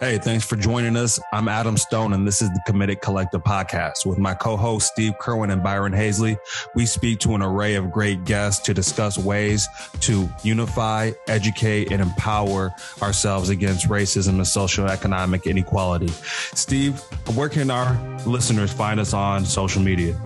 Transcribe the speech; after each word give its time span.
Hey, 0.00 0.18
thanks 0.18 0.44
for 0.44 0.56
joining 0.56 0.96
us. 0.96 1.20
I'm 1.32 1.46
Adam 1.46 1.76
Stone, 1.76 2.14
and 2.14 2.26
this 2.26 2.42
is 2.42 2.50
the 2.50 2.60
Committed 2.66 3.00
Collective 3.00 3.44
podcast. 3.44 4.04
With 4.04 4.18
my 4.18 4.34
co 4.34 4.56
hosts, 4.56 4.90
Steve 4.90 5.12
Kerwin 5.20 5.50
and 5.50 5.62
Byron 5.62 5.92
Hazley, 5.92 6.36
we 6.74 6.84
speak 6.84 7.20
to 7.20 7.36
an 7.36 7.42
array 7.42 7.76
of 7.76 7.92
great 7.92 8.24
guests 8.24 8.60
to 8.66 8.74
discuss 8.74 9.16
ways 9.16 9.68
to 10.00 10.28
unify, 10.42 11.12
educate, 11.28 11.92
and 11.92 12.02
empower 12.02 12.74
ourselves 13.02 13.50
against 13.50 13.88
racism 13.88 14.30
and 14.30 14.46
social 14.48 14.86
economic 14.88 15.46
inequality. 15.46 16.08
Steve, 16.08 16.98
where 17.36 17.48
can 17.48 17.70
our 17.70 17.96
listeners 18.26 18.72
find 18.72 18.98
us 18.98 19.14
on 19.14 19.44
social 19.44 19.80
media? 19.80 20.20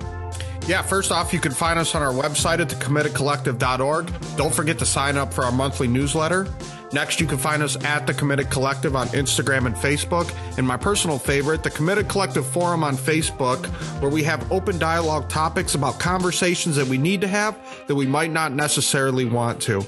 Yeah, 0.66 0.80
first 0.80 1.12
off, 1.12 1.35
you 1.35 1.41
can 1.41 1.53
find 1.53 1.79
us 1.79 1.95
on 1.95 2.03
our 2.03 2.12
website 2.12 2.61
at 2.61 2.69
thecommittedcollective.org. 2.69 4.12
Don't 4.37 4.55
forget 4.55 4.79
to 4.79 4.87
sign 4.87 5.19
up 5.19 5.35
for 5.35 5.45
our 5.45 5.53
monthly 5.53 5.89
newsletter. 5.89 6.48
Next, 6.93 7.20
you 7.20 7.27
can 7.27 7.36
find 7.36 7.62
us 7.62 7.82
at 7.84 8.07
The 8.07 8.14
Committed 8.14 8.50
Collective 8.50 8.96
on 8.96 9.09
Instagram 9.09 9.66
and 9.66 9.75
Facebook. 9.75 10.34
And 10.56 10.66
my 10.66 10.77
personal 10.77 11.19
favorite, 11.19 11.62
The 11.62 11.70
Committed 11.70 12.09
Collective 12.09 12.47
Forum 12.47 12.83
on 12.83 12.97
Facebook, 12.97 13.66
where 14.01 14.11
we 14.11 14.23
have 14.23 14.51
open 14.51 14.78
dialogue 14.78 15.28
topics 15.28 15.74
about 15.74 15.98
conversations 15.98 16.77
that 16.77 16.87
we 16.87 16.97
need 16.97 17.20
to 17.20 17.28
have 17.28 17.59
that 17.88 17.95
we 17.95 18.06
might 18.06 18.33
not 18.33 18.52
necessarily 18.52 19.27
want 19.27 19.61
to. 19.62 19.84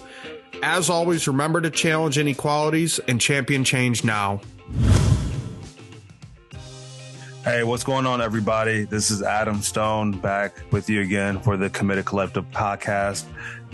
As 0.62 0.90
always, 0.90 1.26
remember 1.26 1.62
to 1.62 1.70
challenge 1.70 2.18
inequalities 2.18 2.98
and 3.08 3.18
champion 3.18 3.64
change 3.64 4.04
now. 4.04 4.42
Hey, 7.44 7.62
what's 7.62 7.84
going 7.84 8.04
on, 8.04 8.20
everybody? 8.20 8.84
This 8.84 9.10
is 9.10 9.22
Adam 9.22 9.62
Stone 9.62 10.18
back 10.18 10.60
with 10.70 10.90
you 10.90 11.00
again 11.00 11.40
for 11.40 11.56
the 11.56 11.70
Committed 11.70 12.04
Collective 12.04 12.44
podcast. 12.50 13.24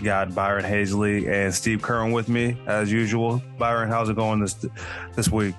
Got 0.03 0.35
Byron 0.35 0.63
Hazley 0.63 1.27
and 1.27 1.53
Steve 1.53 1.81
Curran 1.81 2.11
with 2.11 2.29
me 2.29 2.55
as 2.67 2.91
usual. 2.91 3.41
Byron, 3.57 3.89
how's 3.89 4.09
it 4.09 4.15
going 4.15 4.39
this 4.39 4.65
this 5.15 5.29
week? 5.29 5.55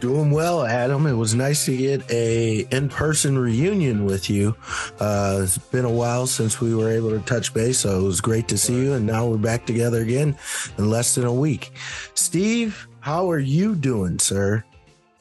Doing 0.00 0.30
well, 0.30 0.66
Adam. 0.66 1.06
It 1.06 1.14
was 1.14 1.34
nice 1.34 1.64
to 1.66 1.76
get 1.76 2.10
a 2.10 2.66
in-person 2.70 3.38
reunion 3.38 4.04
with 4.04 4.28
you. 4.28 4.54
Uh, 5.00 5.40
it's 5.42 5.56
been 5.56 5.86
a 5.86 5.90
while 5.90 6.26
since 6.26 6.60
we 6.60 6.74
were 6.74 6.90
able 6.90 7.10
to 7.10 7.20
touch 7.20 7.54
base, 7.54 7.78
so 7.78 8.00
it 8.00 8.02
was 8.02 8.20
great 8.20 8.46
to 8.48 8.58
see 8.58 8.74
you. 8.74 8.92
And 8.92 9.06
now 9.06 9.26
we're 9.26 9.38
back 9.38 9.64
together 9.64 10.02
again 10.02 10.36
in 10.76 10.90
less 10.90 11.14
than 11.14 11.24
a 11.24 11.32
week. 11.32 11.72
Steve, 12.14 12.88
how 13.00 13.30
are 13.30 13.38
you 13.38 13.74
doing, 13.74 14.18
sir? 14.18 14.64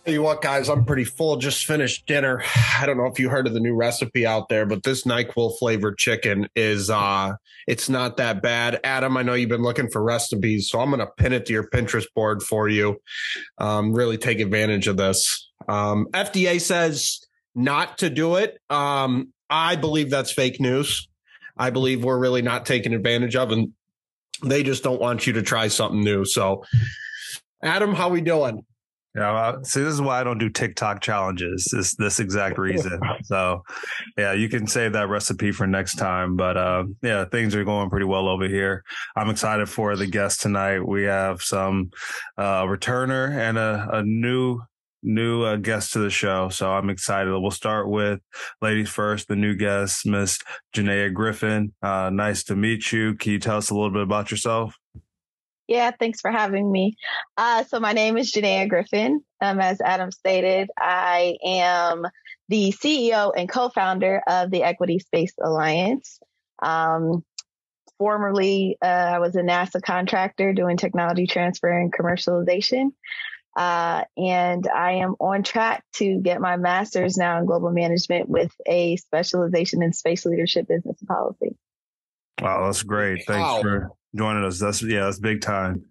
Tell 0.06 0.14
you 0.14 0.22
what, 0.22 0.44
guys, 0.44 0.70
I'm 0.70 0.86
pretty 0.86 1.04
full. 1.04 1.38
Just 1.38 1.66
finished 1.66 2.06
dinner. 2.06 2.44
I 2.80 2.86
don't 2.86 2.98
know 2.98 3.08
if 3.08 3.20
you 3.20 3.28
heard 3.28 3.48
of 3.48 3.54
the 3.54 3.60
new 3.60 3.74
recipe 3.74 4.24
out 4.24 4.50
there, 4.50 4.68
but 4.68 4.84
this 4.84 5.04
NyQuil 5.04 5.58
flavored 5.58 5.98
chicken 5.98 6.48
is 6.56 6.92
uh 6.92 7.34
it's 7.66 7.90
not 7.90 8.18
that 8.18 8.44
bad. 8.44 8.80
Adam, 8.84 9.18
I 9.18 9.24
know 9.24 9.34
you've 9.34 9.50
been 9.50 9.64
looking 9.64 9.90
for 9.90 10.04
recipes, 10.04 10.70
so 10.70 10.80
I'm 10.80 10.92
gonna 10.92 11.08
pin 11.18 11.34
it 11.34 11.48
to 11.48 11.54
your 11.54 11.68
Pinterest 11.68 12.06
board 12.14 12.44
for 12.44 12.70
you. 12.70 12.98
Um, 13.58 13.94
really 13.94 14.20
take 14.20 14.40
advantage 14.40 14.88
of 14.88 14.98
this. 14.98 15.50
Um, 15.68 16.06
FDA 16.14 16.62
says 16.62 17.22
not 17.56 17.98
to 18.00 18.12
do 18.12 18.36
it. 18.36 18.60
Um, 18.70 19.34
I 19.50 19.76
believe 19.76 20.12
that's 20.12 20.32
fake 20.32 20.60
news. 20.60 21.08
I 21.58 21.72
believe 21.72 22.04
we're 22.04 22.20
really 22.20 22.44
not 22.44 22.68
taking 22.68 22.94
advantage 22.94 23.36
of, 23.36 23.52
and 23.52 23.74
they 24.44 24.62
just 24.62 24.84
don't 24.84 25.02
want 25.02 25.26
you 25.26 25.34
to 25.34 25.42
try 25.42 25.68
something 25.68 26.04
new. 26.04 26.26
So, 26.26 26.64
Adam, 27.64 27.96
how 27.96 28.10
we 28.10 28.22
doing? 28.22 28.64
Yeah, 29.16 29.32
well, 29.32 29.64
see, 29.64 29.82
this 29.82 29.94
is 29.94 30.02
why 30.02 30.20
I 30.20 30.26
don't 30.26 30.40
do 30.40 30.50
TikTok 30.50 31.00
challenges. 31.00 31.70
This 31.72 31.96
this 31.96 32.20
exact 32.20 32.58
reason. 32.58 33.00
so, 33.24 33.64
yeah, 34.18 34.34
you 34.34 34.50
can 34.50 34.68
save 34.68 34.92
that 34.94 35.08
recipe 35.08 35.54
for 35.54 35.66
next 35.66 35.96
time. 35.96 36.36
But 36.36 36.58
uh, 36.58 36.84
yeah, 37.02 37.24
things 37.24 37.56
are 37.56 37.64
going 37.64 37.90
pretty 37.90 38.06
well 38.06 38.28
over 38.28 38.48
here. 38.48 38.84
I'm 39.16 39.30
excited 39.30 39.70
for 39.70 39.96
the 39.96 40.06
guest 40.06 40.42
tonight. 40.42 40.86
We 40.86 41.04
have 41.04 41.42
some 41.42 41.92
uh, 42.38 42.64
returner 42.64 43.32
and 43.32 43.58
a, 43.58 43.88
a 43.94 44.04
new 44.04 44.60
new 45.02 45.44
uh, 45.44 45.56
guest 45.56 45.94
to 45.94 46.00
the 46.00 46.10
show. 46.10 46.50
So 46.50 46.70
I'm 46.72 46.90
excited. 46.90 47.32
We'll 47.32 47.52
start 47.52 47.90
with 47.90 48.20
ladies 48.62 48.90
first, 48.90 49.30
the 49.30 49.36
new 49.38 49.56
guest, 49.56 50.06
Miss 50.06 50.40
Janeya 50.76 51.14
Griffin. 51.14 51.74
Uh, 51.82 52.10
nice 52.12 52.44
to 52.46 52.56
meet 52.56 52.92
you. 52.92 53.16
Can 53.16 53.34
you 53.34 53.40
tell 53.40 53.58
us 53.58 53.70
a 53.70 53.76
little 53.76 53.92
bit 53.92 54.02
about 54.02 54.32
yourself? 54.32 54.76
Yeah, 55.68 55.92
thanks 55.98 56.22
for 56.22 56.32
having 56.32 56.72
me. 56.72 56.96
Uh, 57.38 57.64
so 57.64 57.80
my 57.80 57.94
name 57.94 58.18
is 58.18 58.32
Janeya 58.32 58.70
Griffin. 58.70 59.22
Um, 59.42 59.60
as 59.60 59.82
Adam 59.82 60.12
stated, 60.12 60.70
I 60.78 61.38
am 61.44 62.06
the 62.50 62.72
CEO 62.72 63.32
and 63.36 63.50
co-founder 63.50 64.22
of 64.28 64.52
the 64.52 64.64
Equity 64.64 65.00
Space 65.00 65.34
Alliance. 65.42 66.20
Um, 66.62 67.24
formerly, 67.98 68.78
uh, 68.82 68.86
I 68.86 69.20
was 69.20 69.36
a 69.36 69.42
NASA 69.42 69.82
contractor 69.82 70.54
doing 70.54 70.78
technology 70.78 71.26
transfer 71.26 71.70
and 71.70 71.92
commercialization. 71.92 72.92
Uh, 73.56 74.04
and 74.18 74.68
I 74.68 74.94
am 74.96 75.16
on 75.20 75.42
track 75.42 75.84
to 75.94 76.20
get 76.20 76.42
my 76.42 76.58
master's 76.58 77.16
now 77.18 77.40
in 77.40 77.46
global 77.46 77.72
management 77.72 78.28
with 78.28 78.52
a 78.68 78.98
specialization 78.98 79.82
in 79.82 79.94
space 79.94 80.26
leadership, 80.26 80.68
business, 80.68 80.98
and 81.00 81.08
policy. 81.08 81.56
Wow, 82.42 82.66
that's 82.66 82.84
great. 82.84 83.24
Thanks 83.26 83.40
wow. 83.40 83.62
for 83.62 83.92
joining 84.16 84.44
us. 84.44 84.60
That's 84.60 84.82
yeah, 84.82 85.02
that's 85.02 85.20
big 85.20 85.42
time. 85.42 85.86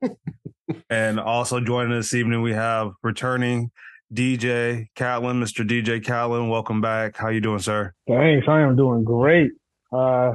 and 0.90 1.20
also 1.20 1.60
joining 1.60 1.96
us 1.96 2.10
this 2.10 2.14
evening, 2.14 2.42
we 2.42 2.52
have 2.52 2.92
returning 3.02 3.70
DJ 4.12 4.86
Catlin, 4.94 5.40
Mr. 5.40 5.68
DJ 5.68 6.04
Catlin. 6.04 6.48
Welcome 6.48 6.80
back. 6.80 7.16
How 7.16 7.28
you 7.28 7.40
doing, 7.40 7.58
sir? 7.58 7.92
Thanks. 8.08 8.46
I 8.48 8.60
am 8.60 8.76
doing 8.76 9.04
great. 9.04 9.52
Uh, 9.92 10.32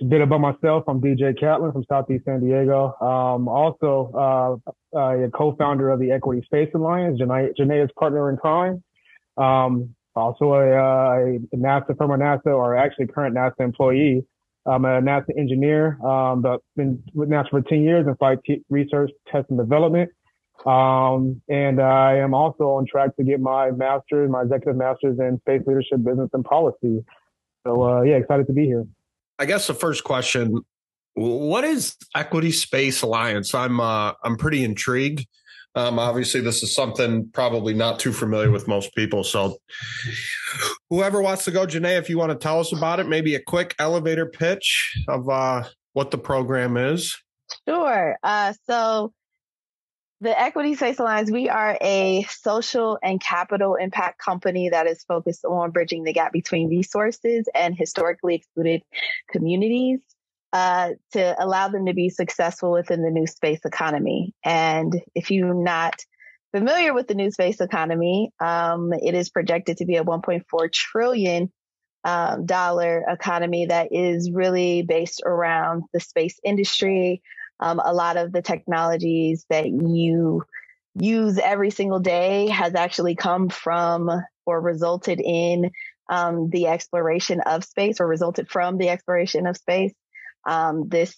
a 0.00 0.04
bit 0.04 0.20
about 0.20 0.40
myself. 0.40 0.84
I'm 0.88 1.00
DJ 1.00 1.38
Catlin 1.38 1.72
from 1.72 1.84
Southeast 1.88 2.24
San 2.24 2.40
Diego. 2.40 2.94
Um, 3.00 3.48
also, 3.48 4.10
uh, 4.14 4.96
uh, 4.96 5.24
a 5.24 5.30
co-founder 5.30 5.90
of 5.90 6.00
the 6.00 6.10
Equity 6.12 6.42
Space 6.44 6.68
Alliance, 6.74 7.18
Janeya's 7.18 7.90
partner 7.98 8.30
in 8.30 8.36
crime. 8.36 8.82
Um, 9.36 9.94
also 10.14 10.54
a, 10.54 10.70
uh, 10.70 11.36
a 11.52 11.56
NASA, 11.56 11.96
former 11.96 12.18
NASA, 12.18 12.46
or 12.46 12.76
actually 12.76 13.06
current 13.06 13.34
NASA 13.34 13.60
employee. 13.60 14.26
I'm 14.66 14.84
a 14.84 15.00
NASA 15.00 15.30
engineer, 15.38 15.98
um, 16.04 16.42
but 16.42 16.60
been 16.76 17.02
with 17.14 17.28
NASA 17.28 17.50
for 17.50 17.62
10 17.62 17.82
years 17.82 18.06
in 18.06 18.16
flight 18.16 18.38
t- 18.44 18.62
research, 18.68 19.10
test, 19.30 19.46
and 19.50 19.58
development. 19.58 20.10
Um, 20.64 21.40
and 21.48 21.80
I 21.80 22.16
am 22.16 22.34
also 22.34 22.64
on 22.70 22.86
track 22.86 23.14
to 23.16 23.24
get 23.24 23.40
my 23.40 23.70
master's, 23.70 24.30
my 24.30 24.42
executive 24.42 24.76
master's 24.76 25.18
in 25.18 25.38
space 25.40 25.62
leadership, 25.66 26.02
business, 26.02 26.30
and 26.32 26.44
policy. 26.44 27.04
So, 27.66 27.82
uh, 27.82 28.02
yeah, 28.02 28.16
excited 28.16 28.46
to 28.48 28.52
be 28.52 28.64
here. 28.64 28.84
I 29.38 29.44
guess 29.44 29.66
the 29.66 29.74
first 29.74 30.02
question, 30.02 30.62
what 31.14 31.64
is 31.64 31.96
Equity 32.14 32.52
Space 32.52 33.02
Alliance? 33.02 33.54
I'm, 33.54 33.80
uh, 33.80 34.12
I'm 34.24 34.36
pretty 34.36 34.64
intrigued. 34.64 35.26
Um, 35.74 35.98
obviously, 35.98 36.40
this 36.40 36.62
is 36.62 36.74
something 36.74 37.28
probably 37.32 37.74
not 37.74 38.00
too 38.00 38.12
familiar 38.12 38.50
with 38.50 38.66
most 38.66 38.94
people. 38.94 39.22
So, 39.22 39.58
whoever 40.90 41.20
wants 41.20 41.44
to 41.44 41.50
go, 41.50 41.66
Janae, 41.66 41.98
if 41.98 42.08
you 42.08 42.18
want 42.18 42.32
to 42.32 42.38
tell 42.38 42.60
us 42.60 42.72
about 42.72 43.00
it, 43.00 43.08
maybe 43.08 43.34
a 43.34 43.40
quick 43.40 43.74
elevator 43.78 44.26
pitch 44.26 44.96
of 45.08 45.28
uh, 45.28 45.64
what 45.92 46.10
the 46.10 46.18
program 46.18 46.76
is. 46.76 47.16
Sure. 47.68 48.16
Uh, 48.22 48.54
so, 48.66 49.12
the 50.20 50.38
Equity 50.40 50.74
Space 50.74 50.98
Alliance, 50.98 51.30
we 51.30 51.50
are 51.50 51.76
a 51.82 52.24
social 52.30 52.98
and 53.02 53.20
capital 53.20 53.74
impact 53.74 54.18
company 54.18 54.70
that 54.70 54.86
is 54.86 55.04
focused 55.04 55.44
on 55.44 55.72
bridging 55.72 56.04
the 56.04 56.12
gap 56.12 56.32
between 56.32 56.70
resources 56.70 57.46
and 57.54 57.76
historically 57.76 58.36
excluded 58.36 58.82
communities. 59.30 60.00
Uh, 60.52 60.92
to 61.12 61.36
allow 61.44 61.68
them 61.68 61.84
to 61.84 61.92
be 61.92 62.08
successful 62.08 62.72
within 62.72 63.02
the 63.02 63.10
new 63.10 63.26
space 63.26 63.60
economy. 63.66 64.32
And 64.42 65.02
if 65.14 65.30
you're 65.30 65.52
not 65.52 65.96
familiar 66.56 66.94
with 66.94 67.06
the 67.06 67.14
new 67.14 67.30
space 67.30 67.60
economy, 67.60 68.30
um, 68.40 68.90
it 68.94 69.14
is 69.14 69.28
projected 69.28 69.76
to 69.76 69.84
be 69.84 69.96
a 69.96 70.04
1.4 70.04 70.72
trillion 70.72 71.52
um, 72.02 72.46
dollar 72.46 73.04
economy 73.06 73.66
that 73.66 73.88
is 73.92 74.30
really 74.30 74.80
based 74.80 75.22
around 75.26 75.82
the 75.92 76.00
space 76.00 76.40
industry. 76.42 77.20
Um, 77.60 77.78
a 77.84 77.92
lot 77.92 78.16
of 78.16 78.32
the 78.32 78.40
technologies 78.40 79.44
that 79.50 79.66
you 79.66 80.44
use 80.94 81.38
every 81.38 81.70
single 81.70 82.00
day 82.00 82.48
has 82.48 82.74
actually 82.74 83.16
come 83.16 83.50
from 83.50 84.10
or 84.46 84.58
resulted 84.58 85.20
in 85.20 85.70
um, 86.08 86.48
the 86.48 86.68
exploration 86.68 87.42
of 87.42 87.64
space 87.64 88.00
or 88.00 88.06
resulted 88.06 88.48
from 88.48 88.78
the 88.78 88.88
exploration 88.88 89.46
of 89.46 89.58
space 89.58 89.92
um, 90.46 90.88
this, 90.88 91.14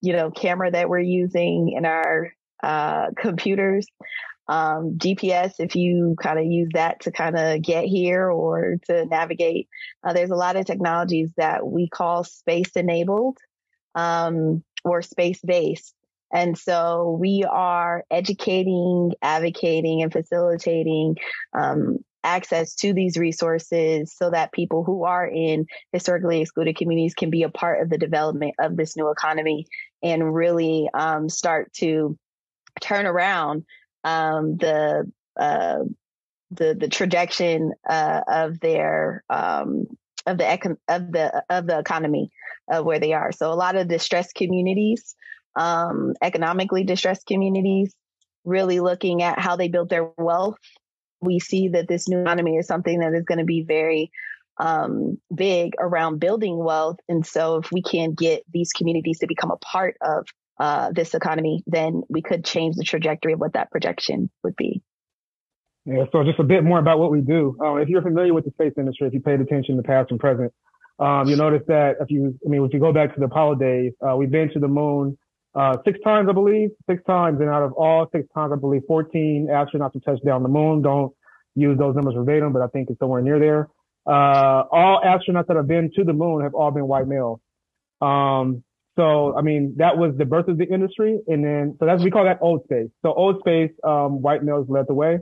you 0.00 0.14
know, 0.14 0.30
camera 0.30 0.70
that 0.70 0.88
we're 0.88 1.00
using 1.00 1.74
in 1.76 1.84
our 1.84 2.32
uh, 2.62 3.08
computers. 3.18 3.86
Um, 4.50 4.98
GPS, 4.98 5.52
if 5.60 5.76
you 5.76 6.16
kind 6.20 6.36
of 6.36 6.44
use 6.44 6.70
that 6.74 7.02
to 7.02 7.12
kind 7.12 7.38
of 7.38 7.62
get 7.62 7.84
here 7.84 8.28
or 8.28 8.78
to 8.86 9.06
navigate, 9.06 9.68
uh, 10.02 10.12
there's 10.12 10.32
a 10.32 10.36
lot 10.36 10.56
of 10.56 10.66
technologies 10.66 11.30
that 11.36 11.64
we 11.64 11.88
call 11.88 12.24
space 12.24 12.72
enabled 12.74 13.38
um, 13.94 14.64
or 14.84 15.02
space 15.02 15.40
based. 15.40 15.94
And 16.32 16.58
so 16.58 17.16
we 17.20 17.44
are 17.48 18.04
educating, 18.10 19.12
advocating, 19.22 20.02
and 20.02 20.12
facilitating 20.12 21.16
um, 21.56 21.98
access 22.24 22.74
to 22.76 22.92
these 22.92 23.16
resources 23.16 24.12
so 24.16 24.30
that 24.30 24.52
people 24.52 24.82
who 24.82 25.04
are 25.04 25.28
in 25.28 25.66
historically 25.92 26.40
excluded 26.40 26.76
communities 26.76 27.14
can 27.14 27.30
be 27.30 27.44
a 27.44 27.50
part 27.50 27.82
of 27.82 27.88
the 27.88 27.98
development 27.98 28.54
of 28.58 28.76
this 28.76 28.96
new 28.96 29.12
economy 29.12 29.66
and 30.02 30.34
really 30.34 30.88
um, 30.92 31.28
start 31.28 31.72
to 31.74 32.18
turn 32.80 33.06
around 33.06 33.64
um, 34.04 34.56
the 34.56 35.10
uh, 35.38 35.78
the 36.50 36.74
the 36.74 36.88
trajectory 36.88 37.60
uh, 37.88 38.20
of 38.26 38.60
their 38.60 39.24
um, 39.30 39.86
of 40.26 40.38
the 40.38 40.44
econ- 40.44 40.78
of 40.88 41.12
the 41.12 41.44
of 41.48 41.66
the 41.66 41.78
economy 41.78 42.30
of 42.68 42.84
where 42.84 42.98
they 42.98 43.12
are. 43.12 43.32
So 43.32 43.52
a 43.52 43.54
lot 43.54 43.76
of 43.76 43.88
distressed 43.88 44.34
communities, 44.34 45.14
um, 45.56 46.14
economically 46.22 46.84
distressed 46.84 47.26
communities, 47.26 47.94
really 48.44 48.80
looking 48.80 49.22
at 49.22 49.38
how 49.38 49.56
they 49.56 49.68
built 49.68 49.88
their 49.88 50.10
wealth. 50.16 50.58
We 51.20 51.38
see 51.38 51.68
that 51.68 51.88
this 51.88 52.08
new 52.08 52.22
economy 52.22 52.56
is 52.56 52.66
something 52.66 53.00
that 53.00 53.14
is 53.14 53.24
going 53.24 53.38
to 53.38 53.44
be 53.44 53.62
very 53.62 54.10
um, 54.58 55.18
big 55.34 55.74
around 55.78 56.18
building 56.18 56.56
wealth. 56.56 56.98
And 57.08 57.26
so, 57.26 57.56
if 57.56 57.70
we 57.72 57.82
can 57.82 58.14
get 58.14 58.42
these 58.52 58.72
communities 58.72 59.18
to 59.20 59.26
become 59.26 59.50
a 59.50 59.56
part 59.56 59.96
of 60.00 60.26
uh, 60.60 60.92
this 60.92 61.14
economy, 61.14 61.64
then 61.66 62.02
we 62.10 62.20
could 62.20 62.44
change 62.44 62.76
the 62.76 62.84
trajectory 62.84 63.32
of 63.32 63.40
what 63.40 63.54
that 63.54 63.70
projection 63.70 64.30
would 64.44 64.54
be. 64.54 64.82
Yeah, 65.86 66.04
so 66.12 66.22
just 66.22 66.38
a 66.38 66.44
bit 66.44 66.62
more 66.62 66.78
about 66.78 66.98
what 66.98 67.10
we 67.10 67.22
do. 67.22 67.56
Um, 67.64 67.78
if 67.78 67.88
you're 67.88 68.02
familiar 68.02 68.34
with 68.34 68.44
the 68.44 68.50
space 68.50 68.74
industry, 68.76 69.06
if 69.06 69.14
you 69.14 69.20
paid 69.20 69.40
attention 69.40 69.76
to 69.76 69.82
the 69.82 69.88
past 69.88 70.10
and 70.10 70.20
present, 70.20 70.52
um, 70.98 71.26
you'll 71.26 71.38
notice 71.38 71.62
that 71.68 71.96
if 72.00 72.10
you, 72.10 72.38
I 72.44 72.50
mean, 72.50 72.62
if 72.62 72.74
you 72.74 72.78
go 72.78 72.92
back 72.92 73.14
to 73.14 73.20
the 73.20 73.24
Apollo 73.24 73.54
days, 73.54 73.92
uh, 74.06 74.14
we've 74.14 74.30
been 74.30 74.52
to 74.52 74.58
the 74.58 74.68
moon 74.68 75.16
uh, 75.54 75.78
six 75.86 75.98
times, 76.04 76.28
I 76.28 76.32
believe, 76.32 76.68
six 76.88 77.02
times, 77.04 77.40
and 77.40 77.48
out 77.48 77.62
of 77.62 77.72
all 77.72 78.06
six 78.12 78.28
times, 78.34 78.52
I 78.52 78.56
believe 78.56 78.82
14 78.86 79.48
astronauts 79.50 79.94
have 79.94 80.04
touched 80.04 80.26
down 80.26 80.42
the 80.42 80.50
moon. 80.50 80.82
Don't 80.82 81.14
use 81.54 81.78
those 81.78 81.94
numbers 81.94 82.14
verbatim, 82.14 82.52
but 82.52 82.60
I 82.60 82.66
think 82.66 82.90
it's 82.90 82.98
somewhere 82.98 83.22
near 83.22 83.38
there. 83.40 83.68
Uh, 84.06 84.64
all 84.70 85.00
astronauts 85.02 85.46
that 85.46 85.56
have 85.56 85.66
been 85.66 85.90
to 85.96 86.04
the 86.04 86.12
moon 86.12 86.42
have 86.42 86.54
all 86.54 86.70
been 86.70 86.86
white 86.86 87.08
males. 87.08 87.40
Um, 88.02 88.62
so, 88.96 89.36
I 89.36 89.42
mean, 89.42 89.74
that 89.78 89.96
was 89.96 90.16
the 90.18 90.24
birth 90.24 90.48
of 90.48 90.58
the 90.58 90.64
industry. 90.64 91.18
And 91.26 91.44
then, 91.44 91.76
so 91.78 91.86
that's, 91.86 92.02
we 92.02 92.10
call 92.10 92.24
that 92.24 92.38
old 92.40 92.64
space. 92.64 92.88
So 93.02 93.12
old 93.12 93.38
space, 93.40 93.70
um, 93.84 94.20
white 94.20 94.42
males 94.42 94.66
led 94.68 94.86
the 94.88 94.94
way. 94.94 95.18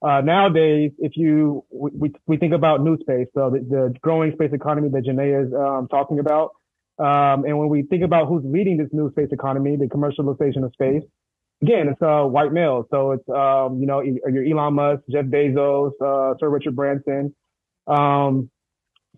Uh, 0.00 0.20
nowadays, 0.20 0.92
if 0.98 1.16
you, 1.16 1.64
we, 1.72 2.12
we 2.26 2.36
think 2.36 2.52
about 2.54 2.82
new 2.82 2.96
space, 2.98 3.26
so 3.34 3.50
the, 3.50 3.58
the 3.58 3.94
growing 4.00 4.32
space 4.32 4.50
economy 4.52 4.88
that 4.90 5.04
Janae 5.04 5.46
is, 5.46 5.52
um, 5.52 5.88
talking 5.88 6.20
about. 6.20 6.50
Um, 6.98 7.44
and 7.44 7.58
when 7.58 7.68
we 7.68 7.82
think 7.82 8.04
about 8.04 8.28
who's 8.28 8.44
leading 8.44 8.76
this 8.76 8.88
new 8.92 9.10
space 9.10 9.28
economy, 9.32 9.76
the 9.76 9.86
commercialization 9.86 10.64
of 10.64 10.72
space, 10.72 11.02
again, 11.62 11.88
it's, 11.88 12.02
uh, 12.02 12.22
white 12.22 12.52
males. 12.52 12.86
So 12.90 13.12
it's, 13.12 13.28
um, 13.28 13.80
you 13.80 13.86
know, 13.86 14.00
your 14.00 14.44
Elon 14.44 14.74
Musk, 14.74 15.02
Jeff 15.10 15.24
Bezos, 15.24 15.92
uh, 16.00 16.34
Sir 16.38 16.48
Richard 16.48 16.76
Branson. 16.76 17.34
Um, 17.86 18.50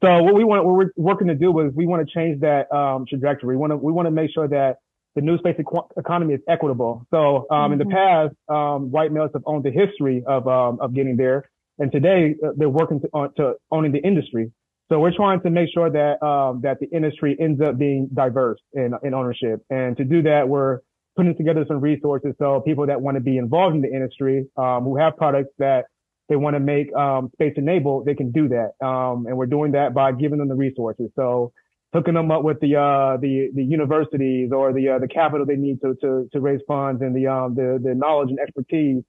so 0.02 0.22
what 0.22 0.34
we 0.34 0.44
want, 0.44 0.64
what 0.64 0.74
we're 0.74 0.90
working 0.96 1.28
to 1.28 1.34
do 1.34 1.58
is 1.60 1.72
we 1.74 1.86
want 1.86 2.06
to 2.06 2.14
change 2.14 2.40
that 2.40 2.72
um, 2.74 3.04
trajectory. 3.06 3.54
We 3.54 3.56
want 3.56 3.72
to 3.72 3.76
we 3.76 3.92
want 3.92 4.06
to 4.06 4.10
make 4.10 4.30
sure 4.32 4.48
that 4.48 4.76
the 5.14 5.20
new 5.20 5.36
space 5.38 5.56
economy 5.96 6.34
is 6.34 6.40
equitable. 6.48 7.06
So 7.10 7.46
um, 7.50 7.72
mm-hmm. 7.72 7.72
in 7.74 7.78
the 7.78 7.84
mm-hmm. 7.84 7.94
past, 7.94 8.34
um, 8.48 8.90
white 8.90 9.12
males 9.12 9.30
have 9.34 9.42
owned 9.44 9.64
the 9.64 9.70
history 9.70 10.22
of 10.26 10.48
um, 10.48 10.78
of 10.80 10.94
getting 10.94 11.16
there, 11.16 11.50
and 11.78 11.92
today 11.92 12.34
uh, 12.42 12.50
they're 12.56 12.70
working 12.70 13.00
to, 13.00 13.08
uh, 13.14 13.28
to, 13.36 13.54
owning 13.70 13.92
the 13.92 13.98
industry. 13.98 14.50
So 14.88 14.98
we're 14.98 15.14
trying 15.14 15.40
to 15.42 15.50
make 15.50 15.68
sure 15.72 15.90
that 15.90 16.24
um, 16.24 16.60
that 16.62 16.78
the 16.80 16.88
industry 16.96 17.36
ends 17.38 17.60
up 17.60 17.76
being 17.76 18.08
diverse 18.14 18.60
in 18.72 18.92
in 19.02 19.12
ownership, 19.12 19.60
and 19.68 19.96
to 19.98 20.04
do 20.04 20.22
that, 20.22 20.48
we're 20.48 20.80
putting 21.16 21.36
together 21.36 21.64
some 21.68 21.80
resources 21.80 22.32
so 22.38 22.60
people 22.60 22.86
that 22.86 23.00
want 23.00 23.16
to 23.16 23.20
be 23.20 23.36
involved 23.36 23.76
in 23.76 23.82
the 23.82 23.92
industry, 23.92 24.46
um, 24.56 24.84
who 24.84 24.96
have 24.96 25.16
products 25.16 25.50
that 25.58 25.84
they 26.30 26.36
want 26.36 26.54
to 26.54 26.60
make 26.60 26.94
um, 26.94 27.28
space 27.34 27.52
enabled, 27.56 28.06
they 28.06 28.14
can 28.14 28.30
do 28.30 28.48
that. 28.48 28.72
Um, 28.86 29.26
and 29.26 29.36
we're 29.36 29.46
doing 29.46 29.72
that 29.72 29.92
by 29.92 30.12
giving 30.12 30.38
them 30.38 30.48
the 30.48 30.54
resources. 30.54 31.10
So 31.16 31.52
hooking 31.92 32.14
them 32.14 32.30
up 32.30 32.44
with 32.44 32.60
the 32.60 32.76
uh, 32.76 33.16
the 33.16 33.50
the 33.54 33.64
universities 33.64 34.50
or 34.52 34.72
the 34.72 34.88
uh, 34.90 34.98
the 35.00 35.08
capital 35.08 35.44
they 35.44 35.56
need 35.56 35.80
to 35.82 35.96
to 36.00 36.28
to 36.32 36.40
raise 36.40 36.60
funds 36.68 37.02
and 37.02 37.14
the 37.14 37.26
um 37.26 37.54
the 37.56 37.80
the 37.82 37.94
knowledge 37.94 38.30
and 38.30 38.38
expertise 38.38 39.02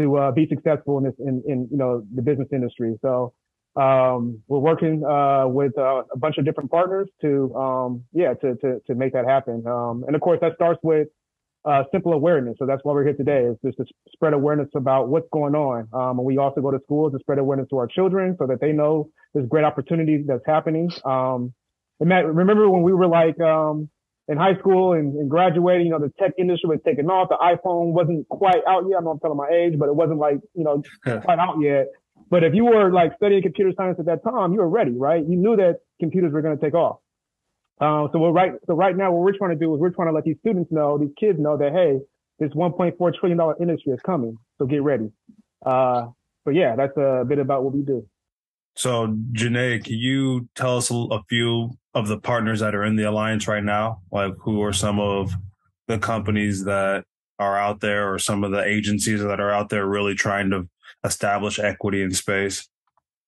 to 0.00 0.16
uh, 0.16 0.32
be 0.32 0.48
successful 0.48 0.98
in 0.98 1.04
this 1.04 1.14
in 1.20 1.42
in 1.46 1.68
you 1.70 1.76
know 1.76 2.02
the 2.14 2.22
business 2.22 2.48
industry. 2.52 2.96
So 3.00 3.32
um, 3.76 4.40
we're 4.48 4.58
working 4.58 5.04
uh, 5.04 5.46
with 5.46 5.78
uh, 5.78 6.02
a 6.12 6.18
bunch 6.18 6.38
of 6.38 6.44
different 6.44 6.70
partners 6.72 7.08
to 7.22 7.54
um, 7.54 8.04
yeah 8.12 8.34
to 8.34 8.56
to 8.56 8.80
to 8.86 8.94
make 8.96 9.12
that 9.12 9.26
happen. 9.26 9.64
Um, 9.66 10.04
and 10.06 10.16
of 10.16 10.20
course 10.20 10.40
that 10.40 10.54
starts 10.56 10.80
with 10.82 11.06
uh, 11.64 11.84
simple 11.92 12.12
awareness. 12.12 12.56
So 12.58 12.66
that's 12.66 12.80
why 12.84 12.92
we're 12.92 13.04
here 13.04 13.14
today 13.14 13.44
is 13.44 13.56
just 13.64 13.78
to 13.78 13.84
spread 14.12 14.32
awareness 14.32 14.68
about 14.74 15.08
what's 15.08 15.28
going 15.32 15.54
on. 15.54 15.88
Um, 15.92 16.18
and 16.18 16.26
we 16.26 16.38
also 16.38 16.60
go 16.60 16.70
to 16.70 16.78
schools 16.84 17.12
to 17.12 17.18
spread 17.18 17.38
awareness 17.38 17.68
to 17.70 17.78
our 17.78 17.86
children 17.86 18.36
so 18.38 18.46
that 18.46 18.60
they 18.60 18.72
know 18.72 19.08
there's 19.32 19.48
great 19.48 19.64
opportunities 19.64 20.26
that's 20.26 20.44
happening. 20.46 20.90
Um, 21.04 21.54
and 22.00 22.08
Matt, 22.08 22.26
remember 22.26 22.68
when 22.68 22.82
we 22.82 22.92
were 22.92 23.06
like, 23.06 23.40
um, 23.40 23.88
in 24.26 24.38
high 24.38 24.58
school 24.58 24.94
and, 24.94 25.14
and, 25.16 25.28
graduating, 25.28 25.86
you 25.86 25.92
know, 25.92 25.98
the 25.98 26.10
tech 26.18 26.32
industry 26.38 26.68
was 26.70 26.80
taking 26.84 27.06
off. 27.06 27.28
The 27.28 27.36
iPhone 27.36 27.92
wasn't 27.92 28.26
quite 28.28 28.62
out 28.66 28.84
yet. 28.88 28.98
I 29.00 29.04
know 29.04 29.10
I'm 29.10 29.20
telling 29.20 29.36
my 29.36 29.48
age, 29.48 29.78
but 29.78 29.88
it 29.88 29.94
wasn't 29.94 30.18
like, 30.18 30.38
you 30.54 30.64
know, 30.64 30.82
quite 31.20 31.38
out 31.38 31.56
yet. 31.60 31.88
But 32.30 32.42
if 32.42 32.54
you 32.54 32.64
were 32.64 32.90
like 32.90 33.12
studying 33.16 33.42
computer 33.42 33.72
science 33.76 33.98
at 34.00 34.06
that 34.06 34.24
time, 34.24 34.52
you 34.52 34.60
were 34.60 34.68
ready, 34.68 34.96
right? 34.96 35.22
You 35.22 35.36
knew 35.36 35.56
that 35.56 35.80
computers 36.00 36.32
were 36.32 36.40
going 36.40 36.56
to 36.56 36.64
take 36.64 36.74
off. 36.74 37.00
Uh, 37.80 38.06
so 38.12 38.18
we're 38.18 38.30
right. 38.30 38.52
So 38.66 38.74
right 38.74 38.96
now, 38.96 39.12
what 39.12 39.22
we're 39.22 39.36
trying 39.36 39.50
to 39.50 39.56
do 39.56 39.74
is 39.74 39.80
we're 39.80 39.90
trying 39.90 40.08
to 40.08 40.14
let 40.14 40.24
these 40.24 40.36
students 40.40 40.70
know, 40.70 40.96
these 40.98 41.12
kids 41.18 41.38
know 41.38 41.56
that 41.56 41.72
hey, 41.72 42.00
this 42.38 42.50
1.4 42.52 42.96
trillion 43.18 43.38
dollar 43.38 43.56
industry 43.60 43.92
is 43.92 44.00
coming. 44.04 44.36
So 44.58 44.66
get 44.66 44.82
ready. 44.82 45.10
Uh, 45.64 46.06
but 46.44 46.54
yeah, 46.54 46.76
that's 46.76 46.96
a 46.96 47.24
bit 47.26 47.38
about 47.38 47.64
what 47.64 47.72
we 47.72 47.82
do. 47.82 48.06
So 48.76 49.16
Janae, 49.32 49.84
can 49.84 49.94
you 49.94 50.48
tell 50.54 50.78
us 50.78 50.90
a, 50.90 51.20
few 51.28 51.70
of 51.94 52.08
the 52.08 52.18
partners 52.18 52.60
that 52.60 52.74
are 52.74 52.84
in 52.84 52.96
the 52.96 53.04
alliance 53.04 53.46
right 53.46 53.62
now? 53.62 54.00
Like 54.10 54.34
who 54.40 54.62
are 54.62 54.72
some 54.72 54.98
of 54.98 55.32
the 55.86 55.98
companies 55.98 56.64
that 56.64 57.04
are 57.38 57.56
out 57.56 57.80
there 57.80 58.12
or 58.12 58.18
some 58.18 58.42
of 58.42 58.50
the 58.50 58.64
agencies 58.64 59.22
that 59.22 59.40
are 59.40 59.52
out 59.52 59.68
there 59.68 59.86
really 59.86 60.14
trying 60.14 60.50
to 60.50 60.68
establish 61.04 61.58
equity 61.58 62.02
in 62.02 62.12
space? 62.12 62.68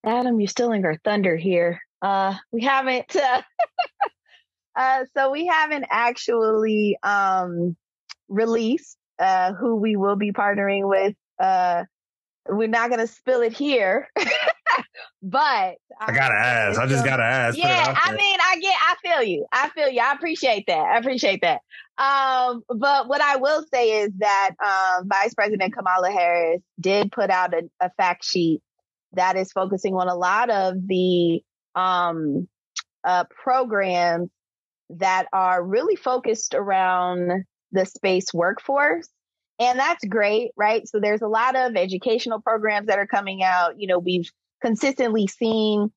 Adam, 0.05 0.39
you're 0.39 0.47
stealing 0.47 0.85
our 0.85 0.97
thunder 1.03 1.37
here. 1.37 1.81
Uh, 2.01 2.35
we 2.51 2.61
haven't, 2.61 3.15
uh, 3.15 3.41
Uh, 4.77 5.05
so 5.15 5.31
we 5.31 5.47
haven't 5.47 5.85
actually 5.89 6.97
um, 7.01 7.75
released 8.29 8.95
uh, 9.19 9.53
who 9.53 9.77
we 9.77 9.95
will 9.95 10.15
be 10.15 10.31
partnering 10.31 10.87
with. 10.87 11.15
Uh, 11.39 11.83
we're 12.47 12.67
not 12.67 12.89
going 12.89 12.99
to 12.99 13.07
spill 13.07 13.41
it 13.41 13.53
here, 13.53 14.07
but 15.23 15.75
I 15.99 16.13
gotta 16.13 16.35
ask. 16.35 16.79
I 16.79 16.85
just 16.85 17.03
gotta 17.03 17.23
ask. 17.23 17.57
Yeah, 17.57 17.95
I 17.97 18.11
mean, 18.11 18.39
I 18.41 18.59
get, 18.59 18.75
I 18.75 18.95
feel 19.03 19.23
you. 19.27 19.45
I 19.51 19.69
feel 19.69 19.89
you. 19.89 19.99
I 19.99 20.13
appreciate 20.13 20.65
that. 20.67 20.77
I 20.77 20.97
appreciate 20.99 21.41
that. 21.41 21.61
Um, 21.97 22.61
but 22.69 23.07
what 23.07 23.19
I 23.19 23.37
will 23.37 23.65
say 23.73 24.01
is 24.01 24.11
that 24.19 24.51
um, 24.63 25.09
Vice 25.09 25.33
President 25.33 25.73
Kamala 25.73 26.11
Harris 26.11 26.61
did 26.79 27.11
put 27.11 27.31
out 27.31 27.53
a, 27.55 27.63
a 27.79 27.89
fact 27.97 28.23
sheet 28.23 28.61
that 29.13 29.35
is 29.35 29.51
focusing 29.51 29.95
on 29.95 30.07
a 30.07 30.15
lot 30.15 30.51
of 30.51 30.75
the 30.87 31.41
um, 31.75 32.47
uh, 33.03 33.23
programs 33.43 34.29
that 34.89 35.27
are 35.33 35.63
really 35.63 35.95
focused 35.95 36.53
around 36.53 37.43
the 37.71 37.85
space 37.85 38.33
workforce. 38.33 39.07
And 39.59 39.79
that's 39.79 40.05
great, 40.05 40.51
right? 40.55 40.87
So 40.87 40.99
there's 40.99 41.21
a 41.21 41.27
lot 41.27 41.55
of 41.55 41.75
educational 41.75 42.39
programs 42.41 42.87
that 42.87 42.99
are 42.99 43.07
coming 43.07 43.43
out. 43.43 43.79
You 43.79 43.87
know, 43.87 43.99
we've 43.99 44.29
consistently 44.61 45.27
seen 45.27 45.91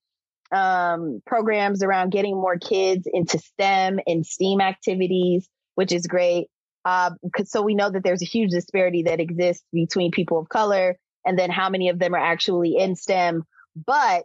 um, 0.52 1.20
programs 1.26 1.82
around 1.82 2.10
getting 2.10 2.34
more 2.34 2.58
kids 2.58 3.06
into 3.12 3.38
STEM 3.38 4.00
and 4.06 4.26
STEAM 4.26 4.60
activities, 4.60 5.48
which 5.74 5.92
is 5.92 6.06
great. 6.06 6.48
Uh, 6.84 7.10
so 7.44 7.62
we 7.62 7.74
know 7.74 7.90
that 7.90 8.02
there's 8.02 8.22
a 8.22 8.26
huge 8.26 8.50
disparity 8.50 9.02
that 9.04 9.20
exists 9.20 9.64
between 9.72 10.10
people 10.10 10.38
of 10.38 10.48
color 10.48 10.96
and 11.26 11.38
then 11.38 11.50
how 11.50 11.68
many 11.68 11.90
of 11.90 11.98
them 11.98 12.14
are 12.14 12.24
actually 12.24 12.76
in 12.76 12.96
STEM. 12.96 13.44
But 13.76 14.24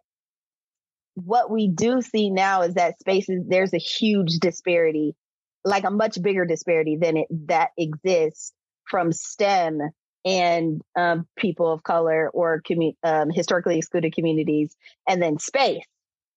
what 1.16 1.50
we 1.50 1.68
do 1.68 2.02
see 2.02 2.30
now 2.30 2.62
is 2.62 2.76
that 2.76 3.00
spaces 3.00 3.44
there's 3.48 3.74
a 3.74 3.80
huge 3.80 4.40
disparity, 4.40 5.16
like 5.64 5.84
a 5.84 5.92
much 5.92 6.22
bigger 6.22 6.46
disparity 6.46 6.98
than 7.02 7.18
it 7.18 7.28
that 7.48 7.70
exists 7.78 8.54
from 8.90 9.12
STEM 9.12 9.80
and 10.26 10.82
um, 10.96 11.28
people 11.38 11.72
of 11.72 11.84
color 11.84 12.30
or 12.34 12.62
commu- 12.62 12.98
um, 13.04 13.30
historically 13.30 13.78
excluded 13.78 14.14
communities, 14.14 14.76
and 15.08 15.22
then 15.22 15.40
space, 15.40 15.86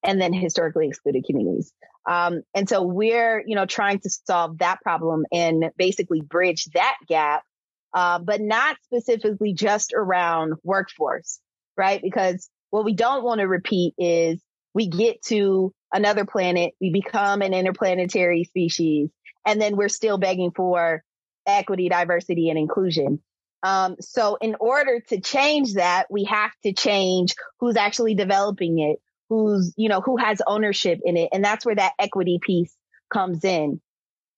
and 0.04 0.20
then 0.20 0.32
historically 0.32 0.88
excluded 0.88 1.24
communities. 1.26 1.72
Um, 2.08 2.42
and 2.54 2.68
so 2.68 2.82
we're, 2.82 3.42
you 3.46 3.54
know, 3.54 3.66
trying 3.66 3.98
to 4.00 4.10
solve 4.26 4.58
that 4.58 4.80
problem 4.82 5.24
and 5.32 5.70
basically 5.76 6.20
bridge 6.20 6.66
that 6.74 6.96
gap, 7.06 7.42
uh, 7.92 8.18
but 8.18 8.40
not 8.40 8.76
specifically 8.84 9.52
just 9.52 9.92
around 9.94 10.54
workforce, 10.62 11.40
right? 11.76 12.00
Because 12.00 12.48
what 12.70 12.84
we 12.84 12.94
don't 12.94 13.24
want 13.24 13.40
to 13.40 13.46
repeat 13.46 13.94
is 13.98 14.40
we 14.74 14.88
get 14.88 15.22
to 15.22 15.72
another 15.92 16.24
planet, 16.24 16.74
we 16.80 16.90
become 16.92 17.42
an 17.42 17.54
interplanetary 17.54 18.44
species, 18.44 19.10
and 19.46 19.60
then 19.60 19.76
we're 19.76 19.88
still 19.88 20.18
begging 20.18 20.52
for 20.54 21.02
equity, 21.46 21.88
diversity, 21.88 22.50
and 22.50 22.58
inclusion. 22.58 23.20
Um, 23.62 23.96
so 24.00 24.36
in 24.40 24.56
order 24.60 25.00
to 25.08 25.20
change 25.20 25.74
that, 25.74 26.06
we 26.10 26.24
have 26.24 26.52
to 26.64 26.72
change 26.72 27.34
who's 27.58 27.76
actually 27.76 28.14
developing 28.14 28.78
it, 28.78 29.00
who's, 29.28 29.74
you 29.76 29.88
know, 29.88 30.00
who 30.00 30.16
has 30.16 30.40
ownership 30.46 31.00
in 31.04 31.16
it. 31.16 31.30
And 31.32 31.44
that's 31.44 31.66
where 31.66 31.74
that 31.74 31.94
equity 31.98 32.38
piece 32.40 32.74
comes 33.12 33.44
in. 33.44 33.80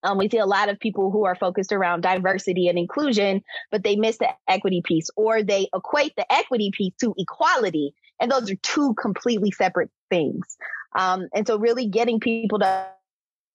Um, 0.02 0.16
we 0.16 0.30
see 0.30 0.38
a 0.38 0.46
lot 0.46 0.70
of 0.70 0.80
people 0.80 1.10
who 1.10 1.26
are 1.26 1.34
focused 1.34 1.72
around 1.72 2.00
diversity 2.00 2.68
and 2.68 2.78
inclusion, 2.78 3.42
but 3.70 3.84
they 3.84 3.96
miss 3.96 4.16
the 4.16 4.30
equity 4.48 4.80
piece 4.82 5.10
or 5.14 5.42
they 5.42 5.68
equate 5.74 6.14
the 6.16 6.32
equity 6.32 6.70
piece 6.72 6.94
to 7.00 7.14
equality. 7.18 7.94
And 8.18 8.30
those 8.30 8.50
are 8.50 8.56
two 8.56 8.94
completely 8.94 9.50
separate 9.50 9.90
things. 10.10 10.56
Um, 10.98 11.28
and 11.34 11.46
so 11.46 11.58
really 11.58 11.86
getting 11.86 12.20
people 12.20 12.58
to 12.58 12.86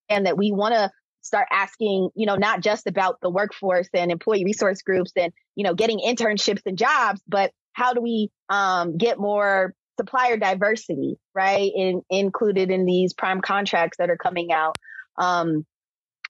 and 0.10 0.26
that 0.26 0.38
we 0.38 0.52
want 0.52 0.74
to 0.74 0.90
start 1.22 1.48
asking, 1.52 2.10
you 2.16 2.26
know, 2.26 2.36
not 2.36 2.62
just 2.62 2.88
about 2.88 3.20
the 3.22 3.30
workforce 3.30 3.90
and 3.94 4.12
employee 4.12 4.46
resource 4.46 4.82
groups 4.82 5.12
and, 5.16 5.34
you 5.56 5.64
know, 5.64 5.74
getting 5.74 6.00
internships 6.00 6.62
and 6.66 6.78
jobs, 6.78 7.22
but 7.28 7.52
how 7.74 7.94
do 7.94 8.02
we 8.02 8.30
um, 8.50 8.98
get 8.98 9.20
more 9.20 9.74
supplier 9.98 10.38
diversity, 10.38 11.18
right? 11.34 11.72
In, 11.76 12.04
included 12.10 12.70
in 12.70 12.86
these 12.86 13.14
prime 13.14 13.42
contracts 13.42 13.98
that 13.98 14.10
are 14.10 14.18
coming 14.18 14.52
out. 14.52 14.78
Um, 15.18 15.66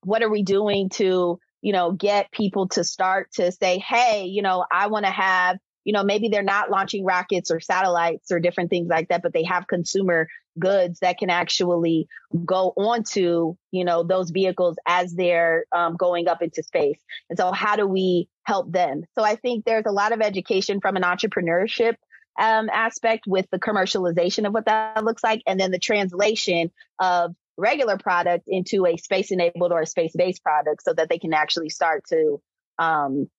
what 0.04 0.24
are 0.24 0.30
we 0.30 0.44
doing 0.44 0.90
to, 0.92 1.40
you 1.62 1.74
know, 1.74 1.92
get 1.92 2.32
people 2.32 2.70
to 2.70 2.84
start 2.84 3.32
to 3.34 3.52
say, 3.52 3.80
hey, 3.80 4.26
you 4.26 4.42
know, 4.42 4.66
I 4.72 4.88
want 4.88 5.06
to 5.06 5.12
have, 5.12 5.58
you 5.86 5.94
know, 5.94 6.04
maybe 6.04 6.28
they're 6.28 6.44
not 6.44 6.70
launching 6.70 7.06
rockets 7.06 7.52
or 7.52 7.60
satellites 7.60 8.32
or 8.32 8.40
different 8.40 8.70
things 8.70 8.90
like 8.90 9.08
that, 9.10 9.22
but 9.22 9.32
they 9.34 9.44
have 9.44 9.68
consumer 9.68 10.28
goods 10.60 11.00
that 11.00 11.18
can 11.18 11.30
actually 11.30 12.08
go 12.44 12.74
onto, 12.76 13.56
you 13.72 13.86
know, 13.86 14.04
those 14.04 14.32
vehicles 14.32 14.78
as 14.88 15.14
they're 15.14 15.66
um, 15.72 15.96
going 15.96 16.28
up 16.28 16.42
into 16.42 16.64
space. 16.64 17.00
And 17.30 17.38
so 17.38 17.52
how 17.52 17.76
do 17.76 17.88
we 17.88 18.28
help 18.44 18.72
them? 18.72 19.04
So 19.14 19.24
I 19.24 19.36
think 19.36 19.64
there's 19.64 19.86
a 19.86 19.92
lot 19.92 20.12
of 20.12 20.22
education 20.22 20.82
from 20.82 20.96
an 20.96 21.04
entrepreneurship 21.04 21.96
um, 22.40 22.70
aspect 22.74 23.26
with 23.28 23.46
the 23.52 23.60
commercialization 23.60 24.46
of 24.46 24.54
what 24.54 24.66
that 24.66 25.04
looks 25.04 25.24
like, 25.24 25.42
and 25.48 25.60
then 25.60 25.72
the 25.72 25.80
translation 25.80 26.72
of 27.00 27.34
regular 27.58 27.98
product 27.98 28.46
into 28.48 28.86
a 28.86 28.98
space 28.98 29.32
enabled 29.32 29.72
or 29.72 29.82
a 29.82 29.86
space 29.86 30.14
based 30.16 30.44
product 30.44 30.84
so 30.84 30.94
that 30.94 31.10
they 31.10 31.20
can 31.20 31.34
actually 31.34 31.70
start 31.70 32.04
to 32.10 32.42
um, 32.78 33.30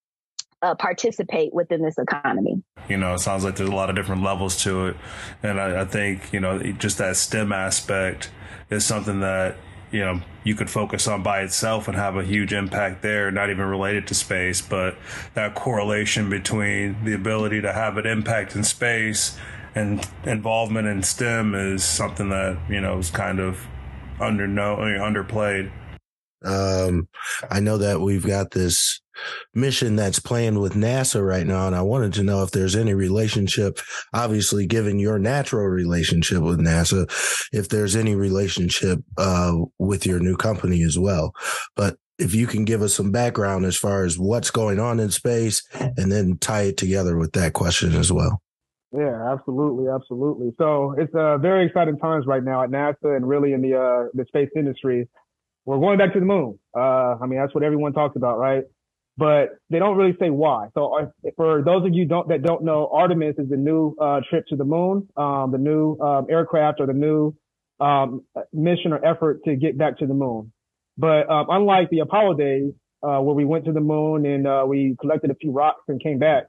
uh, 0.61 0.75
participate 0.75 1.53
within 1.53 1.81
this 1.81 1.97
economy. 1.97 2.63
You 2.89 2.97
know, 2.97 3.13
it 3.13 3.19
sounds 3.19 3.43
like 3.43 3.55
there's 3.55 3.69
a 3.69 3.75
lot 3.75 3.89
of 3.89 3.95
different 3.95 4.23
levels 4.23 4.61
to 4.63 4.87
it. 4.87 4.97
And 5.43 5.59
I, 5.59 5.81
I 5.81 5.85
think, 5.85 6.31
you 6.33 6.39
know, 6.39 6.59
just 6.73 6.97
that 6.97 7.15
STEM 7.15 7.51
aspect 7.51 8.31
is 8.69 8.85
something 8.85 9.19
that 9.21 9.55
you 9.89 10.01
know 10.01 10.19
you 10.43 10.53
could 10.53 10.69
focus 10.69 11.07
on 11.07 11.23
by 11.23 11.41
itself 11.41 11.87
and 11.87 11.95
have 11.95 12.17
a 12.17 12.23
huge 12.23 12.51
impact 12.51 13.01
there 13.01 13.31
not 13.31 13.49
even 13.49 13.63
related 13.63 14.05
to 14.05 14.13
space 14.13 14.59
but 14.59 14.97
that 15.33 15.55
correlation 15.55 16.29
between 16.29 17.05
the 17.05 17.13
ability 17.13 17.61
to 17.61 17.71
have 17.71 17.95
an 17.95 18.05
impact 18.05 18.53
in 18.53 18.65
space 18.65 19.37
and 19.77 20.07
involvement 20.25 20.87
in 20.87 21.03
STEM 21.03 21.53
is 21.53 21.83
something 21.83 22.29
that 22.29 22.57
you 22.67 22.81
know 22.81 22.97
is 22.97 23.11
kind 23.11 23.39
of 23.39 23.65
under 24.19 24.47
no 24.47 24.77
underplayed. 24.77 25.71
Um, 26.47 27.07
I 27.49 27.59
know 27.59 27.77
that 27.77 28.01
we've 28.01 28.25
got 28.25 28.51
this 28.51 29.01
mission 29.53 29.95
that's 29.95 30.19
planned 30.19 30.61
with 30.61 30.73
NASA 30.73 31.25
right 31.25 31.45
now, 31.45 31.67
and 31.67 31.75
I 31.75 31.81
wanted 31.81 32.13
to 32.13 32.23
know 32.23 32.43
if 32.43 32.51
there's 32.51 32.75
any 32.75 32.93
relationship. 32.93 33.79
Obviously, 34.13 34.65
given 34.65 34.99
your 34.99 35.19
natural 35.19 35.67
relationship 35.67 36.41
with 36.41 36.59
NASA, 36.59 37.07
if 37.51 37.69
there's 37.69 37.95
any 37.95 38.15
relationship 38.15 38.99
uh, 39.17 39.53
with 39.79 40.05
your 40.05 40.19
new 40.19 40.37
company 40.37 40.83
as 40.83 40.97
well. 40.97 41.33
But 41.75 41.97
if 42.19 42.33
you 42.33 42.47
can 42.47 42.65
give 42.65 42.81
us 42.81 42.95
some 42.95 43.11
background 43.11 43.65
as 43.65 43.77
far 43.77 44.03
as 44.03 44.17
what's 44.17 44.49
going 44.51 44.79
on 44.79 44.99
in 44.99 45.11
space, 45.11 45.61
and 45.73 46.11
then 46.11 46.37
tie 46.39 46.63
it 46.63 46.77
together 46.77 47.17
with 47.17 47.33
that 47.33 47.53
question 47.53 47.93
as 47.95 48.11
well. 48.11 48.41
Yeah, 48.91 49.33
absolutely, 49.33 49.87
absolutely. 49.89 50.53
So 50.57 50.95
it's 50.97 51.13
uh, 51.13 51.37
very 51.37 51.67
exciting 51.67 51.97
times 51.99 52.25
right 52.25 52.43
now 52.43 52.63
at 52.63 52.69
NASA 52.69 53.15
and 53.15 53.27
really 53.27 53.53
in 53.53 53.61
the 53.61 53.75
uh, 53.77 54.09
the 54.13 54.25
space 54.27 54.49
industry. 54.55 55.07
We're 55.67 55.79
going 55.79 55.97
back 55.97 56.13
to 56.13 56.19
the 56.21 56.25
moon. 56.25 56.57
Uh, 56.73 57.17
I 57.21 57.25
mean, 57.27 57.39
that's 57.39 57.53
what 57.53 57.61
everyone 57.61 57.91
talks 57.91 58.15
about, 58.15 58.39
right? 58.39 58.63
But 59.17 59.49
they 59.69 59.79
don't 59.79 59.97
really 59.97 60.15
say 60.17 60.29
why. 60.29 60.69
So 60.73 60.97
uh, 60.97 61.07
for 61.35 61.61
those 61.61 61.85
of 61.85 61.93
you 61.93 62.05
don't 62.05 62.29
that 62.29 62.41
don't 62.41 62.63
know, 62.63 62.89
Artemis 62.91 63.35
is 63.37 63.49
the 63.49 63.57
new 63.57 63.93
uh, 63.99 64.21
trip 64.29 64.45
to 64.47 64.55
the 64.55 64.63
moon, 64.63 65.09
um, 65.17 65.51
the 65.51 65.57
new 65.57 65.99
um, 65.99 66.27
aircraft 66.29 66.79
or 66.79 66.87
the 66.87 66.93
new 66.93 67.35
um, 67.81 68.23
mission 68.53 68.93
or 68.93 69.05
effort 69.05 69.43
to 69.43 69.57
get 69.57 69.77
back 69.77 69.97
to 69.97 70.07
the 70.07 70.13
moon. 70.13 70.53
But 70.97 71.29
um, 71.29 71.47
unlike 71.49 71.89
the 71.89 71.99
Apollo 71.99 72.35
days, 72.35 72.71
uh, 73.03 73.19
where 73.19 73.35
we 73.35 73.43
went 73.43 73.65
to 73.65 73.73
the 73.73 73.81
moon 73.81 74.25
and 74.25 74.69
we 74.69 74.95
collected 75.01 75.31
a 75.31 75.35
few 75.35 75.51
rocks 75.51 75.81
and 75.89 76.01
came 76.01 76.17
back, 76.17 76.45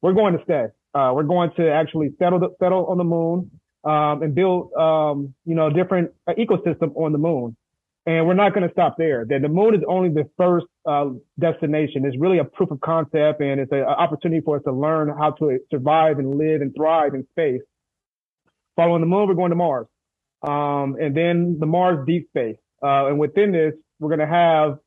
we're 0.00 0.14
going 0.14 0.36
to 0.36 0.42
stay. 0.44 0.64
Uh, 0.94 1.12
we're 1.14 1.24
going 1.24 1.50
to 1.58 1.70
actually 1.70 2.10
settle 2.18 2.38
the, 2.38 2.48
settle 2.58 2.86
on 2.86 2.96
the 2.96 3.04
moon 3.04 3.50
um, 3.84 4.22
and 4.22 4.34
build, 4.34 4.72
um, 4.74 5.34
you 5.44 5.54
know, 5.54 5.68
different 5.68 6.10
uh, 6.26 6.32
ecosystem 6.38 6.96
on 6.96 7.12
the 7.12 7.18
moon. 7.18 7.54
And 8.04 8.26
we're 8.26 8.34
not 8.34 8.52
going 8.52 8.66
to 8.66 8.72
stop 8.72 8.96
there. 8.98 9.24
That 9.24 9.42
the 9.42 9.48
moon 9.48 9.76
is 9.76 9.82
only 9.86 10.08
the 10.08 10.28
first 10.36 10.66
uh, 10.84 11.10
destination. 11.38 12.04
It's 12.04 12.18
really 12.18 12.38
a 12.38 12.44
proof 12.44 12.72
of 12.72 12.80
concept, 12.80 13.40
and 13.40 13.60
it's 13.60 13.70
an 13.70 13.82
opportunity 13.82 14.40
for 14.44 14.56
us 14.56 14.62
to 14.64 14.72
learn 14.72 15.08
how 15.16 15.30
to 15.32 15.58
survive 15.70 16.18
and 16.18 16.36
live 16.36 16.62
and 16.62 16.74
thrive 16.74 17.14
in 17.14 17.24
space. 17.30 17.60
Following 18.74 19.02
the 19.02 19.06
moon, 19.06 19.28
we're 19.28 19.34
going 19.34 19.50
to 19.50 19.56
Mars, 19.56 19.86
um, 20.42 20.96
and 21.00 21.16
then 21.16 21.58
the 21.60 21.66
Mars 21.66 22.04
deep 22.06 22.26
space. 22.30 22.56
Uh, 22.82 23.06
and 23.06 23.18
within 23.18 23.52
this, 23.52 23.74
we're 24.00 24.08
going 24.08 24.18
to 24.18 24.26
have 24.26 24.78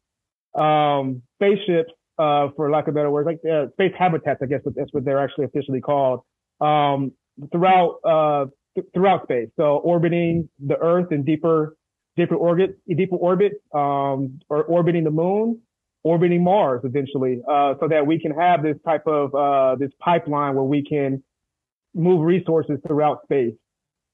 um, 0.62 1.22
spaceships 1.38 1.92
uh, 2.18 2.50
for 2.56 2.70
lack 2.70 2.88
of 2.88 2.96
better 2.96 3.10
words, 3.12 3.28
like 3.28 3.40
uh, 3.50 3.70
space 3.74 3.94
habitats, 3.98 4.42
I 4.42 4.48
guess 4.48 4.62
that's 4.66 4.92
what 4.92 5.06
they're 5.06 5.24
actually 5.24 5.46
officially 5.46 5.82
called, 5.82 6.22
um, 6.60 7.12
throughout 7.52 8.00
uh, 8.04 8.46
th- 8.76 8.88
throughout 8.94 9.24
space. 9.24 9.50
So 9.58 9.78
orbiting 9.78 10.50
the 10.60 10.78
Earth 10.78 11.12
in 11.12 11.24
deeper 11.24 11.78
deeper 12.18 12.36
orbit, 12.36 12.78
deeper 12.88 13.16
orbit, 13.16 13.54
um, 13.74 14.40
or 14.50 14.64
orbiting 14.64 15.04
the 15.04 15.12
Moon, 15.12 15.60
orbiting 16.04 16.44
Mars 16.44 16.82
eventually, 16.84 17.42
uh, 17.50 17.74
so 17.80 17.88
that 17.88 18.06
we 18.06 18.20
can 18.20 18.32
have 18.32 18.64
this 18.64 18.78
type 18.86 19.06
of 19.08 19.34
uh, 19.36 19.76
this 19.76 19.92
pipeline 20.00 20.56
where 20.56 20.64
we 20.64 20.84
can 20.84 21.24
move 21.94 22.22
resources 22.26 22.78
throughout 22.86 23.24
space. 23.24 23.54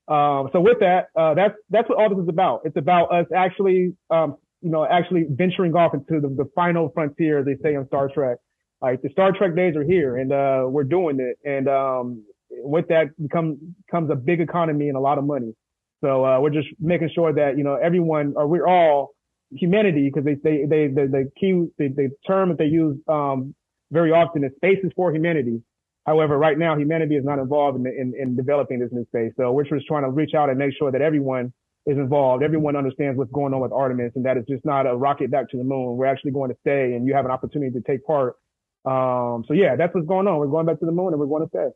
Um, 0.07 0.49
so 0.51 0.59
with 0.59 0.79
that, 0.79 1.07
uh, 1.15 1.33
that's 1.33 1.55
that's 1.69 1.87
what 1.89 1.97
all 1.97 2.09
this 2.09 2.23
is 2.23 2.29
about. 2.29 2.61
It's 2.65 2.77
about 2.77 3.13
us 3.13 3.27
actually 3.35 3.93
um, 4.09 4.37
you 4.61 4.69
know, 4.69 4.85
actually 4.85 5.25
venturing 5.29 5.75
off 5.75 5.93
into 5.93 6.19
the, 6.21 6.29
the 6.29 6.49
final 6.55 6.89
frontier, 6.93 7.39
as 7.39 7.45
they 7.45 7.55
say 7.63 7.75
on 7.75 7.87
Star 7.87 8.09
Trek. 8.13 8.37
Like 8.81 9.01
the 9.01 9.09
Star 9.09 9.31
Trek 9.31 9.55
days 9.55 9.75
are 9.75 9.83
here 9.83 10.17
and, 10.17 10.31
uh, 10.31 10.65
we're 10.67 10.83
doing 10.83 11.19
it. 11.19 11.37
And, 11.47 11.67
um, 11.67 12.23
with 12.49 12.87
that 12.89 13.07
comes, 13.31 13.57
comes 13.89 14.09
a 14.11 14.15
big 14.15 14.41
economy 14.41 14.87
and 14.87 14.97
a 14.97 14.99
lot 14.99 15.17
of 15.17 15.23
money. 15.23 15.53
So, 16.01 16.25
uh, 16.25 16.39
we're 16.39 16.49
just 16.51 16.69
making 16.79 17.11
sure 17.13 17.33
that, 17.33 17.57
you 17.57 17.63
know, 17.63 17.75
everyone 17.75 18.33
or 18.35 18.47
we're 18.47 18.67
all 18.67 19.11
humanity 19.51 20.09
because 20.09 20.25
they, 20.25 20.35
they, 20.35 20.65
they, 20.65 20.87
the, 20.87 21.07
the 21.07 21.31
key, 21.39 21.67
the, 21.77 21.89
the 21.89 22.09
term 22.27 22.49
that 22.49 22.57
they 22.57 22.65
use, 22.65 22.97
um, 23.07 23.53
very 23.91 24.11
often 24.11 24.43
is 24.43 24.51
spaces 24.55 24.91
for 24.95 25.13
humanity. 25.13 25.61
However, 26.05 26.37
right 26.37 26.57
now, 26.57 26.75
humanity 26.77 27.15
is 27.15 27.25
not 27.25 27.37
involved 27.37 27.77
in, 27.79 27.85
in, 27.85 28.13
in 28.19 28.35
developing 28.35 28.79
this 28.79 28.89
new 28.91 29.05
space. 29.05 29.33
So 29.37 29.51
we're 29.51 29.65
just 29.65 29.85
trying 29.85 30.03
to 30.03 30.09
reach 30.09 30.33
out 30.33 30.49
and 30.49 30.57
make 30.57 30.73
sure 30.77 30.91
that 30.91 31.01
everyone 31.01 31.53
is 31.85 31.97
involved. 31.97 32.43
Everyone 32.43 32.75
understands 32.75 33.17
what's 33.17 33.31
going 33.31 33.53
on 33.53 33.59
with 33.59 33.71
Artemis 33.71 34.11
and 34.15 34.25
that 34.25 34.37
it's 34.37 34.47
just 34.47 34.65
not 34.65 34.87
a 34.87 34.95
rocket 34.95 35.29
back 35.29 35.49
to 35.49 35.57
the 35.57 35.63
moon. 35.63 35.97
We're 35.97 36.07
actually 36.07 36.31
going 36.31 36.49
to 36.49 36.57
stay 36.61 36.93
and 36.93 37.05
you 37.05 37.13
have 37.13 37.25
an 37.25 37.31
opportunity 37.31 37.71
to 37.71 37.81
take 37.81 38.05
part. 38.05 38.35
Um, 38.85 39.43
so 39.47 39.53
yeah, 39.53 39.75
that's 39.75 39.93
what's 39.93 40.07
going 40.07 40.27
on. 40.27 40.37
We're 40.37 40.47
going 40.47 40.65
back 40.65 40.79
to 40.79 40.85
the 40.85 40.91
moon 40.91 41.13
and 41.13 41.19
we're 41.19 41.27
going 41.27 41.43
to 41.43 41.49
stay. 41.49 41.67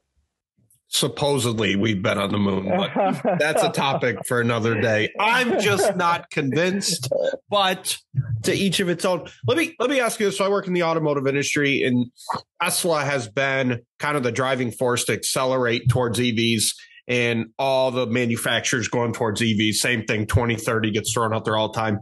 Supposedly 0.87 1.75
we've 1.75 2.01
been 2.01 2.17
on 2.17 2.31
the 2.31 2.37
moon, 2.37 2.69
but 2.69 3.21
that's 3.39 3.63
a 3.63 3.71
topic 3.71 4.17
for 4.27 4.39
another 4.39 4.79
day. 4.79 5.11
I'm 5.19 5.59
just 5.59 5.95
not 5.95 6.29
convinced, 6.29 7.09
but 7.49 7.97
to 8.43 8.53
each 8.53 8.79
of 8.79 8.87
its 8.87 9.03
own. 9.03 9.27
Let 9.47 9.57
me 9.57 9.75
let 9.79 9.89
me 9.89 9.99
ask 9.99 10.19
you 10.19 10.27
this. 10.27 10.37
So 10.37 10.45
I 10.45 10.49
work 10.49 10.67
in 10.67 10.73
the 10.73 10.83
automotive 10.83 11.27
industry 11.27 11.83
and 11.83 12.11
Tesla 12.61 13.03
has 13.03 13.27
been 13.27 13.81
kind 13.99 14.15
of 14.15 14.23
the 14.23 14.31
driving 14.31 14.71
force 14.71 15.05
to 15.05 15.13
accelerate 15.13 15.89
towards 15.89 16.19
EVs 16.19 16.73
and 17.07 17.47
all 17.59 17.91
the 17.91 18.07
manufacturers 18.07 18.87
going 18.87 19.13
towards 19.13 19.41
EVs. 19.41 19.75
Same 19.75 20.05
thing, 20.05 20.25
2030 20.27 20.91
gets 20.91 21.13
thrown 21.13 21.33
out 21.33 21.45
there 21.45 21.57
all 21.57 21.71
the 21.71 21.79
time. 21.79 21.99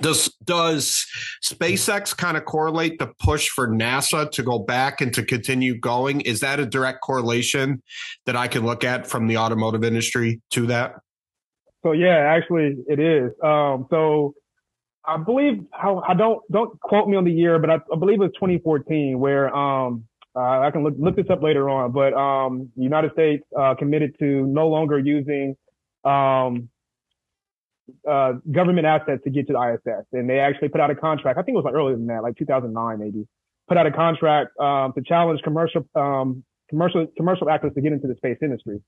Does 0.00 0.34
does 0.44 1.06
SpaceX 1.44 2.16
kind 2.16 2.36
of 2.36 2.44
correlate 2.44 2.98
the 2.98 3.12
push 3.20 3.48
for 3.48 3.68
NASA 3.68 4.30
to 4.32 4.42
go 4.42 4.58
back 4.58 5.00
and 5.00 5.12
to 5.14 5.22
continue 5.22 5.78
going? 5.78 6.22
Is 6.22 6.40
that 6.40 6.60
a 6.60 6.66
direct 6.66 7.00
correlation 7.02 7.82
that 8.26 8.36
I 8.36 8.48
can 8.48 8.64
look 8.64 8.84
at 8.84 9.06
from 9.06 9.26
the 9.26 9.36
automotive 9.36 9.84
industry 9.84 10.40
to 10.50 10.66
that? 10.66 10.94
So 11.82 11.92
yeah, 11.92 12.16
actually 12.16 12.76
it 12.88 12.98
is. 12.98 13.32
Um, 13.42 13.86
so 13.90 14.34
I 15.04 15.16
believe 15.16 15.64
how 15.72 16.02
I 16.06 16.14
don't 16.14 16.40
don't 16.50 16.78
quote 16.80 17.08
me 17.08 17.16
on 17.16 17.24
the 17.24 17.32
year, 17.32 17.58
but 17.58 17.70
I, 17.70 17.74
I 17.74 17.98
believe 17.98 18.20
it 18.20 18.24
was 18.24 18.32
2014 18.34 19.18
where 19.18 19.54
um, 19.54 20.04
uh, 20.36 20.60
I 20.60 20.70
can 20.70 20.84
look, 20.84 20.94
look 20.98 21.16
this 21.16 21.26
up 21.30 21.42
later 21.42 21.68
on, 21.68 21.92
but 21.92 22.14
um, 22.14 22.70
United 22.76 23.12
States 23.12 23.42
uh, 23.58 23.74
committed 23.74 24.16
to 24.20 24.46
no 24.46 24.68
longer 24.68 24.98
using 24.98 25.56
um, 26.04 26.68
uh, 28.08 28.34
government 28.50 28.86
assets 28.86 29.22
to 29.24 29.30
get 29.30 29.46
to 29.48 29.52
the 29.52 29.60
ISS, 29.60 30.06
and 30.12 30.28
they 30.28 30.38
actually 30.38 30.68
put 30.68 30.80
out 30.80 30.90
a 30.90 30.94
contract. 30.94 31.38
I 31.38 31.42
think 31.42 31.54
it 31.54 31.58
was 31.58 31.64
like 31.64 31.74
earlier 31.74 31.96
than 31.96 32.06
that, 32.06 32.22
like 32.22 32.36
2009 32.36 32.98
maybe. 32.98 33.26
Put 33.68 33.76
out 33.76 33.86
a 33.86 33.92
contract 33.92 34.58
um, 34.58 34.92
to 34.94 35.02
challenge 35.02 35.40
commercial 35.42 35.86
um, 35.94 36.44
commercial 36.68 37.06
commercial 37.16 37.48
actors 37.50 37.72
to 37.74 37.80
get 37.80 37.92
into 37.92 38.08
the 38.08 38.14
space 38.16 38.38
industry. 38.42 38.80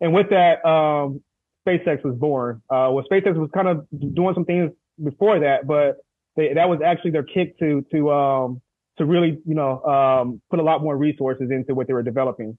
And 0.00 0.12
with 0.12 0.30
that, 0.30 0.64
um, 0.68 1.22
SpaceX 1.66 2.04
was 2.04 2.16
born. 2.16 2.62
Uh, 2.68 2.90
well, 2.92 3.04
SpaceX 3.10 3.36
was 3.36 3.50
kind 3.54 3.68
of 3.68 3.86
doing 4.14 4.34
some 4.34 4.44
things 4.44 4.72
before 5.02 5.40
that, 5.40 5.66
but 5.66 5.96
they, 6.36 6.54
that 6.54 6.68
was 6.68 6.80
actually 6.84 7.12
their 7.12 7.22
kick 7.22 7.58
to 7.58 7.84
to 7.92 8.10
um, 8.10 8.62
to 8.98 9.04
really 9.04 9.38
you 9.46 9.54
know 9.54 9.82
um, 9.84 10.42
put 10.50 10.58
a 10.58 10.62
lot 10.62 10.82
more 10.82 10.96
resources 10.96 11.50
into 11.50 11.74
what 11.74 11.86
they 11.86 11.92
were 11.92 12.02
developing. 12.02 12.58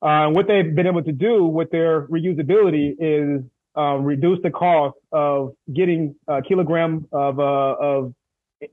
Uh, 0.00 0.28
what 0.28 0.46
they've 0.46 0.74
been 0.74 0.86
able 0.86 1.02
to 1.02 1.12
do 1.12 1.44
with 1.44 1.70
their 1.70 2.06
reusability 2.06 2.94
is 2.98 3.42
um, 3.74 4.04
reduce 4.04 4.38
the 4.42 4.50
cost 4.50 4.96
of 5.12 5.52
getting 5.72 6.14
a 6.26 6.42
kilogram 6.42 7.06
of 7.12 7.38
uh, 7.38 7.74
of 7.80 8.14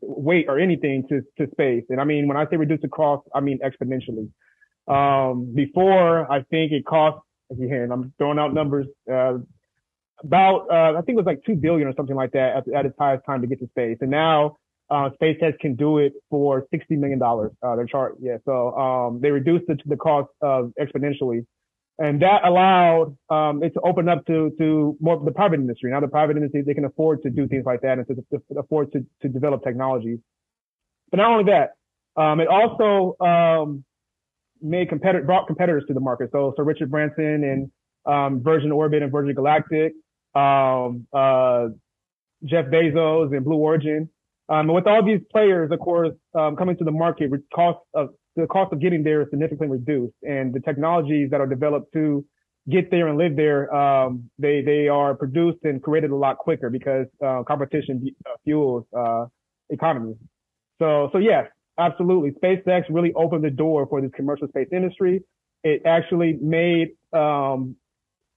weight 0.01 0.45
or 0.47 0.59
anything 0.59 1.07
to 1.09 1.21
to 1.37 1.51
space. 1.51 1.83
And 1.89 2.01
I 2.01 2.03
mean, 2.03 2.27
when 2.27 2.37
I 2.37 2.45
say 2.49 2.57
reduce 2.57 2.81
the 2.81 2.87
cost, 2.87 3.27
I 3.33 3.39
mean 3.39 3.59
exponentially. 3.59 4.29
Um, 4.87 5.51
before, 5.53 6.31
I 6.31 6.43
think 6.43 6.71
it 6.71 6.85
cost, 6.85 7.19
again, 7.51 7.89
I'm 7.91 8.13
throwing 8.17 8.39
out 8.39 8.53
numbers, 8.53 8.87
uh, 9.11 9.37
about, 10.23 10.67
uh, 10.71 10.97
I 10.97 11.01
think 11.01 11.09
it 11.09 11.15
was 11.17 11.25
like 11.25 11.41
2 11.45 11.55
billion 11.55 11.87
or 11.87 11.93
something 11.95 12.15
like 12.15 12.31
that 12.31 12.57
at, 12.57 12.73
at 12.73 12.85
its 12.85 12.95
highest 12.97 13.25
time 13.25 13.41
to 13.41 13.47
get 13.47 13.59
to 13.59 13.67
space. 13.67 13.97
And 14.01 14.11
now, 14.11 14.57
uh, 14.89 15.09
SpaceX 15.19 15.57
can 15.59 15.75
do 15.75 15.97
it 15.97 16.13
for 16.29 16.67
$60 16.73 16.91
million, 16.91 17.19
uh, 17.21 17.75
their 17.75 17.85
chart. 17.85 18.15
Yeah. 18.19 18.37
So, 18.45 18.75
um, 18.77 19.19
they 19.21 19.31
reduced 19.31 19.65
the, 19.67 19.77
the 19.85 19.97
cost, 19.97 20.29
uh, 20.41 20.63
exponentially. 20.79 21.45
And 21.97 22.21
that 22.21 22.43
allowed, 22.43 23.17
um, 23.29 23.63
it 23.63 23.73
to 23.73 23.81
open 23.81 24.09
up 24.09 24.25
to, 24.25 24.51
to 24.57 24.97
more 24.99 25.23
the 25.23 25.31
private 25.31 25.59
industry. 25.61 25.91
Now 25.91 26.01
the 26.01 26.09
private 26.09 26.35
industry, 26.35 26.61
they 26.61 26.73
can 26.73 26.85
afford 26.85 27.23
to 27.23 27.29
do 27.29 27.47
things 27.47 27.63
like 27.65 27.81
that 27.81 27.97
and 27.97 28.07
to, 28.07 28.15
to 28.15 28.59
afford 28.59 28.91
to, 28.91 29.05
to 29.21 29.29
develop 29.29 29.63
technologies. 29.63 30.19
But 31.09 31.17
not 31.17 31.31
only 31.31 31.51
that, 31.51 32.21
um, 32.21 32.39
it 32.41 32.47
also, 32.47 33.15
um, 33.23 33.85
made 34.61 34.89
competitor 34.89 35.23
brought 35.23 35.47
competitors 35.47 35.83
to 35.87 35.93
the 35.93 35.99
market. 35.99 36.29
So 36.31 36.53
so 36.57 36.63
Richard 36.63 36.89
Branson 36.89 37.43
and 37.43 37.71
um, 38.05 38.41
Virgin 38.43 38.71
Orbit 38.71 39.01
and 39.03 39.11
Virgin 39.11 39.35
Galactic, 39.35 39.93
um, 40.33 41.07
uh, 41.13 41.67
Jeff 42.43 42.65
Bezos 42.65 43.35
and 43.35 43.43
Blue 43.43 43.57
Origin. 43.57 44.09
Um, 44.47 44.69
and 44.69 44.73
with 44.73 44.85
all 44.87 45.03
these 45.03 45.21
players, 45.31 45.71
of 45.71 45.79
course, 45.79 46.13
um, 46.35 46.55
coming 46.55 46.77
to 46.77 46.83
the 46.83 46.91
market, 46.91 47.31
cost 47.53 47.79
of 47.93 48.09
the 48.35 48.47
cost 48.47 48.73
of 48.73 48.79
getting 48.81 49.03
there 49.03 49.21
is 49.21 49.27
significantly 49.29 49.77
reduced, 49.77 50.15
and 50.23 50.53
the 50.53 50.59
technologies 50.59 51.29
that 51.31 51.41
are 51.41 51.47
developed 51.47 51.93
to 51.93 52.25
get 52.69 52.89
there 52.91 53.07
and 53.07 53.17
live 53.17 53.35
there, 53.35 53.73
um, 53.73 54.29
they 54.39 54.61
they 54.61 54.87
are 54.87 55.15
produced 55.15 55.59
and 55.63 55.81
created 55.81 56.11
a 56.11 56.15
lot 56.15 56.37
quicker 56.37 56.69
because 56.69 57.07
uh, 57.25 57.43
competition 57.43 58.05
uh, 58.25 58.35
fuels 58.43 58.85
uh, 58.97 59.25
economies. 59.69 60.17
So 60.79 61.09
so 61.13 61.19
yes, 61.19 61.45
Absolutely. 61.77 62.31
SpaceX 62.31 62.83
really 62.89 63.13
opened 63.13 63.43
the 63.43 63.49
door 63.49 63.85
for 63.87 64.01
this 64.01 64.11
commercial 64.15 64.47
space 64.47 64.67
industry. 64.71 65.21
It 65.63 65.81
actually 65.85 66.37
made 66.41 66.89
um, 67.11 67.75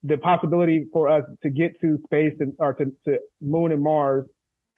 the 0.02 0.18
possibility 0.18 0.86
for 0.92 1.08
us 1.08 1.24
to 1.42 1.50
get 1.50 1.80
to 1.80 1.98
space 2.04 2.34
and 2.40 2.54
or 2.58 2.74
to, 2.74 2.86
to 3.06 3.18
moon 3.40 3.72
and 3.72 3.82
Mars 3.82 4.26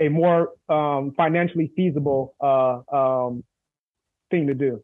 a 0.00 0.08
more 0.08 0.50
um, 0.68 1.12
financially 1.16 1.72
feasible 1.76 2.34
uh, 2.40 2.80
um, 2.94 3.44
thing 4.30 4.46
to 4.46 4.54
do. 4.54 4.82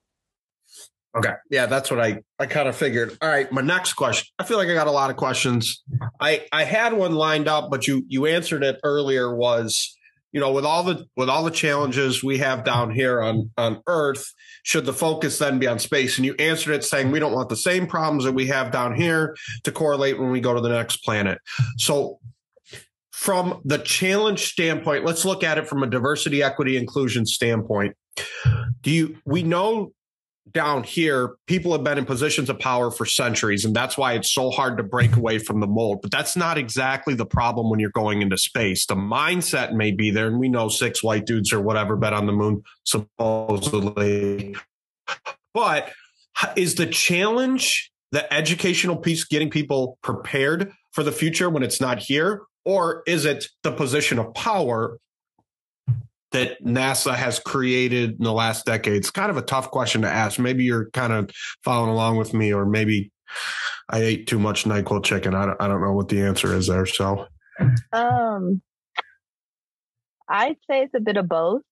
Okay. 1.17 1.33
Yeah, 1.51 1.67
that's 1.67 1.91
what 1.91 2.01
I, 2.01 2.23
I 2.39 2.47
kind 2.47 2.69
of 2.69 2.77
figured. 2.77 3.17
All 3.23 3.29
right. 3.29 3.51
My 3.51 3.63
next 3.63 3.95
question. 3.95 4.29
I 4.39 4.45
feel 4.45 4.59
like 4.59 4.69
I 4.69 4.75
got 4.75 4.87
a 4.87 4.93
lot 4.93 5.11
of 5.11 5.17
questions. 5.17 5.83
I, 6.21 6.47
I 6.53 6.65
had 6.65 6.93
one 6.93 7.15
lined 7.15 7.49
up, 7.49 7.71
but 7.71 7.87
you, 7.87 8.05
you 8.09 8.27
answered 8.27 8.63
it 8.63 8.79
earlier 8.85 9.35
was 9.35 9.97
you 10.37 10.41
know, 10.41 10.53
with 10.53 10.67
all 10.67 10.83
the 10.83 11.07
with 11.17 11.31
all 11.31 11.45
the 11.45 11.51
challenges 11.51 12.23
we 12.23 12.37
have 12.37 12.63
down 12.63 12.91
here 12.91 13.23
on 13.23 13.51
on 13.57 13.83
Earth, 13.87 14.35
should 14.65 14.85
the 14.85 14.93
focus 14.93 15.39
then 15.39 15.59
be 15.59 15.67
on 15.67 15.79
space? 15.79 16.19
And 16.19 16.27
you 16.27 16.35
answered 16.39 16.75
it 16.75 16.85
saying 16.85 17.11
we 17.11 17.19
don't 17.19 17.33
want 17.33 17.49
the 17.49 17.57
same 17.57 17.87
problems 17.87 18.25
that 18.25 18.33
we 18.33 18.47
have 18.49 18.71
down 18.71 18.95
here 18.95 19.35
to 19.65 19.73
correlate 19.73 20.19
when 20.19 20.31
we 20.31 20.43
go 20.43 20.53
to 20.53 20.61
the 20.61 20.69
next 20.69 20.99
planet. 20.99 21.39
So 21.79 22.19
from 23.13 23.63
the 23.65 23.79
challenge 23.79 24.45
standpoint, 24.53 25.07
let's 25.07 25.25
look 25.25 25.43
at 25.43 25.57
it 25.57 25.67
from 25.67 25.83
a 25.83 25.87
diversity, 25.87 26.43
equity, 26.43 26.77
inclusion 26.77 27.25
standpoint. 27.25 27.97
Do 28.83 28.91
you 28.91 29.17
we 29.25 29.43
know 29.43 29.93
down 30.53 30.85
here, 30.85 31.37
people 31.47 31.73
have 31.73 31.83
been 31.83 31.99
in 31.99 32.05
positions 32.05 32.49
of 32.49 32.59
power 32.59 32.91
for 32.91 33.05
centuries, 33.05 33.65
and 33.65 33.75
that's 33.75 33.99
why 33.99 34.15
it's 34.15 34.33
so 34.33 34.51
hard 34.51 34.77
to 34.79 34.83
break 34.83 35.17
away 35.17 35.39
from 35.39 35.61
the 35.61 35.67
mold. 35.67 36.01
But 36.03 36.11
that's 36.11 36.37
not 36.37 36.59
exactly 36.59 37.15
the 37.15 37.27
problem 37.27 37.71
when 37.71 37.81
you're 37.81 37.91
going 37.91 38.23
into 38.23 38.39
space. 38.39 38.87
The 38.87 38.95
mindset 38.95 39.75
may 39.75 39.91
be 39.91 40.11
there, 40.11 40.27
and 40.27 40.39
we 40.39 40.49
know 40.49 40.69
six 40.69 41.03
white 41.03 41.27
dudes 41.27 41.53
or 41.53 41.61
whatever 41.61 41.97
bet 41.97 42.13
on 42.13 42.27
the 42.27 42.33
moon, 42.33 42.63
supposedly. 42.85 44.57
But 45.53 45.93
is 46.57 46.75
the 46.75 46.87
challenge 46.87 47.91
the 48.13 48.33
educational 48.33 48.97
piece 48.97 49.25
getting 49.25 49.51
people 49.51 49.99
prepared 50.03 50.73
for 50.93 51.03
the 51.03 51.13
future 51.13 51.51
when 51.51 51.63
it's 51.63 51.81
not 51.81 51.99
here? 51.99 52.43
Or 52.65 53.03
is 53.07 53.25
it 53.25 53.47
the 53.63 53.73
position 53.73 54.19
of 54.19 54.35
power 54.35 54.99
that 56.33 56.63
NASA 56.65 57.15
has 57.15 57.39
created 57.39 58.17
in 58.19 58.25
the 58.25 58.33
last 58.33 58.67
decade? 58.67 58.97
It's 58.97 59.11
kind 59.11 59.31
of 59.31 59.37
a 59.37 59.43
tough 59.43 59.71
question 59.71 60.03
to 60.03 60.09
ask. 60.09 60.39
Maybe 60.39 60.65
you're 60.65 60.91
kind 60.91 61.13
of 61.13 61.31
following 61.65 61.91
along 61.91 62.17
with 62.17 62.35
me, 62.35 62.53
or 62.53 62.67
maybe 62.67 63.11
I 63.89 63.99
ate 63.99 64.27
too 64.27 64.39
much 64.39 64.65
NyQuil 64.65 65.05
chicken. 65.05 65.35
I 65.35 65.47
don't, 65.47 65.63
I 65.63 65.69
don't 65.69 65.83
know 65.83 65.93
what 65.93 66.09
the 66.09 66.23
answer 66.23 66.55
is 66.55 66.67
there. 66.67 66.87
So, 66.87 67.27
um, 67.93 68.61
I'd 70.29 70.57
say 70.69 70.83
it's 70.83 70.95
a 70.95 71.01
bit 71.01 71.17
of 71.17 71.29
both. 71.29 71.63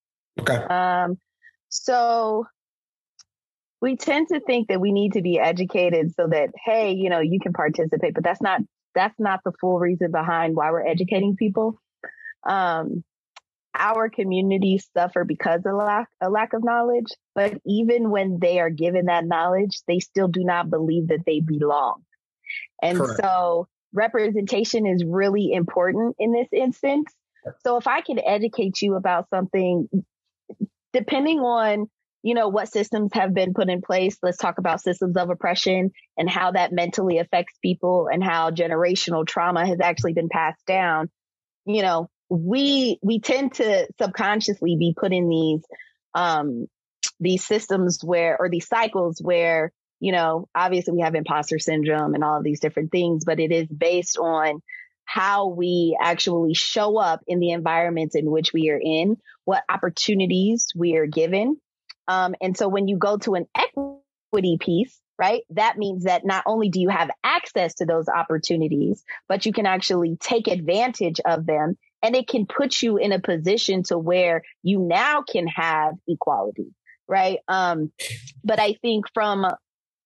Okay. 0.41 0.57
Um, 0.57 1.19
so 1.69 2.47
we 3.81 3.97
tend 3.97 4.29
to 4.29 4.41
think 4.41 4.69
that 4.69 4.81
we 4.81 4.93
need 4.93 5.13
to 5.15 5.23
be 5.23 5.39
educated 5.39 6.15
so 6.15 6.29
that 6.29 6.51
hey, 6.65 6.93
you 6.93 7.11
know, 7.11 7.21
you 7.21 7.39
can 7.41 7.53
participate, 7.53 8.15
but 8.15 8.25
that's 8.25 8.41
not 8.41 8.61
that's 8.95 9.19
not 9.19 9.41
the 9.45 9.53
full 9.61 9.79
reason 9.79 10.11
behind 10.11 10.55
why 10.55 10.71
we're 10.71 10.87
educating 10.87 11.37
people. 11.37 11.79
Um, 12.49 13.05
our 13.75 14.09
communities 14.09 14.89
suffer 14.97 15.25
because 15.25 15.63
of 15.67 15.75
lack, 15.75 16.09
a 16.21 16.31
lack 16.31 16.53
of 16.53 16.65
knowledge. 16.65 17.09
But 17.35 17.61
even 17.67 18.11
when 18.11 18.39
they 18.41 18.61
are 18.61 18.71
given 18.71 19.07
that 19.07 19.27
knowledge, 19.27 19.81
they 19.89 19.99
still 19.99 20.29
do 20.29 20.45
not 20.45 20.71
believe 20.71 21.09
that 21.09 21.25
they 21.27 21.41
belong. 21.41 22.03
And 22.83 22.99
Correct. 22.99 23.21
so 23.23 23.69
representation 23.93 24.87
is 24.87 25.05
really 25.05 25.53
important 25.53 26.17
in 26.19 26.33
this 26.33 26.49
instance. 26.53 27.13
So 27.65 27.77
if 27.77 27.87
I 27.87 28.01
can 28.01 28.19
educate 28.19 28.81
you 28.81 28.95
about 28.95 29.29
something, 29.29 29.89
depending 30.93 31.41
on, 31.41 31.89
you 32.23 32.35
know, 32.35 32.49
what 32.49 32.73
systems 32.73 33.11
have 33.13 33.35
been 33.35 33.53
put 33.53 33.69
in 33.69 33.83
place, 33.83 34.17
let's 34.23 34.39
talk 34.39 34.59
about 34.59 34.81
systems 34.81 35.17
of 35.17 35.29
oppression 35.29 35.91
and 36.17 36.31
how 36.31 36.53
that 36.53 36.73
mentally 36.73 37.19
affects 37.19 37.55
people 37.61 38.09
and 38.11 38.25
how 38.25 38.51
generational 38.51 39.27
trauma 39.27 39.67
has 39.67 39.79
actually 39.83 40.15
been 40.15 40.31
passed 40.31 40.65
down. 40.67 41.11
You 41.67 41.83
know, 41.83 42.09
we 42.29 42.99
we 43.03 43.21
tend 43.21 43.55
to 43.55 43.87
subconsciously 44.01 44.77
be 44.77 44.95
put 44.99 45.13
in 45.13 45.29
these 45.29 45.65
um 46.15 46.67
these 47.21 47.45
systems 47.45 48.01
where 48.03 48.37
or 48.39 48.49
these 48.49 48.67
cycles 48.67 49.21
where 49.21 49.73
you 50.01 50.13
know 50.13 50.49
obviously 50.55 50.95
we 50.95 51.01
have 51.01 51.15
imposter 51.15 51.59
syndrome 51.59 52.15
and 52.15 52.25
all 52.25 52.39
of 52.39 52.45
these 52.45 52.61
different 52.61 52.91
things 52.91 53.25
but 53.25 53.41
it 53.41 53.53
is 53.53 53.69
based 53.69 54.19
on 54.19 54.61
how 55.05 55.49
we 55.49 55.97
actually 56.01 56.55
show 56.55 56.97
up 56.97 57.21
in 57.27 57.39
the 57.39 57.51
environments 57.51 58.17
in 58.17 58.31
which 58.31 58.53
we 58.53 58.71
are 58.71 58.81
in 58.83 59.17
what 59.45 59.63
opportunities 59.69 60.69
we 60.75 60.97
are 60.97 61.07
given 61.07 61.57
um, 62.09 62.35
and 62.41 62.57
so 62.57 62.69
when 62.69 62.89
you 62.89 62.97
go 62.97 63.19
to 63.19 63.35
an 63.35 63.47
equity 63.57 64.57
piece 64.59 64.99
right? 65.19 65.43
That 65.51 65.79
means 65.79 66.05
that 66.05 66.25
not 66.25 66.45
only 66.47 66.69
do 66.69 66.81
you 66.81 66.89
have 66.89 67.11
access 67.23 67.75
to 67.75 67.87
those 67.87 68.09
opportunities, 68.09 69.05
but 69.29 69.47
you 69.47 69.53
can 69.53 69.67
actually 69.67 70.17
take 70.17 70.49
advantage 70.49 71.21
of 71.25 71.47
them 71.47 71.77
and 72.05 72.15
it 72.15 72.29
can 72.29 72.47
put 72.47 72.83
you 72.83 72.99
in 72.99 73.13
a 73.13 73.19
position 73.19 73.83
to 73.85 73.99
where 73.99 74.43
you 74.63 74.79
now 74.79 75.23
can 75.23 75.47
have 75.47 75.95
equality 76.07 76.75
right? 77.09 77.39
Um 77.49 77.91
but 78.45 78.61
i 78.61 78.75
think 78.75 79.07
from 79.13 79.47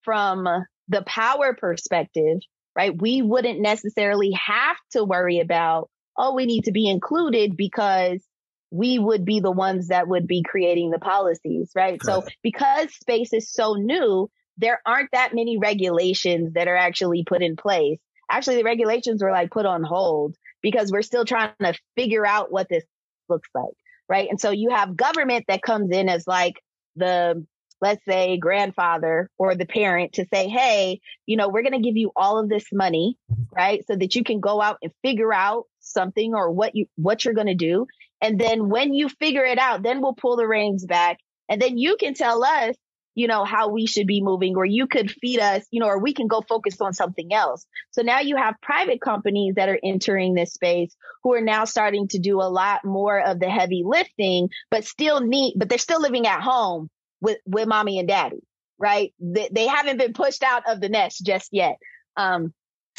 from 0.02 0.48
the 0.88 1.02
power 1.02 1.54
perspective 1.54 2.38
right 2.76 3.00
we 3.00 3.22
wouldn't 3.22 3.60
necessarily 3.60 4.32
have 4.32 4.76
to 4.92 5.04
worry 5.04 5.40
about 5.40 5.90
oh 6.16 6.34
we 6.34 6.46
need 6.46 6.64
to 6.64 6.72
be 6.72 6.88
included 6.88 7.56
because 7.56 8.22
we 8.70 8.98
would 8.98 9.24
be 9.24 9.40
the 9.40 9.50
ones 9.50 9.88
that 9.88 10.08
would 10.08 10.26
be 10.26 10.42
creating 10.42 10.90
the 10.90 10.98
policies 10.98 11.70
right? 11.74 12.00
So 12.02 12.24
because 12.42 12.94
space 12.94 13.32
is 13.32 13.50
so 13.50 13.74
new 13.74 14.30
there 14.56 14.80
aren't 14.84 15.10
that 15.12 15.34
many 15.34 15.56
regulations 15.56 16.54
that 16.54 16.66
are 16.66 16.76
actually 16.76 17.24
put 17.24 17.42
in 17.42 17.54
place. 17.54 18.00
Actually 18.30 18.56
the 18.56 18.64
regulations 18.64 19.22
were 19.22 19.30
like 19.30 19.50
put 19.50 19.66
on 19.66 19.84
hold 19.84 20.36
because 20.62 20.90
we're 20.90 21.02
still 21.02 21.24
trying 21.24 21.52
to 21.62 21.74
figure 21.96 22.26
out 22.26 22.52
what 22.52 22.68
this 22.68 22.84
looks 23.28 23.48
like. 23.54 23.74
Right. 24.08 24.28
And 24.30 24.40
so 24.40 24.50
you 24.50 24.70
have 24.70 24.96
government 24.96 25.44
that 25.48 25.62
comes 25.62 25.90
in 25.90 26.08
as 26.08 26.26
like 26.26 26.54
the, 26.96 27.44
let's 27.80 28.04
say 28.06 28.38
grandfather 28.38 29.30
or 29.38 29.54
the 29.54 29.66
parent 29.66 30.14
to 30.14 30.26
say, 30.32 30.48
Hey, 30.48 31.00
you 31.26 31.36
know, 31.36 31.48
we're 31.48 31.62
going 31.62 31.74
to 31.74 31.86
give 31.86 31.96
you 31.96 32.10
all 32.16 32.38
of 32.38 32.48
this 32.48 32.66
money, 32.72 33.18
right? 33.54 33.84
So 33.86 33.96
that 33.96 34.14
you 34.14 34.24
can 34.24 34.40
go 34.40 34.62
out 34.62 34.78
and 34.82 34.92
figure 35.02 35.32
out 35.32 35.64
something 35.80 36.34
or 36.34 36.50
what 36.50 36.74
you, 36.74 36.86
what 36.96 37.24
you're 37.24 37.34
going 37.34 37.48
to 37.48 37.54
do. 37.54 37.86
And 38.22 38.40
then 38.40 38.68
when 38.68 38.94
you 38.94 39.08
figure 39.08 39.44
it 39.44 39.58
out, 39.58 39.82
then 39.82 40.00
we'll 40.00 40.14
pull 40.14 40.36
the 40.36 40.46
reins 40.46 40.86
back 40.86 41.18
and 41.48 41.60
then 41.60 41.78
you 41.78 41.96
can 41.96 42.14
tell 42.14 42.44
us, 42.44 42.76
you 43.18 43.26
know, 43.26 43.44
how 43.44 43.68
we 43.68 43.84
should 43.84 44.06
be 44.06 44.22
moving, 44.22 44.54
or 44.54 44.64
you 44.64 44.86
could 44.86 45.10
feed 45.10 45.40
us, 45.40 45.66
you 45.72 45.80
know, 45.80 45.88
or 45.88 45.98
we 45.98 46.14
can 46.14 46.28
go 46.28 46.40
focus 46.40 46.80
on 46.80 46.92
something 46.92 47.32
else. 47.32 47.66
So 47.90 48.02
now 48.02 48.20
you 48.20 48.36
have 48.36 48.54
private 48.62 49.00
companies 49.00 49.56
that 49.56 49.68
are 49.68 49.78
entering 49.82 50.34
this 50.34 50.52
space 50.52 50.94
who 51.24 51.34
are 51.34 51.40
now 51.40 51.64
starting 51.64 52.06
to 52.08 52.20
do 52.20 52.40
a 52.40 52.48
lot 52.48 52.84
more 52.84 53.20
of 53.20 53.40
the 53.40 53.50
heavy 53.50 53.82
lifting, 53.84 54.50
but 54.70 54.84
still 54.84 55.20
need, 55.20 55.54
but 55.56 55.68
they're 55.68 55.78
still 55.78 56.00
living 56.00 56.28
at 56.28 56.40
home 56.40 56.88
with, 57.20 57.38
with 57.44 57.66
mommy 57.66 57.98
and 57.98 58.06
daddy, 58.06 58.44
right? 58.78 59.12
They, 59.18 59.48
they 59.50 59.66
haven't 59.66 59.98
been 59.98 60.12
pushed 60.12 60.44
out 60.44 60.62
of 60.68 60.80
the 60.80 60.88
nest 60.88 61.26
just 61.26 61.48
yet. 61.50 61.76
Um, 62.16 62.54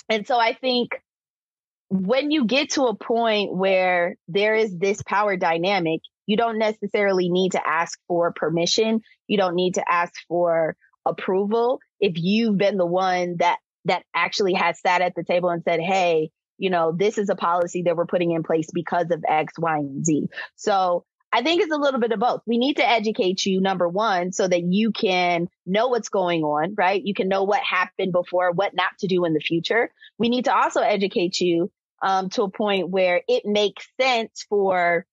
and 0.09 0.27
so 0.27 0.37
I 0.37 0.53
think 0.53 0.89
when 1.89 2.29
you 2.29 2.43
get 2.43 2.71
to 2.71 2.83
a 2.83 2.95
point 2.95 3.55
where 3.55 4.17
there 4.27 4.55
is 4.55 4.77
this 4.77 5.01
power 5.01 5.37
dynamic, 5.37 6.01
you 6.27 6.35
don't 6.35 6.59
necessarily 6.59 7.29
need 7.29 7.53
to 7.53 7.67
ask 7.67 7.97
for 8.07 8.33
permission. 8.33 9.01
You 9.29 9.37
don't 9.37 9.55
need 9.55 9.75
to 9.75 9.89
ask 9.89 10.13
for 10.27 10.75
approval. 11.05 11.79
If 11.99 12.13
you've 12.15 12.57
been 12.57 12.77
the 12.77 12.85
one 12.85 13.37
that, 13.39 13.59
that 13.85 14.03
actually 14.13 14.53
has 14.53 14.79
sat 14.81 15.01
at 15.01 15.15
the 15.15 15.23
table 15.23 15.49
and 15.49 15.63
said, 15.63 15.79
Hey, 15.79 16.31
you 16.57 16.69
know, 16.69 16.91
this 16.91 17.17
is 17.17 17.29
a 17.29 17.35
policy 17.35 17.83
that 17.83 17.95
we're 17.95 18.05
putting 18.05 18.31
in 18.31 18.43
place 18.43 18.67
because 18.73 19.09
of 19.11 19.23
X, 19.27 19.53
Y, 19.57 19.77
and 19.77 20.05
Z. 20.05 20.27
So 20.57 21.05
I 21.31 21.43
think 21.43 21.61
it's 21.61 21.71
a 21.71 21.77
little 21.77 21.99
bit 21.99 22.11
of 22.11 22.19
both. 22.19 22.41
We 22.47 22.57
need 22.57 22.77
to 22.77 22.89
educate 22.89 23.45
you, 23.45 23.61
number 23.61 23.87
one, 23.87 24.31
so 24.31 24.47
that 24.47 24.63
you 24.63 24.91
can 24.91 25.47
know 25.65 25.87
what's 25.87 26.09
going 26.09 26.43
on, 26.43 26.73
right? 26.75 27.01
You 27.03 27.13
can 27.13 27.29
know 27.29 27.43
what 27.43 27.61
happened 27.61 28.11
before, 28.11 28.51
what 28.51 28.73
not 28.73 28.97
to 28.99 29.07
do 29.07 29.25
in 29.25 29.33
the 29.33 29.39
future. 29.39 29.91
We 30.17 30.29
need 30.29 30.45
to 30.45 30.55
also 30.55 30.81
educate 30.81 31.39
you 31.39 31.71
um, 32.01 32.29
to 32.31 32.43
a 32.43 32.49
point 32.49 32.89
where 32.89 33.21
it 33.27 33.43
makes 33.45 33.87
sense 34.01 34.45
for 34.49 35.05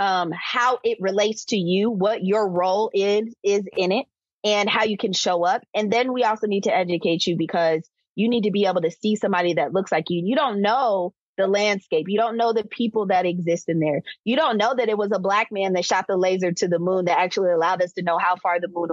um, 0.00 0.32
how 0.34 0.78
it 0.82 0.98
relates 1.00 1.44
to 1.46 1.56
you, 1.56 1.90
what 1.90 2.24
your 2.24 2.48
role 2.48 2.90
is 2.92 3.32
is 3.44 3.62
in 3.76 3.92
it, 3.92 4.06
and 4.42 4.68
how 4.68 4.84
you 4.84 4.96
can 4.96 5.12
show 5.12 5.44
up. 5.44 5.62
And 5.74 5.92
then 5.92 6.12
we 6.12 6.24
also 6.24 6.46
need 6.46 6.64
to 6.64 6.74
educate 6.74 7.26
you 7.26 7.36
because 7.36 7.88
you 8.16 8.28
need 8.28 8.44
to 8.44 8.50
be 8.50 8.64
able 8.66 8.80
to 8.80 8.90
see 8.90 9.14
somebody 9.14 9.54
that 9.54 9.74
looks 9.74 9.92
like 9.92 10.06
you. 10.08 10.22
You 10.24 10.34
don't 10.34 10.62
know 10.62 11.12
the 11.36 11.46
landscape. 11.46 12.06
You 12.08 12.18
don't 12.18 12.38
know 12.38 12.52
the 12.54 12.64
people 12.64 13.06
that 13.06 13.26
exist 13.26 13.68
in 13.68 13.78
there. 13.78 14.00
You 14.24 14.36
don't 14.36 14.56
know 14.56 14.74
that 14.74 14.88
it 14.88 14.96
was 14.96 15.12
a 15.12 15.18
black 15.18 15.48
man 15.52 15.74
that 15.74 15.84
shot 15.84 16.06
the 16.08 16.16
laser 16.16 16.50
to 16.50 16.68
the 16.68 16.78
moon 16.78 17.04
that 17.04 17.18
actually 17.18 17.52
allowed 17.52 17.82
us 17.82 17.92
to 17.92 18.02
know 18.02 18.18
how 18.18 18.36
far 18.36 18.58
the 18.58 18.68
moon 18.68 18.88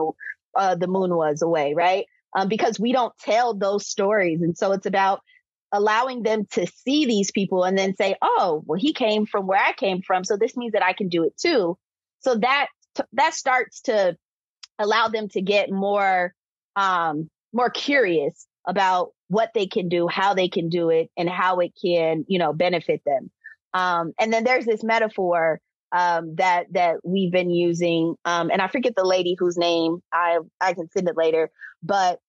uh, 0.56 0.76
the 0.76 0.88
moon 0.88 1.16
was 1.16 1.42
away, 1.42 1.74
right? 1.74 2.06
Um, 2.36 2.50
because 2.50 2.80
we 2.80 2.92
don't 2.92 3.18
tell 3.20 3.54
those 3.54 3.88
stories, 3.88 4.42
and 4.42 4.58
so 4.58 4.74
it's 4.74 4.86
about 4.86 5.22
allowing 5.72 6.24
them 6.24 6.46
to 6.52 6.66
see 6.68 7.06
these 7.06 7.32
people 7.32 7.64
and 7.64 7.78
then 7.78 7.96
say, 7.96 8.16
oh, 8.22 8.64
well, 8.66 8.80
he 8.80 8.94
came 8.94 9.26
from 9.26 9.48
where 9.48 9.62
I 9.62 9.74
came 9.74 10.02
from. 10.02 10.24
So 10.24 10.38
this 10.38 10.56
means 10.56 10.74
that 10.74 10.84
I 10.84 10.94
can 10.94 11.10
do 11.10 11.24
it 11.24 11.38
too. 11.38 11.78
So 12.20 12.36
that, 12.36 12.68
that 13.14 13.34
starts 13.34 13.82
to 13.82 14.18
allow 14.80 15.08
them 15.08 15.28
to 15.30 15.42
get 15.42 15.70
more, 15.70 16.34
um, 16.76 17.30
more 17.54 17.70
curious 17.70 18.46
about 18.66 19.12
what 19.28 19.52
they 19.54 19.68
can 19.68 19.90
do, 19.90 20.08
how 20.08 20.34
they 20.34 20.48
can 20.48 20.70
do 20.70 20.90
it 20.90 21.10
and 21.18 21.30
how 21.30 21.60
it 21.60 21.74
can, 21.82 22.26
you 22.28 22.40
know, 22.40 22.54
benefit 22.54 23.02
them. 23.06 23.30
Um, 23.74 24.14
and 24.20 24.32
then 24.32 24.44
there's 24.44 24.66
this 24.66 24.84
metaphor, 24.84 25.60
um, 25.92 26.36
that, 26.36 26.68
that 26.72 26.98
we've 27.04 27.32
been 27.32 27.50
using. 27.50 28.16
Um, 28.26 28.50
and 28.52 28.62
I 28.62 28.68
forget 28.68 28.94
the 28.96 29.06
lady 29.06 29.36
whose 29.38 29.58
name 29.58 30.02
I, 30.12 30.40
I 30.60 30.74
can 30.74 30.90
send 30.92 31.08
it 31.08 31.18
later, 31.18 31.50
but 31.84 32.20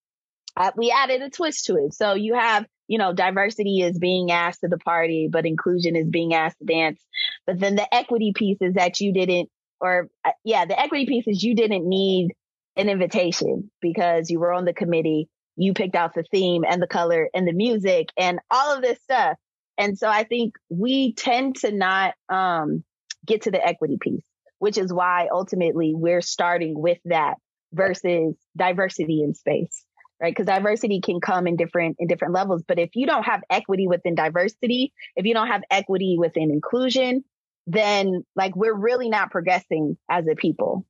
uh, 0.57 0.73
we 0.77 0.91
added 0.91 1.23
a 1.23 1.31
twist 1.31 1.67
to 1.67 1.77
it. 1.77 1.95
So 1.95 2.15
you 2.15 2.35
have 2.35 2.67
you 2.89 2.99
know, 2.99 3.13
diversity 3.13 3.81
is 3.81 3.99
being 3.99 4.33
asked 4.33 4.63
to 4.63 4.69
the 4.69 4.79
party, 4.79 5.29
but 5.31 5.47
inclusion 5.47 5.95
is 5.95 6.09
being 6.09 6.35
asked 6.35 6.59
to 6.59 6.65
dance. 6.65 7.01
But 7.47 7.61
then 7.61 7.77
the 7.77 7.95
equity 7.95 8.33
pieces 8.35 8.75
that 8.75 8.99
you 9.01 9.13
didn't, 9.13 9.51
or 9.81 10.09
uh, 10.25 10.33
yeah, 10.43 10.65
the 10.65 10.79
equity 10.79 11.07
pieces 11.07 11.45
you 11.45 11.55
didn't 11.55 11.87
need 11.87 12.31
an 12.77 12.89
invitation 12.89 13.71
because 13.81 14.31
you 14.31 14.41
were 14.41 14.53
on 14.53 14.65
the 14.65 14.73
committee. 14.73 15.29
You 15.57 15.75
picked 15.75 15.97
out 15.97 16.15
the 16.15 16.25
theme 16.33 16.65
and 16.67 16.81
the 16.81 16.87
color 16.87 17.29
and 17.35 17.47
the 17.47 17.53
music 17.53 18.09
and 18.17 18.41
all 18.51 18.75
of 18.75 18.83
this 18.83 18.99
stuff. 19.03 19.37
And 19.77 19.99
so 19.99 20.09
I 20.09 20.25
think 20.25 20.55
we 20.71 21.13
tend 21.15 21.57
to 21.57 21.71
not 21.71 22.15
um, 22.29 22.85
get 23.27 23.43
to 23.43 23.51
the 23.51 23.65
equity 23.65 23.99
piece, 24.01 24.25
which 24.59 24.79
is 24.79 24.93
why 24.93 25.29
ultimately 25.31 25.93
we're 25.95 26.23
starting 26.23 26.81
with 26.81 26.99
that 27.05 27.35
versus 27.73 28.35
diversity 28.57 29.23
in 29.23 29.35
space 29.35 29.85
right? 30.21 30.35
Because 30.35 30.47
diversity 30.47 31.01
can 31.01 31.21
come 31.21 31.47
in 31.47 31.57
different 31.57 31.97
in 31.99 32.09
different 32.09 32.35
levels. 32.35 32.63
But 32.67 32.79
if 32.79 32.91
you 32.95 33.07
don't 33.07 33.25
have 33.25 33.43
equity 33.51 33.87
within 33.87 34.15
diversity, 34.15 34.93
if 35.17 35.25
you 35.27 35.35
don't 35.35 35.49
have 35.49 35.63
equity 35.71 36.17
within 36.19 36.51
inclusion, 36.51 37.25
then 37.67 38.25
like 38.35 38.57
we're 38.57 38.75
really 38.75 39.09
not 39.09 39.31
progressing 39.31 39.97
as 40.09 40.27
a 40.27 40.35
people. 40.35 40.87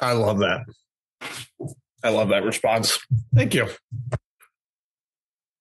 I 0.00 0.12
love 0.12 0.38
that. 0.40 0.66
I 2.04 2.10
love 2.10 2.28
that 2.28 2.44
response. 2.44 2.98
Thank 3.34 3.54
you. 3.54 3.68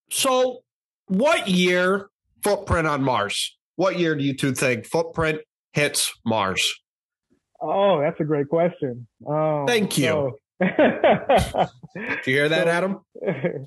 So, 0.09 0.61
what 1.07 1.47
year 1.47 2.09
footprint 2.43 2.87
on 2.87 3.03
Mars? 3.03 3.57
What 3.77 3.97
year 3.97 4.15
do 4.15 4.23
you 4.23 4.35
two 4.35 4.53
think 4.53 4.85
footprint 4.85 5.41
hits 5.73 6.13
Mars? 6.25 6.73
Oh, 7.61 7.99
that's 8.01 8.19
a 8.19 8.23
great 8.23 8.49
question. 8.49 9.07
Um, 9.27 9.65
Thank 9.65 9.97
you. 9.97 10.05
So, 10.05 10.39
do 10.61 10.67
you 12.25 12.33
hear 12.33 12.49
that, 12.49 12.65
so, 12.65 12.69
Adam? 12.69 12.99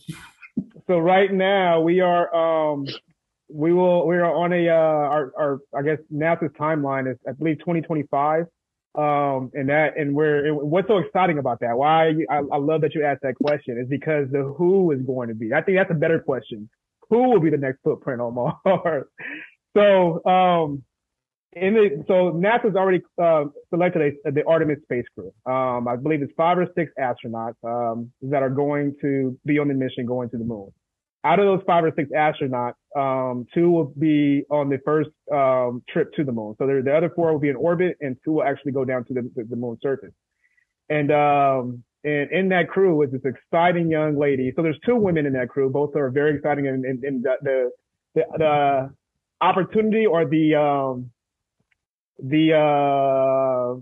so 0.87 0.99
right 0.99 1.33
now 1.33 1.81
we 1.81 2.01
are 2.01 2.35
um 2.75 2.87
we 3.49 3.73
will 3.73 4.07
we 4.07 4.17
are 4.17 4.35
on 4.35 4.53
a 4.53 4.69
uh 4.69 4.73
our 4.73 5.33
our 5.39 5.59
I 5.77 5.83
guess 5.83 5.99
NASA's 6.13 6.53
timeline 6.59 7.11
is 7.11 7.19
I 7.29 7.33
believe 7.33 7.59
2025. 7.59 8.47
Um 8.95 9.51
and 9.53 9.69
that 9.69 9.99
and 9.99 10.15
we're 10.15 10.55
what's 10.55 10.89
so 10.89 10.99
exciting 10.99 11.39
about 11.39 11.61
that? 11.61 11.77
Why 11.77 12.15
I, 12.31 12.37
I 12.37 12.57
love 12.57 12.81
that 12.81 12.95
you 12.95 13.05
asked 13.05 13.23
that 13.23 13.35
question 13.35 13.79
is 13.79 13.89
because 13.89 14.29
the 14.31 14.43
who 14.57 14.91
is 14.93 15.03
going 15.03 15.29
to 15.29 15.35
be. 15.35 15.53
I 15.53 15.61
think 15.63 15.79
that's 15.79 15.91
a 15.91 15.95
better 15.95 16.21
question. 16.21 16.71
Who 17.11 17.31
will 17.31 17.41
be 17.41 17.51
the 17.51 17.59
next 17.59 17.81
footprint 17.85 18.21
on 18.21 18.35
Mars? 18.35 19.05
so 19.77 20.25
um 20.25 20.83
in 21.53 21.75
the, 21.75 22.05
so 22.07 22.33
NASA's 22.33 22.77
already 22.77 23.03
uh, 23.21 23.45
selected 23.71 24.15
a, 24.27 24.31
the 24.31 24.45
Artemis 24.45 24.79
space 24.83 25.07
crew. 25.15 25.33
Um, 25.51 25.89
I 25.89 25.97
believe 25.97 26.23
it's 26.23 26.33
five 26.37 26.59
or 26.59 26.69
six 26.77 26.93
astronauts 27.01 27.55
um, 27.65 28.13
that 28.23 28.43
are 28.43 28.51
going 28.51 28.97
to 29.01 29.39
be 29.45 29.59
on 29.59 29.69
the 29.69 29.75
mission 29.75 30.05
going 30.05 30.31
to 30.31 30.39
the 30.39 30.45
moon. 30.45 30.71
Out 31.25 31.41
of 31.41 31.47
those 31.47 31.63
five 31.67 31.85
or 31.85 31.93
six 31.97 32.11
astronauts, 32.11 32.75
um, 32.97 33.47
two 33.53 33.71
will 33.71 33.93
be 33.99 34.45
on 34.51 34.69
the 34.69 34.79
first 34.85 35.11
um, 35.33 35.83
trip 35.89 36.13
to 36.15 36.25
the 36.25 36.33
moon. 36.33 36.55
So 36.59 36.67
the 36.67 36.95
other 36.95 37.11
four 37.15 37.33
will 37.33 37.41
be 37.41 37.49
in 37.49 37.57
orbit, 37.57 37.97
and 38.01 38.17
two 38.25 38.33
will 38.33 38.45
actually 38.45 38.73
go 38.73 38.85
down 38.85 39.05
to 39.07 39.15
the, 39.15 39.31
the, 39.35 39.45
the 39.45 39.57
moon 39.57 39.79
surface. 39.83 40.13
And 40.89 41.11
um, 41.11 41.83
and 42.05 42.31
in 42.31 42.49
that 42.51 42.69
crew 42.69 43.03
is 43.03 43.11
this 43.11 43.21
exciting 43.25 43.91
young 43.91 44.17
lady. 44.17 44.53
So 44.55 44.63
there's 44.63 44.79
two 44.87 44.97
women 44.97 45.27
in 45.27 45.33
that 45.33 45.49
crew. 45.49 45.69
Both 45.69 45.97
are 45.97 46.09
very 46.11 46.37
exciting, 46.37 46.69
and, 46.69 46.85
and, 46.85 47.03
and 47.03 47.23
the, 47.25 47.35
the 47.43 47.71
the 48.15 48.25
the 48.39 48.91
opportunity 49.41 50.07
or 50.07 50.25
the 50.25 50.55
um, 50.55 51.11
the 52.19 52.55
uh, 52.55 53.81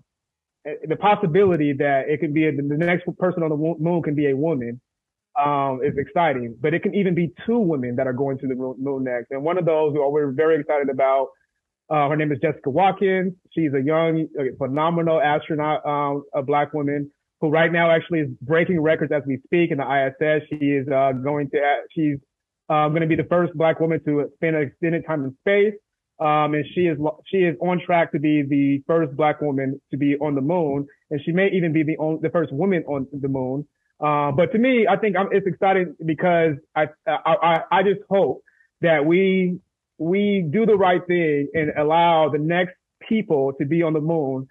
the 0.88 0.96
possibility 0.96 1.72
that 1.74 2.08
it 2.08 2.20
could 2.20 2.34
be 2.34 2.46
a, 2.46 2.52
the 2.52 2.62
next 2.62 3.06
person 3.18 3.42
on 3.42 3.50
the 3.50 3.56
moon 3.56 4.02
can 4.02 4.14
be 4.14 4.30
a 4.30 4.36
woman 4.36 4.80
um, 5.42 5.80
is 5.84 5.94
exciting. 5.96 6.56
But 6.60 6.74
it 6.74 6.82
can 6.82 6.94
even 6.94 7.14
be 7.14 7.32
two 7.46 7.58
women 7.58 7.96
that 7.96 8.06
are 8.06 8.12
going 8.12 8.38
to 8.38 8.46
the 8.46 8.54
moon 8.54 9.04
next. 9.04 9.30
And 9.30 9.42
one 9.42 9.58
of 9.58 9.64
those 9.64 9.92
who 9.94 10.08
we're 10.10 10.32
very 10.32 10.60
excited 10.60 10.88
about, 10.88 11.28
uh, 11.88 12.08
her 12.08 12.16
name 12.16 12.32
is 12.32 12.38
Jessica 12.40 12.70
Watkins. 12.70 13.34
She's 13.52 13.72
a 13.74 13.80
young, 13.80 14.26
phenomenal 14.58 15.20
astronaut, 15.20 15.86
um, 15.86 16.24
a 16.34 16.42
black 16.42 16.72
woman 16.72 17.10
who 17.40 17.50
right 17.50 17.70
now 17.70 17.90
actually 17.90 18.20
is 18.20 18.28
breaking 18.40 18.80
records 18.80 19.12
as 19.12 19.22
we 19.26 19.38
speak 19.44 19.70
in 19.70 19.78
the 19.78 19.84
ISS. 19.84 20.42
She 20.48 20.66
is 20.66 20.88
uh, 20.88 21.12
going 21.12 21.50
to, 21.50 21.58
she's 21.94 22.16
uh, 22.68 22.88
going 22.88 23.02
to 23.02 23.06
be 23.06 23.14
the 23.14 23.28
first 23.30 23.54
black 23.54 23.78
woman 23.78 24.02
to 24.04 24.28
spend 24.36 24.56
an 24.56 24.62
extended 24.62 25.06
time 25.06 25.24
in 25.24 25.36
space. 25.40 25.74
Um, 26.18 26.54
and 26.54 26.64
she 26.74 26.82
is 26.82 26.96
she 27.26 27.38
is 27.38 27.56
on 27.60 27.80
track 27.84 28.12
to 28.12 28.18
be 28.18 28.42
the 28.42 28.82
first 28.86 29.14
black 29.16 29.42
woman 29.42 29.80
to 29.90 29.98
be 29.98 30.16
on 30.16 30.34
the 30.34 30.40
moon, 30.40 30.86
and 31.10 31.20
she 31.24 31.32
may 31.32 31.48
even 31.50 31.72
be 31.72 31.82
the 31.82 31.96
only, 31.98 32.20
the 32.22 32.30
first 32.30 32.52
woman 32.52 32.84
on 32.84 33.06
the 33.12 33.28
moon. 33.28 33.66
Uh, 34.00 34.32
but 34.32 34.50
to 34.52 34.58
me, 34.58 34.86
I 34.88 34.96
think 34.96 35.16
I'm, 35.16 35.28
it's 35.30 35.46
exciting 35.46 35.94
because 36.04 36.54
I, 36.74 36.86
I 37.06 37.60
I 37.70 37.82
just 37.82 38.00
hope 38.08 38.42
that 38.80 39.04
we 39.04 39.58
we 39.98 40.48
do 40.50 40.64
the 40.64 40.76
right 40.76 41.06
thing 41.06 41.48
and 41.52 41.72
allow 41.78 42.30
the 42.30 42.38
next 42.38 42.76
people 43.06 43.52
to 43.58 43.66
be 43.66 43.82
on 43.82 43.92
the 43.92 44.00
moon. 44.00 44.48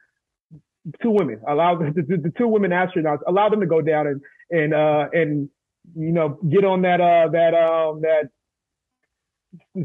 Two 1.02 1.10
women, 1.10 1.42
allow 1.48 1.76
the, 1.76 1.92
the, 1.96 2.18
the 2.18 2.34
two 2.38 2.48
women 2.48 2.70
astronauts, 2.70 3.22
allow 3.28 3.50
them 3.50 3.60
to 3.62 3.66
go 3.66 3.82
down 3.82 4.06
and 4.06 4.22
and 4.52 4.74
uh, 4.74 5.08
and 5.14 5.50
you 5.96 6.12
know 6.12 6.40
get 6.48 6.64
on 6.64 6.84
that 6.84 7.02
uh 7.02 7.28
that 7.32 7.56
um 7.56 8.02
that 8.02 8.30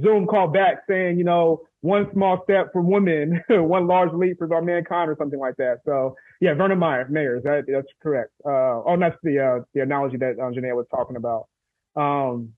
Zoom 0.02 0.26
call 0.26 0.48
back 0.48 0.82
saying, 0.88 1.18
you 1.18 1.24
know, 1.24 1.62
one 1.82 2.08
small 2.12 2.40
step 2.44 2.68
for 2.72 2.82
women, 2.82 3.42
one 3.48 3.86
large 3.86 4.12
leap 4.12 4.38
for 4.38 4.62
mankind, 4.62 5.10
or 5.10 5.16
something 5.18 5.38
like 5.38 5.56
that. 5.56 5.78
So 5.84 6.14
yeah, 6.40 6.54
Verna 6.54 6.76
Meyer, 6.76 7.08
Myers, 7.08 7.42
that, 7.44 7.64
that's 7.66 7.86
correct. 8.02 8.30
Uh, 8.44 8.82
oh, 8.84 8.96
that's 8.98 9.16
the 9.22 9.38
uh, 9.38 9.64
the 9.74 9.80
analogy 9.80 10.16
that 10.18 10.38
um, 10.40 10.52
Janae 10.52 10.74
was 10.74 10.86
talking 10.90 11.16
about. 11.16 11.46
Um, 11.96 12.52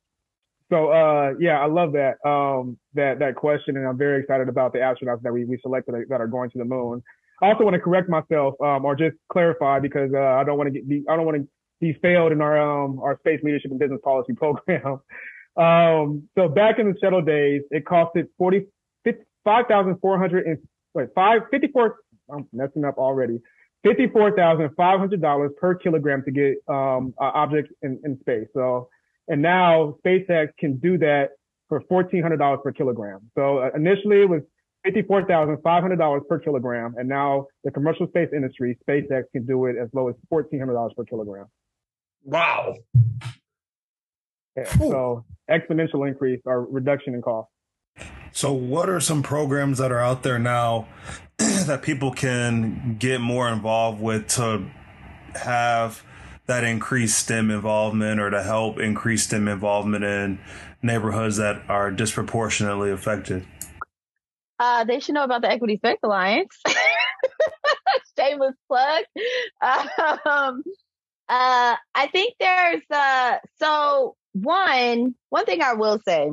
so 0.71 0.89
uh, 0.91 1.35
yeah, 1.39 1.61
I 1.61 1.67
love 1.67 1.93
that 1.93 2.15
um, 2.29 2.79
that 2.95 3.19
that 3.19 3.37
question, 3.37 3.77
and 3.77 3.87
I'm 3.87 3.99
very 3.99 4.21
excited 4.21 4.49
about 4.49 4.73
the 4.73 4.79
astronauts 4.79 5.23
that 5.23 5.33
we 5.33 5.45
we 5.45 5.59
selected 5.63 5.95
that 6.09 6.21
are 6.21 6.27
going 6.27 6.51
to 6.51 6.59
the 6.59 6.65
moon. 6.65 7.03
I 7.43 7.51
also 7.51 7.65
want 7.65 7.75
to 7.75 7.81
correct 7.81 8.09
myself, 8.09 8.55
um, 8.61 8.85
or 8.85 8.95
just 8.95 9.17
clarify 9.31 9.81
because 9.81 10.11
uh, 10.15 10.19
I 10.19 10.45
don't 10.45 10.57
want 10.57 10.69
to 10.69 10.73
get 10.73 10.89
be, 10.89 11.05
I 11.09 11.17
don't 11.17 11.27
want 11.27 11.39
to 11.39 11.49
be 11.81 11.93
failed 12.01 12.33
in 12.33 12.41
our 12.41 12.59
um 12.59 12.99
our 13.01 13.19
space 13.19 13.41
leadership 13.43 13.71
and 13.71 13.79
business 13.79 14.01
policy 14.03 14.33
program. 14.37 15.01
um, 15.57 16.29
so 16.37 16.49
back 16.49 16.79
in 16.79 16.89
the 16.91 16.99
shuttle 17.01 17.23
days, 17.23 17.63
it 17.71 17.85
costed 17.85 18.27
forty 18.39 18.67
five 19.45 19.67
thousand 19.67 19.99
four 20.01 20.19
hundred 20.19 20.47
and 20.47 20.59
wait 20.95 21.09
five 21.15 21.43
fifty 21.51 21.69
four. 21.69 21.97
I'm 22.33 22.47
messing 22.53 22.85
up 22.85 22.99
already. 22.99 23.41
Fifty-four 23.85 24.37
thousand 24.37 24.71
five 24.77 25.01
hundred 25.01 25.21
dollars 25.21 25.51
per 25.61 25.75
kilogram 25.75 26.23
to 26.25 26.31
get 26.31 26.55
um, 26.69 27.13
uh, 27.21 27.33
objects 27.35 27.73
in, 27.83 28.01
in 28.05 28.17
space. 28.21 28.47
So, 28.55 28.89
and 29.27 29.43
now 29.43 29.97
SpaceX 30.07 30.51
can 30.57 30.79
do 30.79 30.99
that 30.99 31.31
for 31.69 31.83
fourteen 31.89 32.23
hundred 32.23 32.37
dollars 32.37 32.61
per 32.63 32.71
kilogram. 32.71 33.29
So 33.35 33.59
uh, 33.59 33.71
initially 33.75 34.23
it 34.23 34.29
was 34.29 34.43
fifty-four 34.85 35.27
thousand 35.27 35.59
five 35.65 35.83
hundred 35.83 35.97
dollars 35.97 36.23
per 36.29 36.39
kilogram, 36.39 36.95
and 36.97 37.09
now 37.09 37.47
the 37.65 37.73
commercial 37.73 38.07
space 38.07 38.29
industry, 38.33 38.79
SpaceX, 38.89 39.25
can 39.33 39.45
do 39.47 39.67
it 39.67 39.75
as 39.77 39.89
low 39.93 40.09
as 40.09 40.15
fourteen 40.29 40.61
hundred 40.61 40.75
dollars 40.75 40.93
per 40.97 41.05
kilogram. 41.05 41.47
Wow. 42.25 42.77
Yeah, 44.57 44.65
so 44.77 45.25
exponential 45.51 46.07
increase 46.07 46.41
or 46.45 46.67
reduction 46.67 47.15
in 47.15 47.23
cost. 47.23 47.49
So, 48.33 48.53
what 48.53 48.89
are 48.89 49.01
some 49.01 49.23
programs 49.23 49.79
that 49.79 49.93
are 49.93 50.01
out 50.01 50.23
there 50.23 50.39
now 50.39 50.89
that 51.39 51.83
people 51.83 52.13
can 52.13 52.97
get 52.99 53.21
more 53.21 53.49
involved 53.49 54.01
with 54.01 54.29
to 54.37 54.71
have 55.35 56.03
that 56.47 56.65
increased 56.65 57.19
STEM 57.19 57.51
involvement 57.51 58.21
or 58.21 58.31
to 58.31 58.43
help 58.43 58.79
increase 58.79 59.25
STEM 59.25 59.49
involvement 59.49 60.05
in 60.05 60.39
neighborhoods 60.83 61.37
that 61.37 61.63
are 61.69 61.91
disproportionately 61.91 62.91
affected? 62.91 63.47
Uh, 64.59 64.85
they 64.85 65.01
should 65.01 65.15
know 65.15 65.25
about 65.25 65.43
the 65.43 65.51
Equity 65.51 65.77
Space 65.77 65.99
Alliance. 66.03 66.61
Shameless 68.19 68.55
plug. 68.69 69.05
Um, 69.63 70.63
uh, 71.29 71.77
I 71.95 72.07
think 72.13 72.35
there's 72.39 72.83
uh, 72.91 73.39
so 73.61 74.17
one 74.33 75.15
one 75.31 75.45
thing 75.45 75.63
I 75.63 75.75
will 75.75 75.99
say, 76.07 76.31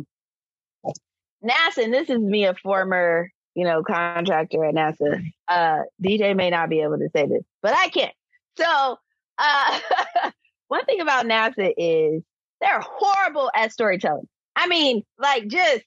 NASA, 1.44 1.84
and 1.84 1.94
this 1.94 2.10
is 2.10 2.20
me, 2.20 2.46
a 2.46 2.54
former 2.56 3.32
you 3.56 3.64
know 3.64 3.84
contractor 3.84 4.64
at 4.66 4.76
NASA. 4.76 5.24
Uh, 5.48 5.82
DJ 6.04 6.36
may 6.36 6.50
not 6.50 6.70
be 6.70 6.82
able 6.82 6.98
to 6.98 7.10
say 7.16 7.28
this, 7.28 7.44
but 7.62 7.74
I 7.76 7.90
can. 7.90 8.12
So 8.58 8.98
uh, 9.38 9.80
one 10.68 10.86
thing 10.86 11.02
about 11.02 11.26
NASA 11.26 11.74
is 11.78 12.24
they're 12.62 12.82
horrible 12.82 13.50
at 13.56 13.72
storytelling. 13.72 14.28
I 14.56 14.68
mean, 14.68 15.04
like 15.18 15.48
just 15.48 15.84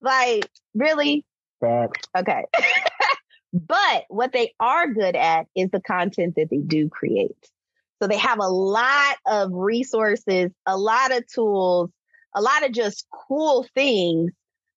like 0.00 0.48
really. 0.74 1.24
Facts. 1.60 2.08
Okay. 2.16 2.44
but 3.52 4.04
what 4.08 4.32
they 4.32 4.54
are 4.60 4.88
good 4.88 5.16
at 5.16 5.46
is 5.54 5.70
the 5.70 5.80
content 5.80 6.36
that 6.36 6.48
they 6.50 6.58
do 6.58 6.88
create. 6.88 7.50
So 8.00 8.08
they 8.08 8.16
have 8.16 8.38
a 8.38 8.48
lot 8.48 9.16
of 9.26 9.50
resources, 9.52 10.50
a 10.66 10.78
lot 10.78 11.14
of 11.14 11.26
tools, 11.26 11.90
a 12.34 12.40
lot 12.40 12.64
of 12.64 12.72
just 12.72 13.06
cool 13.28 13.66
things, 13.74 14.32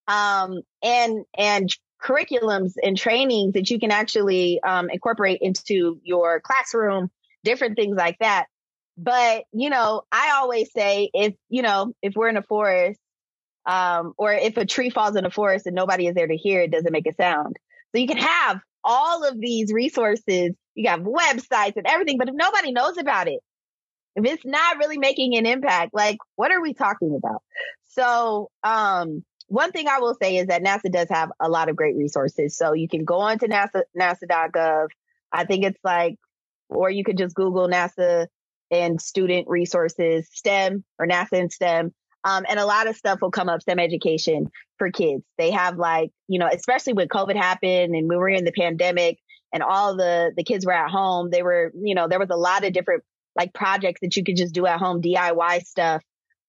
um, 0.07 0.61
and 0.81 1.25
and 1.37 1.69
curriculums 2.01 2.73
and 2.81 2.97
trainings 2.97 3.53
that 3.53 3.69
you 3.69 3.79
can 3.79 3.91
actually 3.91 4.61
um, 4.61 4.89
incorporate 4.89 5.39
into 5.41 5.99
your 6.03 6.41
classroom, 6.41 7.09
different 7.43 7.75
things 7.75 7.95
like 7.95 8.17
that. 8.19 8.47
But 8.97 9.45
you 9.51 9.69
know, 9.69 10.03
I 10.11 10.33
always 10.35 10.71
say 10.71 11.09
if 11.13 11.33
you 11.49 11.61
know 11.61 11.93
if 12.01 12.15
we're 12.15 12.29
in 12.29 12.37
a 12.37 12.43
forest, 12.43 12.99
um, 13.65 14.13
or 14.17 14.33
if 14.33 14.57
a 14.57 14.65
tree 14.65 14.89
falls 14.89 15.15
in 15.15 15.25
a 15.25 15.31
forest 15.31 15.65
and 15.65 15.75
nobody 15.75 16.07
is 16.07 16.15
there 16.15 16.27
to 16.27 16.37
hear, 16.37 16.61
it 16.61 16.71
doesn't 16.71 16.91
make 16.91 17.07
a 17.07 17.13
sound. 17.13 17.57
So 17.91 17.99
you 17.99 18.07
can 18.07 18.17
have 18.17 18.59
all 18.83 19.23
of 19.23 19.39
these 19.39 19.71
resources 19.71 20.51
you 20.75 20.89
have 20.89 21.01
websites 21.01 21.77
and 21.77 21.85
everything, 21.85 22.17
but 22.17 22.29
if 22.29 22.35
nobody 22.35 22.71
knows 22.71 22.97
about 22.97 23.27
it, 23.27 23.39
if 24.15 24.25
it's 24.25 24.45
not 24.45 24.77
really 24.77 24.97
making 24.97 25.35
an 25.35 25.45
impact, 25.45 25.93
like 25.93 26.17
what 26.35 26.51
are 26.51 26.61
we 26.61 26.73
talking 26.73 27.15
about? 27.15 27.41
So, 27.89 28.49
um, 28.63 29.23
one 29.47 29.71
thing 29.71 29.87
I 29.87 29.99
will 29.99 30.15
say 30.21 30.37
is 30.37 30.47
that 30.47 30.63
NASA 30.63 30.91
does 30.91 31.09
have 31.09 31.31
a 31.39 31.49
lot 31.49 31.69
of 31.69 31.75
great 31.75 31.95
resources. 31.95 32.57
So 32.57 32.73
you 32.73 32.87
can 32.87 33.05
go 33.05 33.19
on 33.19 33.39
to 33.39 33.47
NASA, 33.47 33.83
NASA.gov. 33.97 34.87
I 35.31 35.45
think 35.45 35.65
it's 35.65 35.79
like, 35.83 36.17
or 36.69 36.89
you 36.89 37.03
could 37.03 37.17
just 37.17 37.35
Google 37.35 37.67
NASA 37.67 38.27
and 38.71 39.01
student 39.01 39.47
resources, 39.47 40.27
STEM 40.31 40.83
or 40.99 41.07
NASA 41.07 41.39
and 41.39 41.51
STEM. 41.51 41.93
Um, 42.23 42.45
and 42.47 42.59
a 42.59 42.65
lot 42.65 42.87
of 42.87 42.95
stuff 42.95 43.21
will 43.21 43.31
come 43.31 43.49
up, 43.49 43.61
STEM 43.61 43.79
education 43.79 44.49
for 44.77 44.89
kids. 44.91 45.23
They 45.37 45.51
have 45.51 45.77
like, 45.77 46.11
you 46.27 46.39
know, 46.39 46.47
especially 46.51 46.93
when 46.93 47.09
COVID 47.09 47.35
happened 47.35 47.95
and 47.95 48.07
we 48.07 48.15
were 48.15 48.29
in 48.29 48.45
the 48.45 48.53
pandemic, 48.53 49.19
and 49.53 49.61
all 49.61 49.95
the 49.95 50.33
the 50.35 50.43
kids 50.43 50.65
were 50.65 50.73
at 50.73 50.89
home 50.89 51.29
they 51.29 51.43
were 51.43 51.71
you 51.79 51.95
know 51.95 52.07
there 52.07 52.19
was 52.19 52.31
a 52.31 52.35
lot 52.35 52.65
of 52.65 52.73
different 52.73 53.03
like 53.35 53.53
projects 53.53 54.01
that 54.01 54.17
you 54.17 54.23
could 54.23 54.35
just 54.35 54.53
do 54.53 54.65
at 54.65 54.79
home 54.79 55.01
diy 55.01 55.63
stuff 55.65 56.03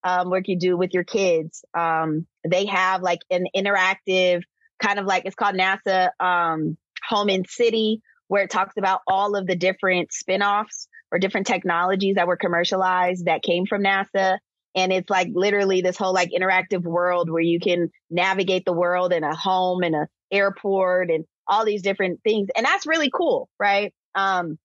um, 0.04 0.30
work 0.30 0.44
you 0.46 0.58
do 0.58 0.76
with 0.76 0.92
your 0.92 1.04
kids 1.04 1.64
um, 1.74 2.26
they 2.48 2.66
have 2.66 3.02
like 3.02 3.20
an 3.30 3.46
interactive 3.56 4.42
kind 4.82 4.98
of 4.98 5.06
like 5.06 5.24
it's 5.24 5.34
called 5.34 5.56
nasa 5.56 6.10
um, 6.20 6.76
home 7.08 7.28
and 7.28 7.46
city 7.48 8.00
where 8.28 8.44
it 8.44 8.50
talks 8.50 8.76
about 8.76 9.00
all 9.06 9.36
of 9.36 9.46
the 9.46 9.56
different 9.56 10.12
spin-offs 10.12 10.88
or 11.12 11.18
different 11.18 11.46
technologies 11.46 12.16
that 12.16 12.26
were 12.26 12.36
commercialized 12.36 13.26
that 13.26 13.42
came 13.42 13.66
from 13.66 13.82
nasa 13.82 14.38
and 14.74 14.92
it's 14.92 15.08
like 15.08 15.28
literally 15.32 15.82
this 15.82 15.96
whole 15.96 16.12
like 16.12 16.30
interactive 16.30 16.82
world 16.82 17.30
where 17.30 17.42
you 17.42 17.60
can 17.60 17.90
navigate 18.10 18.64
the 18.64 18.72
world 18.72 19.12
in 19.12 19.22
a 19.22 19.34
home 19.34 19.82
and 19.82 19.94
a 19.94 20.08
airport 20.30 21.10
and 21.10 21.24
all 21.46 21.64
these 21.64 21.82
different 21.82 22.20
things. 22.22 22.48
And 22.56 22.66
that's 22.66 22.86
really 22.86 23.10
cool, 23.10 23.48
right? 23.58 23.94
Um, 24.14 24.58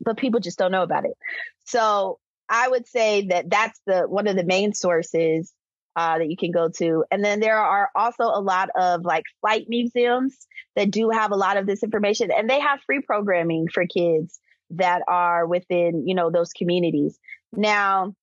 but 0.00 0.18
people 0.18 0.40
just 0.40 0.58
don't 0.58 0.72
know 0.72 0.82
about 0.82 1.06
it. 1.06 1.16
So 1.64 2.18
I 2.48 2.68
would 2.68 2.86
say 2.86 3.28
that 3.28 3.48
that's 3.50 3.80
the 3.86 4.02
one 4.02 4.26
of 4.26 4.36
the 4.36 4.44
main 4.44 4.74
sources 4.74 5.52
uh, 5.96 6.18
that 6.18 6.28
you 6.28 6.36
can 6.36 6.50
go 6.50 6.68
to. 6.68 7.04
And 7.10 7.24
then 7.24 7.40
there 7.40 7.58
are 7.58 7.88
also 7.94 8.24
a 8.24 8.40
lot 8.40 8.70
of 8.76 9.04
like 9.04 9.24
flight 9.40 9.66
museums 9.68 10.36
that 10.76 10.90
do 10.90 11.10
have 11.10 11.30
a 11.30 11.36
lot 11.36 11.56
of 11.56 11.66
this 11.66 11.82
information 11.82 12.30
and 12.30 12.50
they 12.50 12.60
have 12.60 12.80
free 12.86 13.00
programming 13.00 13.68
for 13.68 13.86
kids 13.86 14.40
that 14.70 15.02
are 15.06 15.46
within, 15.46 16.06
you 16.06 16.14
know, 16.14 16.30
those 16.30 16.52
communities. 16.52 17.18
Now, 17.52 18.14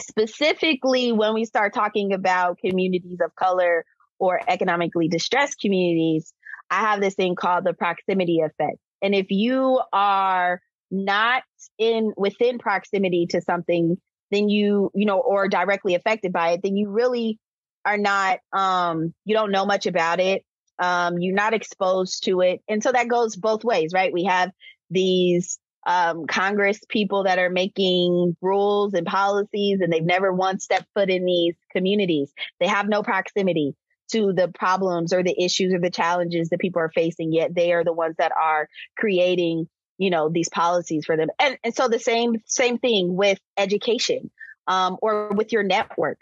specifically 0.00 1.12
when 1.12 1.34
we 1.34 1.44
start 1.44 1.74
talking 1.74 2.12
about 2.12 2.58
communities 2.58 3.18
of 3.24 3.34
color 3.36 3.84
or 4.18 4.40
economically 4.48 5.08
distressed 5.08 5.60
communities, 5.60 6.32
I 6.70 6.80
have 6.80 7.00
this 7.00 7.14
thing 7.14 7.36
called 7.36 7.64
the 7.64 7.72
proximity 7.72 8.40
effect. 8.40 8.78
And 9.02 9.14
if 9.14 9.26
you 9.30 9.80
are 9.92 10.60
not 10.90 11.42
in 11.78 12.12
within 12.16 12.58
proximity 12.58 13.26
to 13.30 13.40
something, 13.40 13.96
then 14.30 14.48
you, 14.48 14.90
you 14.94 15.06
know, 15.06 15.18
or 15.18 15.48
directly 15.48 15.94
affected 15.94 16.32
by 16.32 16.50
it, 16.50 16.60
then 16.62 16.76
you 16.76 16.90
really 16.90 17.38
are 17.84 17.98
not, 17.98 18.40
um, 18.52 19.14
you 19.24 19.34
don't 19.34 19.52
know 19.52 19.64
much 19.64 19.86
about 19.86 20.20
it. 20.20 20.44
Um, 20.78 21.18
you're 21.18 21.34
not 21.34 21.54
exposed 21.54 22.24
to 22.24 22.40
it. 22.40 22.60
And 22.68 22.82
so 22.82 22.92
that 22.92 23.08
goes 23.08 23.36
both 23.36 23.64
ways, 23.64 23.92
right? 23.94 24.12
We 24.12 24.24
have 24.24 24.50
these, 24.90 25.58
um, 25.86 26.26
Congress 26.26 26.80
people 26.88 27.24
that 27.24 27.38
are 27.38 27.48
making 27.48 28.36
rules 28.42 28.92
and 28.92 29.06
policies 29.06 29.78
and 29.80 29.92
they've 29.92 30.02
never 30.02 30.32
once 30.32 30.64
stepped 30.64 30.88
foot 30.94 31.08
in 31.08 31.24
these 31.24 31.54
communities. 31.70 32.32
They 32.58 32.66
have 32.66 32.88
no 32.88 33.02
proximity 33.02 33.74
to 34.10 34.32
the 34.32 34.48
problems 34.48 35.12
or 35.12 35.22
the 35.22 35.40
issues 35.42 35.72
or 35.72 35.80
the 35.80 35.90
challenges 35.90 36.48
that 36.48 36.60
people 36.60 36.80
are 36.80 36.92
facing, 36.94 37.32
yet 37.32 37.54
they 37.54 37.72
are 37.72 37.84
the 37.84 37.92
ones 37.92 38.16
that 38.18 38.32
are 38.32 38.68
creating, 38.96 39.68
you 39.98 40.10
know, 40.10 40.28
these 40.28 40.48
policies 40.48 41.04
for 41.04 41.16
them. 41.16 41.28
And, 41.38 41.58
and 41.64 41.74
so 41.74 41.88
the 41.88 41.98
same, 41.98 42.42
same 42.46 42.78
thing 42.78 43.14
with 43.14 43.38
education, 43.56 44.30
um, 44.66 44.98
or 45.00 45.28
with 45.30 45.52
your 45.52 45.62
network, 45.62 46.20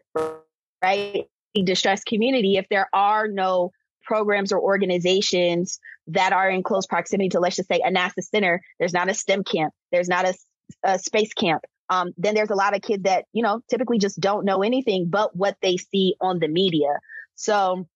right? 0.83 1.29
the 1.55 1.63
Distressed 1.63 2.07
community. 2.07 2.57
If 2.57 2.69
there 2.69 2.89
are 2.93 3.29
no 3.29 3.73
programs 4.03 4.53
or 4.53 4.61
organizations 4.61 5.79
that 6.09 6.33
are 6.33 6.51
in 6.51 6.63
close 6.63 6.87
proximity 6.87 7.31
to, 7.31 7.41
let's 7.41 7.57
just 7.57 7.69
say, 7.69 7.81
a 7.85 7.91
NASA 7.91 8.23
center, 8.23 8.61
there's 8.79 8.93
not 8.93 9.09
a 9.09 9.15
STEM 9.15 9.45
camp, 9.45 9.73
there's 9.93 10.09
not 10.09 10.25
a, 10.27 10.35
a 10.83 10.99
space 10.99 11.33
camp. 11.33 11.63
Um, 11.91 12.13
then 12.17 12.35
there's 12.35 12.51
a 12.51 12.55
lot 12.55 12.75
of 12.75 12.83
kids 12.83 13.05
that, 13.05 13.27
you 13.33 13.43
know, 13.43 13.61
typically 13.69 13.99
just 13.99 14.19
don't 14.19 14.45
know 14.45 14.63
anything 14.63 15.07
but 15.09 15.37
what 15.37 15.57
they 15.63 15.77
see 15.77 16.17
on 16.21 16.39
the 16.39 16.49
media. 16.49 16.99
So 17.35 17.87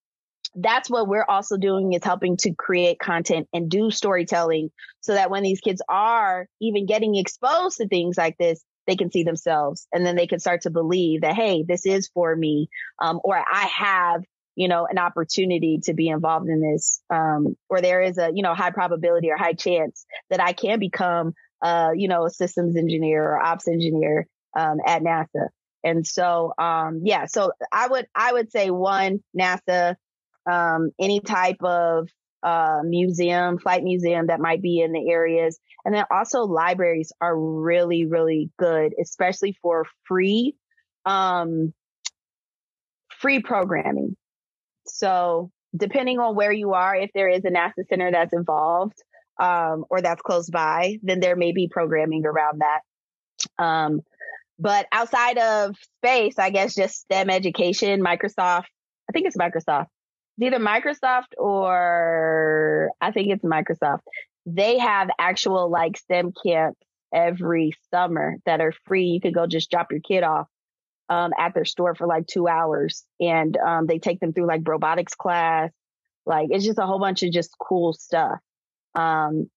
that's 0.61 0.91
what 0.91 1.09
we're 1.09 1.25
also 1.29 1.57
doing 1.57 1.93
is 1.93 2.05
helping 2.05 2.37
to 2.39 2.53
create 2.55 2.99
content 2.99 3.49
and 3.53 3.71
do 3.71 3.91
storytelling 3.91 4.71
so 5.01 5.15
that 5.15 5.31
when 5.31 5.43
these 5.43 5.61
kids 5.61 5.83
are 5.89 6.47
even 6.61 6.87
getting 6.87 7.17
exposed 7.17 7.79
to 7.79 7.89
things 7.89 8.17
like 8.17 8.37
this, 8.39 8.65
they 8.87 8.97
can 8.97 9.11
see 9.11 9.23
themselves 9.23 9.87
and 9.93 10.05
then 10.05 10.17
they 10.17 10.27
can 10.27 10.39
start 10.39 10.63
to 10.63 10.71
believe 10.71 11.21
that, 11.21 11.35
hey, 11.35 11.63
this 11.67 11.87
is 11.87 12.09
for 12.13 12.35
me, 12.35 12.69
um, 13.01 13.21
or 13.23 13.37
I 13.37 13.67
have, 13.77 14.23
you 14.57 14.67
know, 14.67 14.87
an 14.91 14.99
opportunity 14.99 15.81
to 15.85 15.95
be 15.95 16.09
involved 16.09 16.49
in 16.49 16.61
this, 16.61 17.01
um, 17.11 17.57
or 17.69 17.81
there 17.81 18.01
is 18.01 18.19
a, 18.19 18.31
you 18.35 18.43
know, 18.43 18.55
high 18.55 18.71
probability 18.71 19.31
or 19.31 19.37
high 19.37 19.53
chance 19.53 20.07
that 20.31 20.41
I 20.41 20.53
can 20.53 20.79
become, 20.79 21.35
uh, 21.63 21.91
you 21.95 22.09
know, 22.09 22.25
a 22.27 22.31
systems 22.31 22.77
engineer 22.77 23.23
or 23.23 23.41
ops 23.41 23.69
engineer, 23.69 24.27
um, 24.57 24.79
at 24.85 25.03
NASA. 25.03 25.49
And 25.85 26.05
so, 26.07 26.53
um, 26.59 27.03
yeah, 27.05 27.27
so 27.27 27.53
I 27.71 27.87
would, 27.87 28.07
I 28.15 28.33
would 28.33 28.51
say 28.51 28.71
one, 28.71 29.23
NASA, 29.39 29.95
um, 30.51 30.91
any 30.99 31.21
type 31.21 31.63
of 31.63 32.09
uh, 32.43 32.81
museum, 32.85 33.59
flight 33.59 33.83
museum 33.83 34.29
that 34.29 34.41
might 34.41 34.63
be 34.63 34.81
in 34.81 34.93
the 34.93 35.11
areas. 35.11 35.59
And 35.85 35.95
then 35.95 36.05
also 36.11 36.43
libraries 36.43 37.13
are 37.21 37.37
really, 37.37 38.07
really 38.07 38.51
good, 38.59 38.95
especially 39.01 39.57
for 39.61 39.87
free, 40.07 40.55
um, 41.05 41.73
free 43.11 43.41
programming. 43.41 44.17
So 44.87 45.51
depending 45.77 46.19
on 46.19 46.37
where 46.37 46.53
you 46.53 46.75
are, 46.75 46.95
if 46.95 47.11
there 47.15 47.29
is 47.29 47.45
a 47.45 47.51
NASA 47.51 47.87
center 47.89 48.11
that's 48.11 48.33
involved, 48.33 48.97
um, 49.41 49.85
or 49.91 50.01
that's 50.01 50.23
close 50.23 50.49
by, 50.51 50.99
then 51.03 51.21
there 51.21 51.37
may 51.37 51.53
be 51.53 51.69
programming 51.69 52.25
around 52.27 52.61
that. 52.61 53.63
Um, 53.63 54.01
but 54.59 54.87
outside 54.91 55.39
of 55.39 55.77
space, 55.99 56.39
I 56.39 56.51
guess 56.51 56.75
just 56.75 57.01
STEM 57.03 57.31
education, 57.31 58.01
Microsoft, 58.01 58.65
I 59.09 59.13
think 59.13 59.27
it's 59.27 59.37
Microsoft. 59.37 59.87
Either 60.41 60.59
Microsoft 60.59 61.37
or 61.37 62.91
I 63.01 63.11
think 63.11 63.29
it's 63.31 63.45
Microsoft. 63.45 64.01
They 64.47 64.79
have 64.79 65.09
actual 65.19 65.71
like 65.71 65.97
STEM 65.97 66.33
camps 66.45 66.81
every 67.13 67.73
summer 67.91 68.37
that 68.47 68.61
are 68.61 68.73
free. 68.87 69.07
You 69.07 69.21
could 69.21 69.35
go 69.35 69.47
just 69.47 69.71
drop 69.71 69.91
your 69.91 70.01
kid 70.01 70.23
off 70.23 70.49
um, 71.09 71.33
at 71.39 71.55
their 71.55 71.65
store 71.65 71.95
for 71.95 72.07
like 72.07 72.27
two 72.27 72.49
hours 72.49 73.05
and 73.21 73.57
um, 73.57 73.87
they 73.87 73.99
take 73.99 74.21
them 74.21 74.33
through 74.33 74.47
like 74.47 74.63
robotics 74.67 75.15
class. 75.15 75.71
Like 76.27 76.49
it's 76.51 76.65
just 76.65 76.79
a 76.79 76.87
whole 76.87 76.99
bunch 76.99 77.23
of 77.23 77.33
just 77.33 77.51
cool 77.59 77.93
stuff. 77.93 78.39
Um, 78.95 79.51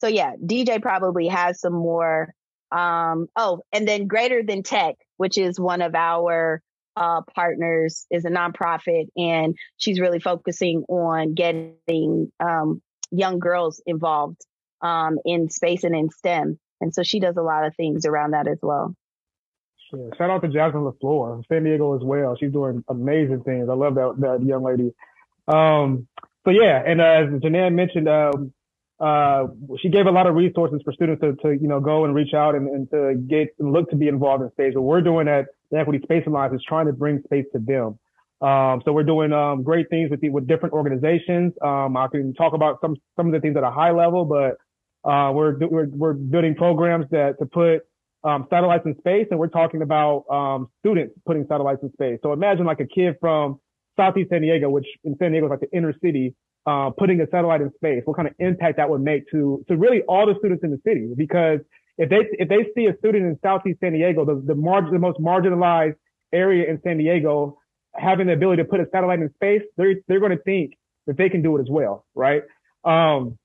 so 0.00 0.08
yeah, 0.08 0.32
DJ 0.36 0.80
probably 0.80 1.28
has 1.28 1.60
some 1.60 1.74
more. 1.74 2.34
Um, 2.72 3.28
oh, 3.36 3.60
and 3.72 3.86
then 3.86 4.06
Greater 4.06 4.42
Than 4.42 4.62
Tech, 4.62 4.96
which 5.16 5.38
is 5.38 5.60
one 5.60 5.82
of 5.82 5.94
our 5.94 6.60
uh, 6.96 7.22
partners, 7.34 8.06
is 8.10 8.24
a 8.24 8.30
nonprofit, 8.30 9.06
and 9.16 9.56
she's 9.76 10.00
really 10.00 10.20
focusing 10.20 10.84
on 10.88 11.34
getting 11.34 12.30
um, 12.40 12.82
young 13.10 13.38
girls 13.38 13.82
involved 13.86 14.40
um, 14.82 15.18
in 15.24 15.50
space 15.50 15.84
and 15.84 15.94
in 15.94 16.10
STEM. 16.10 16.58
And 16.80 16.94
so 16.94 17.02
she 17.02 17.20
does 17.20 17.36
a 17.36 17.42
lot 17.42 17.64
of 17.64 17.74
things 17.76 18.04
around 18.04 18.32
that 18.32 18.46
as 18.46 18.58
well. 18.62 18.94
Yeah, 19.92 20.08
shout 20.18 20.30
out 20.30 20.42
to 20.42 20.48
Jasmine 20.48 20.82
LaFleur, 20.82 21.42
San 21.48 21.64
Diego 21.64 21.94
as 21.94 22.02
well. 22.02 22.36
She's 22.38 22.52
doing 22.52 22.82
amazing 22.88 23.44
things. 23.44 23.68
I 23.68 23.74
love 23.74 23.94
that 23.94 24.14
that 24.18 24.44
young 24.44 24.64
lady. 24.64 24.92
Um, 25.46 26.08
so 26.44 26.50
yeah, 26.50 26.82
and 26.84 27.00
uh, 27.00 27.04
as 27.04 27.40
Janeya 27.40 27.72
mentioned, 27.72 28.08
um, 28.08 28.52
uh, 28.98 29.46
she 29.80 29.88
gave 29.88 30.06
a 30.06 30.10
lot 30.10 30.26
of 30.26 30.34
resources 30.34 30.80
for 30.84 30.92
students 30.92 31.20
to, 31.20 31.34
to 31.42 31.52
you 31.52 31.68
know, 31.68 31.80
go 31.80 32.04
and 32.04 32.14
reach 32.14 32.34
out 32.34 32.54
and, 32.54 32.68
and 32.68 32.90
to 32.90 33.14
get 33.14 33.54
and 33.58 33.72
look 33.72 33.90
to 33.90 33.96
be 33.96 34.08
involved 34.08 34.42
in 34.42 34.50
space. 34.52 34.74
What 34.74 34.84
we're 34.84 35.00
doing 35.00 35.28
at 35.28 35.46
the 35.74 35.80
Equity 35.80 36.00
Space 36.04 36.24
Alliance 36.26 36.54
is 36.54 36.64
trying 36.66 36.86
to 36.86 36.92
bring 36.92 37.20
space 37.24 37.44
to 37.52 37.58
them. 37.58 37.98
Um, 38.40 38.82
so 38.84 38.92
we're 38.92 39.04
doing 39.04 39.32
um, 39.32 39.62
great 39.62 39.88
things 39.90 40.10
with 40.10 40.20
the, 40.20 40.30
with 40.30 40.46
different 40.46 40.72
organizations. 40.72 41.52
Um, 41.62 41.96
I 41.96 42.08
can 42.08 42.34
talk 42.34 42.52
about 42.52 42.78
some 42.80 42.96
some 43.16 43.26
of 43.26 43.32
the 43.32 43.40
things 43.40 43.56
at 43.56 43.64
a 43.64 43.70
high 43.70 43.90
level, 43.90 44.24
but 44.24 44.52
uh, 45.08 45.32
we're, 45.32 45.56
we're 45.58 45.86
we're 45.86 46.12
building 46.12 46.54
programs 46.54 47.06
that 47.10 47.38
to 47.40 47.46
put 47.46 47.82
um, 48.22 48.46
satellites 48.50 48.84
in 48.86 48.96
space, 48.98 49.26
and 49.30 49.38
we're 49.38 49.48
talking 49.48 49.82
about 49.82 50.24
um, 50.30 50.68
students 50.80 51.14
putting 51.26 51.44
satellites 51.48 51.80
in 51.82 51.92
space. 51.92 52.18
So 52.22 52.32
imagine 52.32 52.64
like 52.66 52.80
a 52.80 52.86
kid 52.86 53.16
from 53.20 53.60
Southeast 53.96 54.30
San 54.30 54.42
Diego, 54.42 54.70
which 54.70 54.86
in 55.04 55.16
San 55.18 55.32
Diego 55.32 55.46
is 55.46 55.50
like 55.50 55.60
the 55.60 55.76
inner 55.76 55.94
city, 56.02 56.34
uh, 56.66 56.90
putting 56.90 57.20
a 57.20 57.26
satellite 57.30 57.60
in 57.60 57.70
space, 57.74 58.02
what 58.04 58.16
kind 58.16 58.28
of 58.28 58.34
impact 58.38 58.76
that 58.78 58.88
would 58.88 59.02
make 59.02 59.30
to, 59.30 59.64
to 59.68 59.76
really 59.76 60.02
all 60.02 60.26
the 60.26 60.34
students 60.38 60.64
in 60.64 60.70
the 60.70 60.80
city. 60.86 61.08
Because 61.16 61.60
if 61.98 62.08
they, 62.10 62.20
if 62.32 62.48
they 62.48 62.66
see 62.74 62.86
a 62.86 62.96
student 62.98 63.24
in 63.24 63.38
Southeast 63.42 63.80
San 63.80 63.92
Diego, 63.92 64.24
the, 64.24 64.42
the 64.44 64.54
margin, 64.54 64.92
the 64.92 64.98
most 64.98 65.18
marginalized 65.20 65.96
area 66.32 66.68
in 66.68 66.80
San 66.82 66.98
Diego, 66.98 67.58
having 67.94 68.26
the 68.26 68.32
ability 68.32 68.62
to 68.62 68.68
put 68.68 68.80
a 68.80 68.86
satellite 68.90 69.20
in 69.20 69.32
space, 69.34 69.62
they're, 69.76 69.94
they're 70.08 70.20
going 70.20 70.36
to 70.36 70.42
think 70.42 70.76
that 71.06 71.16
they 71.16 71.28
can 71.28 71.42
do 71.42 71.56
it 71.56 71.60
as 71.60 71.68
well. 71.70 72.04
Right. 72.14 72.42
Um, 72.84 73.38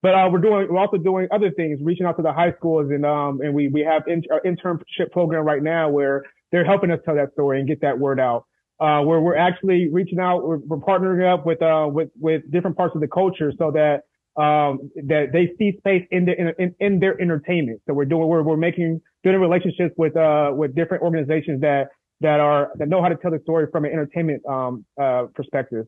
but 0.00 0.14
uh, 0.14 0.28
we're 0.30 0.38
doing 0.38 0.68
we're 0.70 0.78
also 0.78 0.96
doing 0.96 1.26
other 1.32 1.50
things, 1.50 1.80
reaching 1.82 2.06
out 2.06 2.16
to 2.18 2.22
the 2.22 2.32
high 2.32 2.52
schools, 2.52 2.88
and 2.92 3.04
um 3.04 3.40
and 3.40 3.52
we 3.52 3.66
we 3.66 3.80
have 3.80 4.04
in, 4.06 4.22
our 4.30 4.40
internship 4.42 5.10
program 5.10 5.44
right 5.44 5.60
now 5.60 5.88
where 5.88 6.22
they're 6.52 6.64
helping 6.64 6.92
us 6.92 7.00
tell 7.04 7.16
that 7.16 7.32
story 7.32 7.58
and 7.58 7.66
get 7.66 7.80
that 7.80 7.98
word 7.98 8.20
out 8.20 8.44
uh, 8.80 9.00
where 9.02 9.20
we're 9.20 9.36
actually 9.36 9.88
reaching 9.90 10.20
out, 10.20 10.46
we're, 10.46 10.58
we're 10.58 10.76
partnering 10.76 11.28
up 11.28 11.44
with, 11.44 11.60
uh, 11.62 11.88
with, 11.90 12.10
with 12.18 12.48
different 12.50 12.76
parts 12.76 12.94
of 12.94 13.00
the 13.00 13.08
culture 13.08 13.52
so 13.58 13.72
that, 13.72 14.02
um, 14.38 14.90
that 15.06 15.26
they 15.32 15.52
see 15.58 15.76
space 15.78 16.06
in 16.10 16.24
their, 16.26 16.50
in, 16.50 16.74
in 16.78 17.00
their 17.00 17.20
entertainment. 17.20 17.80
So 17.86 17.94
we're 17.94 18.04
doing, 18.04 18.28
we're, 18.28 18.42
we're 18.42 18.56
making, 18.56 19.00
building 19.22 19.40
relationships 19.40 19.94
with, 19.96 20.16
uh, 20.16 20.52
with 20.54 20.74
different 20.74 21.02
organizations 21.02 21.60
that, 21.62 21.88
that 22.20 22.40
are, 22.40 22.70
that 22.76 22.88
know 22.88 23.02
how 23.02 23.08
to 23.08 23.16
tell 23.16 23.32
the 23.32 23.40
story 23.40 23.66
from 23.72 23.84
an 23.84 23.92
entertainment, 23.92 24.42
um, 24.46 24.84
uh, 25.00 25.24
perspective. 25.34 25.86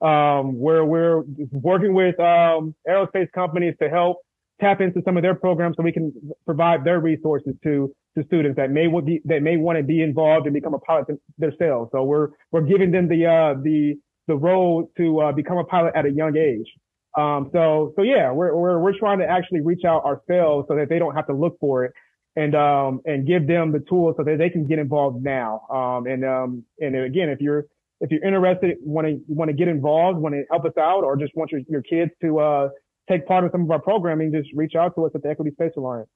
Um, 0.00 0.60
where 0.60 0.84
we're 0.84 1.24
working 1.50 1.92
with, 1.92 2.18
um, 2.20 2.72
aerospace 2.88 3.26
companies 3.34 3.74
to 3.82 3.88
help 3.90 4.18
tap 4.60 4.80
into 4.80 5.02
some 5.04 5.16
of 5.16 5.22
their 5.22 5.34
programs 5.34 5.76
so 5.76 5.82
we 5.82 5.92
can 5.92 6.12
provide 6.44 6.84
their 6.84 7.00
resources 7.00 7.54
to 7.64 7.92
to 8.16 8.24
students 8.26 8.56
that 8.56 8.70
may 8.70 8.86
be 8.86 9.20
that 9.24 9.42
may 9.42 9.56
want 9.56 9.78
to 9.78 9.84
be 9.84 10.02
involved 10.02 10.46
and 10.46 10.54
become 10.54 10.74
a 10.74 10.78
pilot 10.78 11.06
themselves. 11.38 11.90
So 11.92 12.02
we're 12.02 12.28
we're 12.50 12.62
giving 12.62 12.90
them 12.90 13.08
the 13.08 13.26
uh, 13.26 13.60
the 13.62 13.94
the 14.26 14.36
role 14.36 14.90
to 14.96 15.20
uh, 15.20 15.32
become 15.32 15.58
a 15.58 15.64
pilot 15.64 15.92
at 15.94 16.06
a 16.06 16.10
young 16.10 16.36
age. 16.36 16.66
Um, 17.18 17.50
so 17.52 17.92
so 17.96 18.02
yeah, 18.02 18.30
we're 18.32 18.54
we're 18.54 18.78
we're 18.78 18.98
trying 18.98 19.18
to 19.18 19.26
actually 19.26 19.60
reach 19.60 19.84
out 19.84 20.04
ourselves 20.04 20.66
so 20.68 20.76
that 20.76 20.88
they 20.88 20.98
don't 20.98 21.14
have 21.14 21.26
to 21.26 21.34
look 21.34 21.58
for 21.58 21.84
it 21.84 21.92
and 22.36 22.54
um 22.54 23.00
and 23.04 23.26
give 23.26 23.46
them 23.46 23.72
the 23.72 23.80
tools 23.80 24.14
so 24.16 24.22
that 24.22 24.38
they 24.38 24.50
can 24.50 24.66
get 24.66 24.78
involved 24.78 25.22
now. 25.22 25.62
Um 25.70 26.06
and 26.06 26.24
um 26.24 26.64
and 26.78 26.94
again, 26.96 27.28
if 27.28 27.40
you're 27.40 27.64
if 28.00 28.10
you're 28.12 28.24
interested, 28.24 28.76
want 28.82 29.06
to 29.08 29.18
want 29.26 29.48
to 29.48 29.56
get 29.56 29.66
involved, 29.66 30.18
want 30.18 30.34
to 30.34 30.44
help 30.50 30.64
us 30.64 30.76
out, 30.78 31.02
or 31.02 31.16
just 31.16 31.32
want 31.34 31.50
your 31.50 31.62
your 31.68 31.82
kids 31.82 32.12
to 32.22 32.38
uh 32.38 32.68
take 33.08 33.26
part 33.26 33.44
in 33.44 33.50
some 33.50 33.62
of 33.62 33.70
our 33.70 33.80
programming, 33.80 34.32
just 34.32 34.50
reach 34.54 34.74
out 34.76 34.94
to 34.94 35.06
us 35.06 35.12
at 35.14 35.22
the 35.22 35.28
Equity 35.28 35.50
Space 35.52 35.72
Alliance. 35.76 36.08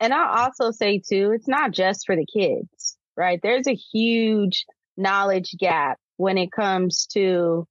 And 0.00 0.14
I'll 0.14 0.44
also 0.44 0.70
say 0.70 1.02
too, 1.06 1.32
it's 1.34 1.48
not 1.48 1.72
just 1.72 2.06
for 2.06 2.16
the 2.16 2.26
kids, 2.26 2.96
right? 3.16 3.38
There's 3.42 3.66
a 3.66 3.74
huge 3.74 4.64
knowledge 4.96 5.54
gap 5.58 5.98
when 6.16 6.38
it 6.38 6.50
comes 6.50 7.06
to, 7.12 7.66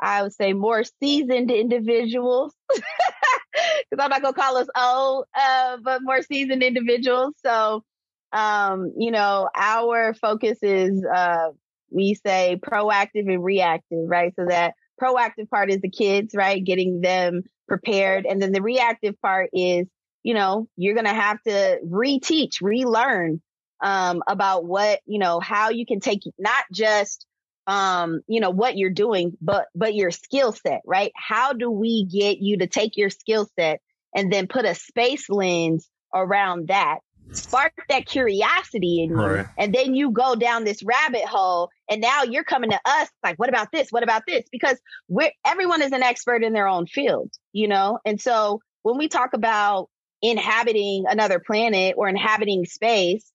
I 0.00 0.22
would 0.22 0.34
say 0.34 0.52
more 0.52 0.84
seasoned 1.00 1.50
individuals. 1.50 2.54
Cause 2.74 3.98
I'm 3.98 4.10
not 4.10 4.22
to 4.34 4.40
call 4.40 4.56
us 4.56 4.68
old, 4.76 5.26
uh, 5.34 5.78
but 5.82 6.02
more 6.02 6.22
seasoned 6.22 6.62
individuals. 6.62 7.34
So, 7.44 7.84
um, 8.32 8.92
you 8.98 9.10
know, 9.10 9.48
our 9.54 10.12
focus 10.14 10.58
is, 10.62 11.04
uh, 11.04 11.48
we 11.90 12.14
say 12.14 12.58
proactive 12.62 13.32
and 13.32 13.42
reactive, 13.42 14.08
right? 14.08 14.34
So 14.36 14.46
that 14.46 14.74
proactive 15.00 15.48
part 15.48 15.70
is 15.70 15.80
the 15.80 15.90
kids, 15.90 16.34
right? 16.34 16.62
Getting 16.62 17.00
them 17.00 17.42
prepared. 17.68 18.26
And 18.26 18.40
then 18.42 18.52
the 18.52 18.62
reactive 18.62 19.20
part 19.22 19.50
is, 19.52 19.86
you 20.22 20.34
know, 20.34 20.68
you're 20.76 20.94
to 21.06 21.12
have 21.14 21.40
to 21.44 21.78
reteach, 21.86 22.60
relearn, 22.60 23.40
um, 23.82 24.22
about 24.26 24.64
what, 24.64 25.00
you 25.06 25.18
know, 25.18 25.40
how 25.40 25.70
you 25.70 25.86
can 25.86 26.00
take 26.00 26.22
not 26.38 26.64
just, 26.72 27.26
um, 27.66 28.20
you 28.26 28.40
know, 28.40 28.50
what 28.50 28.76
you're 28.76 28.90
doing, 28.90 29.36
but, 29.40 29.66
but 29.74 29.94
your 29.94 30.10
skill 30.10 30.52
set, 30.52 30.82
right? 30.86 31.12
How 31.16 31.52
do 31.52 31.70
we 31.70 32.04
get 32.04 32.38
you 32.38 32.58
to 32.58 32.66
take 32.66 32.96
your 32.96 33.10
skill 33.10 33.48
set 33.58 33.80
and 34.14 34.32
then 34.32 34.46
put 34.46 34.64
a 34.64 34.74
space 34.74 35.28
lens 35.28 35.88
around 36.14 36.68
that 36.68 37.00
spark 37.32 37.72
that 37.88 38.06
curiosity 38.06 39.02
in 39.02 39.10
you. 39.10 39.16
Right. 39.16 39.46
And 39.58 39.74
then 39.74 39.94
you 39.94 40.10
go 40.10 40.34
down 40.34 40.64
this 40.64 40.82
rabbit 40.82 41.24
hole 41.24 41.70
and 41.90 42.00
now 42.00 42.22
you're 42.22 42.44
coming 42.44 42.70
to 42.70 42.80
us 42.84 43.08
like, 43.22 43.38
what 43.38 43.48
about 43.48 43.72
this? 43.72 43.90
What 43.90 44.02
about 44.02 44.22
this? 44.26 44.44
Because 44.50 44.78
we're, 45.08 45.32
everyone 45.44 45.82
is 45.82 45.92
an 45.92 46.02
expert 46.02 46.42
in 46.42 46.52
their 46.52 46.68
own 46.68 46.86
field, 46.86 47.32
you 47.52 47.68
know? 47.68 47.98
And 48.04 48.20
so 48.20 48.60
when 48.82 48.98
we 48.98 49.08
talk 49.08 49.32
about 49.32 49.88
inhabiting 50.22 51.04
another 51.08 51.40
planet 51.40 51.94
or 51.96 52.08
inhabiting 52.08 52.64
space, 52.64 53.30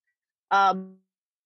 um, 0.49 0.95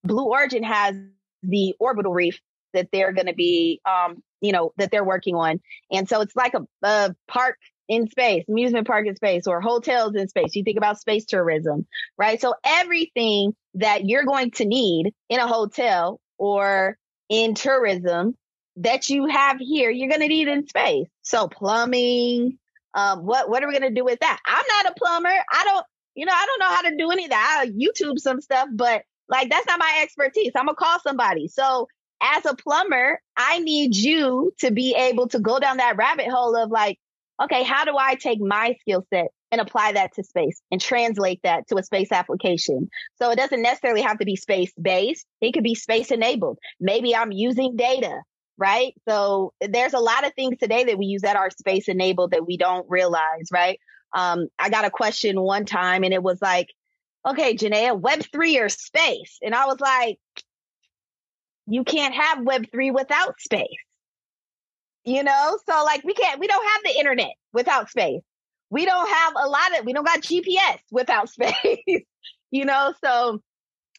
Blue 0.03 0.25
Origin 0.25 0.63
has 0.63 0.95
the 1.43 1.75
orbital 1.79 2.13
reef 2.13 2.39
that 2.75 2.89
they're 2.91 3.13
going 3.13 3.27
to 3.27 3.33
be, 3.33 3.81
um, 3.85 4.21
you 4.41 4.51
know, 4.51 4.71
that 4.77 4.91
they're 4.91 5.03
working 5.03 5.35
on. 5.35 5.59
And 5.91 6.07
so 6.07 6.21
it's 6.21 6.35
like 6.35 6.53
a, 6.53 6.61
a 6.83 7.15
park 7.27 7.57
in 7.87 8.07
space, 8.09 8.45
amusement 8.47 8.87
park 8.87 9.07
in 9.07 9.15
space, 9.15 9.47
or 9.47 9.61
hotels 9.61 10.15
in 10.15 10.27
space. 10.27 10.55
You 10.55 10.63
think 10.63 10.77
about 10.77 10.99
space 10.99 11.25
tourism, 11.25 11.87
right? 12.17 12.39
So 12.39 12.53
everything 12.63 13.55
that 13.75 14.05
you're 14.05 14.25
going 14.25 14.51
to 14.51 14.65
need 14.65 15.13
in 15.29 15.39
a 15.39 15.47
hotel 15.47 16.19
or 16.37 16.97
in 17.29 17.55
tourism 17.55 18.35
that 18.77 19.09
you 19.09 19.27
have 19.27 19.57
here, 19.59 19.89
you're 19.89 20.09
going 20.09 20.21
to 20.21 20.27
need 20.27 20.47
in 20.47 20.67
space. 20.67 21.07
So 21.21 21.47
plumbing, 21.47 22.57
um, 22.93 23.25
what, 23.25 23.49
what 23.49 23.63
are 23.63 23.67
we 23.67 23.77
going 23.77 23.93
to 23.93 23.99
do 23.99 24.05
with 24.05 24.19
that? 24.19 24.39
I'm 24.45 24.65
not 24.67 24.91
a 24.91 24.99
plumber. 24.99 25.29
I 25.29 25.63
don't, 25.63 25.85
you 26.15 26.25
know, 26.25 26.33
I 26.33 26.45
don't 26.45 26.59
know 26.59 26.75
how 26.75 26.81
to 26.83 26.95
do 26.97 27.11
any 27.11 27.25
of 27.25 27.31
that. 27.31 27.65
I 27.65 27.69
YouTube 27.69 28.19
some 28.19 28.41
stuff, 28.41 28.69
but 28.73 29.03
like 29.27 29.49
that's 29.49 29.67
not 29.67 29.79
my 29.79 29.99
expertise. 30.01 30.51
I'm 30.55 30.65
gonna 30.65 30.75
call 30.75 30.99
somebody. 30.99 31.47
So 31.47 31.87
as 32.21 32.45
a 32.45 32.55
plumber, 32.55 33.19
I 33.35 33.59
need 33.59 33.95
you 33.95 34.53
to 34.59 34.71
be 34.71 34.95
able 34.95 35.27
to 35.29 35.39
go 35.39 35.59
down 35.59 35.77
that 35.77 35.97
rabbit 35.97 36.27
hole 36.27 36.55
of 36.55 36.71
like, 36.71 36.97
okay, 37.41 37.63
how 37.63 37.85
do 37.85 37.97
I 37.97 38.15
take 38.15 38.39
my 38.39 38.75
skill 38.81 39.05
set 39.13 39.27
and 39.51 39.61
apply 39.61 39.93
that 39.93 40.13
to 40.15 40.23
space 40.23 40.61
and 40.71 40.81
translate 40.81 41.41
that 41.43 41.67
to 41.67 41.77
a 41.77 41.83
space 41.83 42.11
application? 42.11 42.89
So 43.17 43.31
it 43.31 43.35
doesn't 43.35 43.61
necessarily 43.61 44.01
have 44.01 44.19
to 44.19 44.25
be 44.25 44.35
space 44.35 44.73
based. 44.81 45.25
It 45.41 45.53
could 45.53 45.63
be 45.63 45.75
space 45.75 46.11
enabled. 46.11 46.57
Maybe 46.79 47.15
I'm 47.15 47.31
using 47.31 47.75
data 47.75 48.21
right? 48.57 48.93
So 49.07 49.53
there's 49.59 49.93
a 49.93 49.99
lot 49.99 50.25
of 50.25 50.33
things 50.33 50.57
today 50.57 50.85
that 50.85 50.97
we 50.97 51.07
use 51.07 51.23
that 51.23 51.35
are 51.35 51.49
space 51.49 51.87
enabled 51.87 52.31
that 52.31 52.47
we 52.47 52.57
don't 52.57 52.89
realize, 52.89 53.49
right? 53.51 53.79
Um, 54.13 54.47
I 54.57 54.69
got 54.69 54.85
a 54.85 54.89
question 54.89 55.41
one 55.41 55.65
time 55.65 56.03
and 56.03 56.13
it 56.13 56.23
was 56.23 56.41
like, 56.41 56.69
okay, 57.27 57.55
Janeya, 57.55 57.99
Web3 57.99 58.61
or 58.61 58.69
space? 58.69 59.39
And 59.41 59.53
I 59.53 59.65
was 59.65 59.79
like, 59.79 60.19
you 61.67 61.83
can't 61.83 62.13
have 62.13 62.39
Web3 62.39 62.93
without 62.93 63.39
space. 63.39 63.67
You 65.03 65.23
know, 65.23 65.59
so 65.69 65.83
like 65.83 66.03
we 66.03 66.13
can't, 66.13 66.39
we 66.39 66.47
don't 66.47 66.65
have 66.65 66.81
the 66.83 66.99
internet 66.99 67.33
without 67.53 67.89
space. 67.89 68.21
We 68.71 68.85
don't 68.85 69.07
have 69.07 69.33
a 69.37 69.47
lot 69.47 69.79
of, 69.79 69.85
we 69.85 69.93
don't 69.93 70.05
got 70.05 70.21
GPS 70.21 70.79
without 70.91 71.29
space, 71.29 72.03
you 72.49 72.65
know? 72.65 72.93
So 73.03 73.39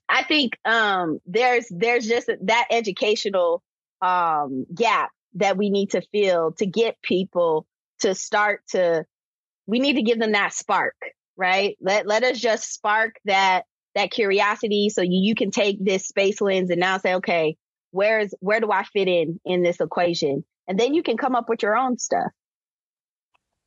I 0.08 0.24
think, 0.24 0.54
um, 0.64 1.20
there's, 1.24 1.66
there's 1.70 2.06
just 2.08 2.28
that 2.42 2.66
educational, 2.70 3.62
um, 4.02 4.66
gap 4.74 5.10
that 5.34 5.56
we 5.56 5.70
need 5.70 5.90
to 5.90 6.02
fill 6.12 6.52
to 6.58 6.66
get 6.66 7.00
people 7.02 7.66
to 8.00 8.14
start 8.14 8.62
to, 8.70 9.04
we 9.66 9.78
need 9.78 9.94
to 9.94 10.02
give 10.02 10.18
them 10.18 10.32
that 10.32 10.54
spark, 10.54 10.96
right? 11.36 11.76
Let, 11.80 12.06
let 12.06 12.24
us 12.24 12.38
just 12.38 12.72
spark 12.72 13.14
that, 13.26 13.64
that 13.96 14.12
curiosity. 14.12 14.88
So 14.90 15.02
you, 15.02 15.20
you 15.22 15.34
can 15.34 15.50
take 15.50 15.84
this 15.84 16.06
space 16.06 16.40
lens 16.40 16.70
and 16.70 16.78
now 16.78 16.98
say, 16.98 17.14
okay, 17.14 17.56
where's, 17.90 18.32
where 18.40 18.60
do 18.60 18.70
I 18.70 18.84
fit 18.84 19.08
in 19.08 19.40
in 19.44 19.62
this 19.62 19.80
equation? 19.80 20.44
And 20.68 20.78
then 20.78 20.94
you 20.94 21.02
can 21.02 21.16
come 21.16 21.34
up 21.34 21.48
with 21.48 21.62
your 21.62 21.76
own 21.76 21.98
stuff. 21.98 22.30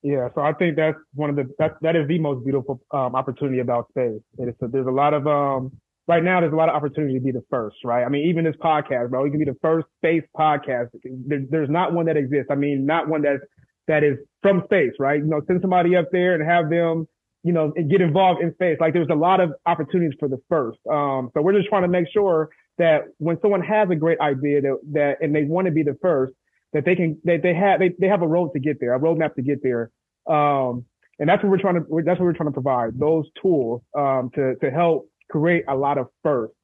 Yeah, 0.02 0.30
so 0.34 0.42
I 0.42 0.54
think 0.54 0.78
that's 0.78 0.98
one 1.14 1.30
of 1.30 1.36
the 1.36 1.44
that 1.60 1.74
that 1.82 1.98
is 1.98 2.08
the 2.08 2.20
most 2.20 2.46
beautiful 2.46 2.80
um, 2.92 3.16
opportunity 3.16 3.60
about 3.60 3.90
space. 3.90 4.22
It's 4.38 4.58
so 4.62 4.68
there's 4.68 4.88
a 4.88 4.92
lot 4.92 5.14
of 5.14 5.28
um 5.28 5.74
right 6.08 6.24
now 6.24 6.40
there's 6.40 6.54
a 6.54 6.56
lot 6.56 6.70
of 6.70 6.76
opportunity 6.76 7.16
to 7.16 7.20
be 7.20 7.32
the 7.32 7.44
first, 7.50 7.76
right? 7.84 8.06
I 8.06 8.08
mean, 8.08 8.30
even 8.30 8.46
this 8.46 8.56
podcast, 8.64 9.10
bro, 9.10 9.26
you 9.26 9.32
can 9.32 9.40
be 9.40 9.46
the 9.46 9.58
first 9.62 9.88
space 9.98 10.24
podcast. 10.38 10.88
There, 11.04 11.42
there's 11.50 11.70
not 11.70 11.92
one 11.94 12.06
that 12.06 12.16
exists. 12.16 12.48
I 12.50 12.56
mean, 12.56 12.86
not 12.86 13.10
one 13.10 13.24
that's 13.24 13.44
that 13.90 14.06
is 14.06 14.18
from 14.42 14.62
space, 14.66 14.94
right? 15.00 15.20
You 15.20 15.26
know, 15.26 15.42
send 15.48 15.60
somebody 15.60 15.98
up 15.98 16.06
there 16.14 16.34
and 16.34 16.50
have 16.50 16.70
them, 16.70 17.06
you 17.44 17.54
know, 17.54 17.72
get 17.72 18.02
involved 18.02 18.42
in 18.42 18.54
space. 18.54 18.78
Like 18.80 18.94
there's 18.94 19.10
a 19.10 19.16
lot 19.16 19.40
of 19.40 19.54
opportunities 19.66 20.18
for 20.20 20.28
the 20.28 20.40
first. 20.50 20.80
Um, 20.92 21.30
so 21.34 21.42
we're 21.42 21.54
just 21.54 21.70
trying 21.70 21.84
to 21.84 21.88
make 21.88 22.08
sure 22.12 22.50
that 22.78 23.04
when 23.18 23.40
someone 23.42 23.62
has 23.62 23.90
a 23.90 23.96
great 23.96 24.20
idea 24.20 24.62
that 24.62 24.78
that 24.94 25.18
and 25.22 25.36
they 25.36 25.44
want 25.44 25.66
to 25.66 25.72
be 25.72 25.84
the 25.84 25.98
first, 26.02 26.34
that 26.74 26.86
they 26.86 26.96
can 26.96 27.20
that 27.24 27.42
they 27.44 27.54
have 27.54 27.80
they, 27.80 27.92
they 28.00 28.08
have 28.08 28.22
a 28.22 28.28
road 28.28 28.52
to 28.54 28.60
get 28.60 28.80
there, 28.80 28.94
a 28.94 29.00
roadmap 29.00 29.36
to 29.36 29.42
get 29.42 29.64
there. 29.64 29.92
Um, 30.28 30.86
and 31.20 31.28
that's 31.28 31.44
what 31.44 31.50
we're 31.50 31.60
trying 31.60 31.76
to 31.76 31.86
that's 32.06 32.20
what 32.20 32.26
we're 32.26 32.34
trying 32.34 32.50
to 32.50 32.54
provide 32.54 33.00
those 33.00 33.26
tools 33.42 33.82
um, 33.98 34.32
to 34.36 34.56
to 34.56 34.72
help 34.72 35.10
create 35.30 35.64
a 35.68 35.76
lot 35.76 35.98
of 35.98 36.08
firsts. 36.24 36.56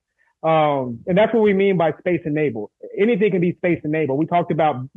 Um, 0.44 1.00
and 1.08 1.18
that's 1.18 1.34
what 1.34 1.42
we 1.42 1.54
mean 1.54 1.76
by 1.78 1.92
space 2.00 2.22
enabled. 2.26 2.70
Anything 3.00 3.32
can 3.32 3.42
be 3.42 3.54
space 3.56 3.82
enabled. 3.84 4.20
We 4.20 4.28
talked 4.28 4.52
about 4.52 4.88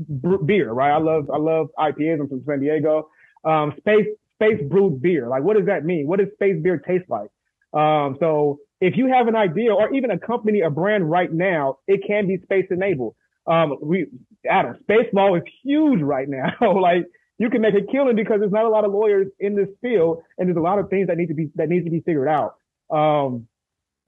beer, 0.44 0.72
right? 0.72 0.90
I 0.90 0.98
love 0.98 1.30
I 1.32 1.38
love 1.38 1.68
IPAs. 1.78 2.20
I'm 2.20 2.28
from 2.28 2.42
San 2.46 2.60
Diego. 2.60 3.08
Um, 3.44 3.72
space 3.78 4.06
space 4.40 4.60
brewed 4.68 5.02
beer. 5.02 5.28
Like, 5.28 5.42
what 5.42 5.56
does 5.56 5.66
that 5.66 5.84
mean? 5.84 6.06
What 6.06 6.18
does 6.18 6.28
space 6.34 6.56
beer 6.62 6.78
taste 6.78 7.08
like? 7.08 7.30
Um, 7.72 8.16
so 8.20 8.58
if 8.80 8.96
you 8.96 9.08
have 9.12 9.28
an 9.28 9.36
idea 9.36 9.74
or 9.74 9.92
even 9.94 10.10
a 10.10 10.18
company, 10.18 10.60
a 10.60 10.70
brand 10.70 11.10
right 11.10 11.32
now, 11.32 11.78
it 11.86 12.00
can 12.06 12.26
be 12.26 12.38
space 12.42 12.66
enabled. 12.70 13.14
Um, 13.46 13.76
we, 13.82 14.06
Adam, 14.48 14.76
space 14.82 15.06
law 15.12 15.34
is 15.34 15.42
huge 15.64 16.00
right 16.00 16.28
now. 16.28 16.52
like 16.80 17.06
you 17.38 17.50
can 17.50 17.60
make 17.60 17.74
a 17.74 17.90
killing 17.90 18.16
because 18.16 18.40
there's 18.40 18.52
not 18.52 18.64
a 18.64 18.68
lot 18.68 18.84
of 18.84 18.92
lawyers 18.92 19.28
in 19.40 19.56
this 19.56 19.68
field 19.80 20.22
and 20.36 20.48
there's 20.48 20.56
a 20.56 20.60
lot 20.60 20.78
of 20.78 20.88
things 20.90 21.08
that 21.08 21.16
need 21.16 21.28
to 21.28 21.34
be, 21.34 21.48
that 21.54 21.68
needs 21.68 21.84
to 21.84 21.90
be 21.90 22.00
figured 22.00 22.28
out. 22.28 22.54
Um, 22.90 23.46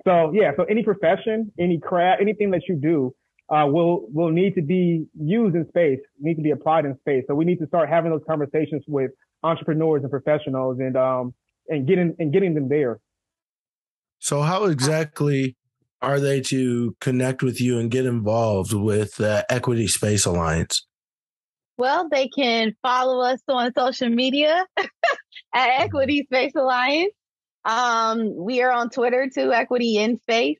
so 0.07 0.33
yeah, 0.33 0.53
so 0.57 0.65
any 0.65 0.83
profession, 0.83 1.53
any 1.59 1.79
craft, 1.79 2.23
anything 2.23 2.51
that 2.53 2.63
you 2.69 2.77
do, 2.77 3.15
uh, 3.51 3.67
will, 3.67 4.07
will 4.13 4.31
need 4.31 4.55
to 4.55 4.63
be 4.63 5.07
used 5.19 5.57
in 5.57 5.67
space, 5.69 5.99
need 6.21 6.37
to 6.37 6.43
be 6.43 6.53
applied 6.53 6.85
in 6.85 6.97
space. 6.99 7.25
So 7.27 7.35
we 7.35 7.45
need 7.45 7.59
to 7.59 7.67
start 7.67 7.89
having 7.89 8.11
those 8.13 8.23
conversations 8.29 8.85
with 8.87 9.11
entrepreneurs 9.43 10.03
and 10.03 10.11
professionals 10.11 10.79
and, 10.79 10.97
um, 10.97 11.35
and 11.69 11.87
getting, 11.87 12.15
and 12.19 12.33
getting 12.33 12.55
them 12.55 12.69
there. 12.69 13.01
So 14.19 14.43
how 14.43 14.65
exactly 14.65 15.57
are 16.03 16.21
they 16.21 16.41
to 16.41 16.97
connect 17.01 17.43
with 17.43 17.61
you 17.61 17.79
and 17.79 17.91
get 17.91 18.07
involved 18.07 18.73
with 18.73 19.17
the 19.17 19.45
Equity 19.51 19.87
Space 19.87 20.27
Alliance? 20.27 20.87
Well, 21.79 22.09
they 22.11 22.29
can 22.29 22.75
follow 22.83 23.23
us 23.25 23.41
on 23.49 23.73
social 23.77 24.11
media 24.11 24.67
at 25.55 25.81
Equity 25.81 26.25
Space 26.25 26.53
Alliance. 26.55 27.15
Um, 27.65 28.35
we 28.37 28.63
are 28.63 28.71
on 28.71 28.91
Twitter 28.91 29.31
too, 29.35 29.53
Equity 29.53 29.97
in 29.97 30.19
Space. 30.21 30.59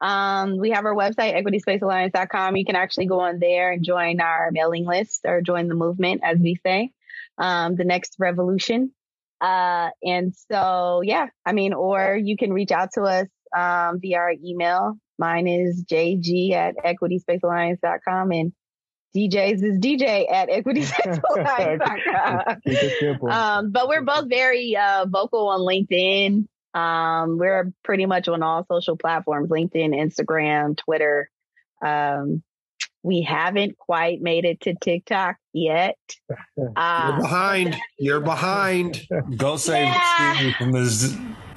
Um, 0.00 0.58
we 0.58 0.70
have 0.70 0.84
our 0.84 0.94
website, 0.94 1.34
equityspacealliance.com. 1.42 2.56
You 2.56 2.64
can 2.64 2.76
actually 2.76 3.06
go 3.06 3.20
on 3.20 3.38
there 3.38 3.72
and 3.72 3.84
join 3.84 4.20
our 4.20 4.50
mailing 4.52 4.86
list 4.86 5.22
or 5.24 5.40
join 5.40 5.68
the 5.68 5.74
movement, 5.74 6.20
as 6.22 6.38
we 6.38 6.58
say, 6.64 6.92
um, 7.38 7.76
the 7.76 7.84
next 7.84 8.16
revolution. 8.18 8.92
Uh, 9.40 9.90
and 10.02 10.34
so, 10.50 11.00
yeah, 11.04 11.28
I 11.46 11.52
mean, 11.52 11.72
or 11.72 12.16
you 12.16 12.36
can 12.36 12.52
reach 12.52 12.72
out 12.72 12.88
to 12.94 13.02
us, 13.02 13.28
um, 13.56 14.00
via 14.00 14.18
our 14.18 14.34
email. 14.44 14.98
Mine 15.18 15.46
is 15.48 15.84
jg 15.84 16.52
at 16.52 16.76
equityspacealliance.com 16.76 18.32
and 18.32 18.52
DJ's 19.16 19.62
is 19.62 19.78
DJ 19.78 20.30
at 20.30 20.50
equityspacealliance.com. 20.50 23.30
um, 23.30 23.72
but 23.72 23.88
we're 23.88 24.02
both 24.02 24.28
very, 24.28 24.76
uh, 24.76 25.06
vocal 25.08 25.48
on 25.48 25.60
LinkedIn. 25.60 26.46
Um, 26.74 27.38
we're 27.38 27.72
pretty 27.82 28.04
much 28.06 28.28
on 28.28 28.42
all 28.42 28.66
social 28.70 28.96
platforms, 28.96 29.48
LinkedIn, 29.48 29.94
Instagram, 29.94 30.76
Twitter. 30.76 31.30
Um, 31.82 32.42
we 33.02 33.22
haven't 33.22 33.78
quite 33.78 34.20
made 34.20 34.44
it 34.44 34.60
to 34.62 34.74
TikTok 34.74 35.36
yet. 35.52 35.98
Uh, 36.76 37.10
You're 37.12 37.20
behind. 37.22 37.76
You're 37.98 38.20
behind. 38.34 39.06
Go 39.36 39.56
save 39.56 39.86
yeah. 39.86 40.34
Steve 40.34 40.54
from 40.56 40.72
this 40.72 41.16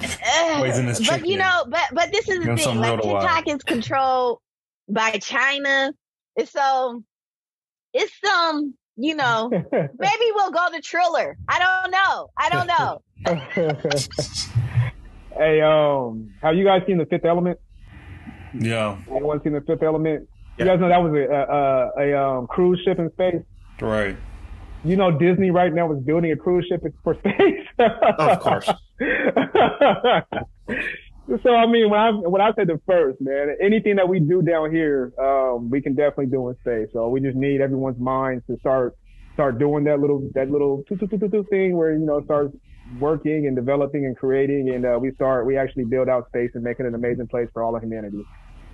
poisonous 0.54 1.00
chicken. 1.00 1.20
But 1.20 1.28
you 1.28 1.38
know, 1.38 1.64
but 1.68 1.82
but 1.92 2.12
this 2.12 2.28
is 2.28 2.44
the 2.44 2.56
thing. 2.56 2.78
Like 2.78 3.02
TikTok 3.02 3.48
is 3.48 3.62
controlled 3.62 4.38
by 4.88 5.12
China. 5.18 5.92
So 6.44 7.02
it's 7.92 8.12
some, 8.24 8.56
um, 8.56 8.74
you 8.96 9.16
know, 9.16 9.50
maybe 9.50 10.24
we'll 10.34 10.52
go 10.52 10.68
to 10.72 10.80
Triller. 10.80 11.36
I 11.48 11.58
don't 11.58 11.90
know. 11.90 12.30
I 12.36 12.48
don't 12.48 12.66
know. 12.66 13.02
hey, 15.36 15.60
um, 15.62 16.32
have 16.42 16.54
you 16.54 16.64
guys 16.64 16.82
seen 16.86 16.98
the 16.98 17.06
Fifth 17.06 17.24
Element? 17.24 17.58
Yeah. 18.54 18.98
Anyone 19.10 19.42
seen 19.42 19.52
the 19.52 19.60
Fifth 19.62 19.82
Element? 19.82 20.28
You 20.62 20.70
guys 20.70 20.80
know 20.80 20.88
that 20.88 21.02
was 21.02 21.12
a 21.12 21.24
a, 21.32 22.02
a, 22.02 22.14
a 22.14 22.28
um, 22.38 22.46
cruise 22.46 22.80
ship 22.84 22.98
in 22.98 23.10
space. 23.12 23.42
Right. 23.80 24.16
You 24.84 24.96
know, 24.96 25.16
Disney 25.16 25.50
right 25.50 25.72
now 25.72 25.92
is 25.92 26.02
building 26.02 26.32
a 26.32 26.36
cruise 26.36 26.66
ship 26.68 26.82
for 27.04 27.14
space. 27.14 27.66
of 27.78 28.40
course. 28.40 28.66
so 31.42 31.54
I 31.54 31.66
mean, 31.66 31.88
when 31.88 32.00
I 32.00 32.10
when 32.10 32.40
I 32.40 32.52
say 32.54 32.64
the 32.64 32.80
first, 32.86 33.20
man, 33.20 33.56
anything 33.60 33.96
that 33.96 34.08
we 34.08 34.20
do 34.20 34.42
down 34.42 34.72
here, 34.72 35.12
um, 35.20 35.70
we 35.70 35.80
can 35.80 35.94
definitely 35.94 36.26
do 36.26 36.48
in 36.48 36.56
space. 36.60 36.88
So 36.92 37.08
we 37.08 37.20
just 37.20 37.36
need 37.36 37.60
everyone's 37.60 37.98
minds 37.98 38.44
to 38.48 38.58
start 38.58 38.96
start 39.34 39.58
doing 39.58 39.84
that 39.84 40.00
little 40.00 40.28
that 40.34 40.50
little 40.50 40.84
thing 40.88 41.76
where 41.76 41.92
you 41.92 42.04
know 42.04 42.22
starts 42.24 42.54
working 42.98 43.46
and 43.46 43.56
developing 43.56 44.06
and 44.06 44.16
creating, 44.16 44.70
and 44.70 44.84
uh, 44.84 44.98
we 45.00 45.12
start 45.12 45.46
we 45.46 45.56
actually 45.56 45.84
build 45.84 46.08
out 46.08 46.26
space 46.28 46.50
and 46.54 46.64
make 46.64 46.80
it 46.80 46.86
an 46.86 46.94
amazing 46.94 47.28
place 47.28 47.48
for 47.52 47.62
all 47.62 47.74
of 47.76 47.82
humanity. 47.82 48.24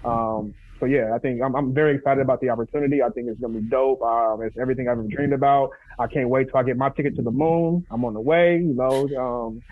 Um, 0.05 0.55
so 0.81 0.87
yeah, 0.87 1.14
I 1.14 1.18
think 1.18 1.43
I'm, 1.43 1.55
I'm 1.55 1.74
very 1.74 1.97
excited 1.97 2.20
about 2.20 2.41
the 2.41 2.51
opportunity. 2.51 3.03
I 3.03 3.09
think 3.11 3.29
it's 3.29 3.41
gonna 3.41 3.61
be 3.61 3.68
dope. 3.68 4.03
Um, 4.03 4.43
it's 4.43 4.57
everything 4.59 4.89
I've 4.89 4.99
ever 4.99 5.09
dreamed 5.09 5.33
about. 5.33 5.70
I 5.99 6.07
can't 6.07 6.29
wait 6.29 6.49
till 6.49 6.57
I 6.57 6.62
get 6.62 6.76
my 6.76 6.91
ticket 6.91 7.16
to 7.16 7.22
the 7.22 7.31
moon. 7.31 7.87
I'm 7.91 8.05
on 8.05 8.14
the 8.14 8.20
way, 8.20 8.59
you 8.59 8.74
know. 8.74 9.09
Um, 9.18 9.62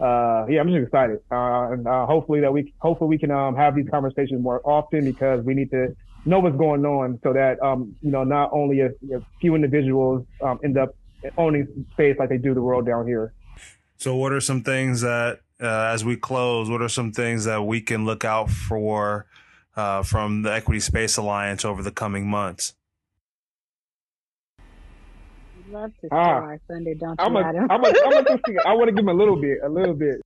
uh, 0.00 0.46
yeah, 0.48 0.60
I'm 0.60 0.68
just 0.68 0.84
excited. 0.86 1.20
Uh, 1.30 1.72
and, 1.72 1.86
uh, 1.86 2.06
hopefully 2.06 2.40
that 2.40 2.52
we, 2.52 2.74
hopefully 2.78 3.08
we 3.08 3.18
can, 3.18 3.30
um, 3.30 3.54
have 3.54 3.76
these 3.76 3.88
conversations 3.88 4.42
more 4.42 4.60
often 4.64 5.04
because 5.04 5.44
we 5.44 5.54
need 5.54 5.70
to 5.70 5.94
know 6.24 6.40
what's 6.40 6.56
going 6.56 6.84
on 6.84 7.18
so 7.22 7.32
that, 7.32 7.62
um, 7.62 7.94
you 8.00 8.10
know, 8.10 8.24
not 8.24 8.50
only 8.52 8.80
a, 8.80 8.86
a 8.88 9.20
few 9.40 9.54
individuals, 9.54 10.26
um, 10.42 10.58
end 10.64 10.76
up 10.76 10.96
owning 11.38 11.86
space 11.92 12.16
like 12.18 12.28
they 12.28 12.38
do 12.38 12.54
the 12.54 12.62
world 12.62 12.86
down 12.86 13.06
here. 13.06 13.32
So 13.98 14.16
what 14.16 14.32
are 14.32 14.40
some 14.40 14.62
things 14.62 15.02
that, 15.02 15.40
uh, 15.60 15.90
as 15.92 16.04
we 16.04 16.16
close, 16.16 16.68
what 16.68 16.82
are 16.82 16.88
some 16.88 17.12
things 17.12 17.44
that 17.44 17.62
we 17.62 17.80
can 17.80 18.04
look 18.04 18.24
out 18.24 18.50
for, 18.50 19.26
uh, 19.76 20.02
from 20.02 20.42
the 20.42 20.52
Equity 20.52 20.80
Space 20.80 21.16
Alliance 21.16 21.64
over 21.64 21.82
the 21.82 21.90
coming 21.90 22.26
months? 22.26 22.74
Love 25.70 25.92
to 26.02 26.08
ah, 26.12 26.16
our 26.16 26.60
Sunday, 26.68 26.94
don't 26.94 27.18
I'm 27.18 27.32
you, 27.32 27.38
a, 27.38 27.44
Adam? 27.44 27.66
I'm 27.70 27.84
a, 27.84 27.88
I'm 27.88 28.26
a, 28.26 28.66
I 28.66 28.74
want 28.74 28.88
to 28.88 28.92
give 28.92 28.98
him 28.98 29.08
a 29.08 29.14
little 29.14 29.40
bit, 29.40 29.58
a 29.64 29.68
little 29.68 29.94
bit. 29.94 30.20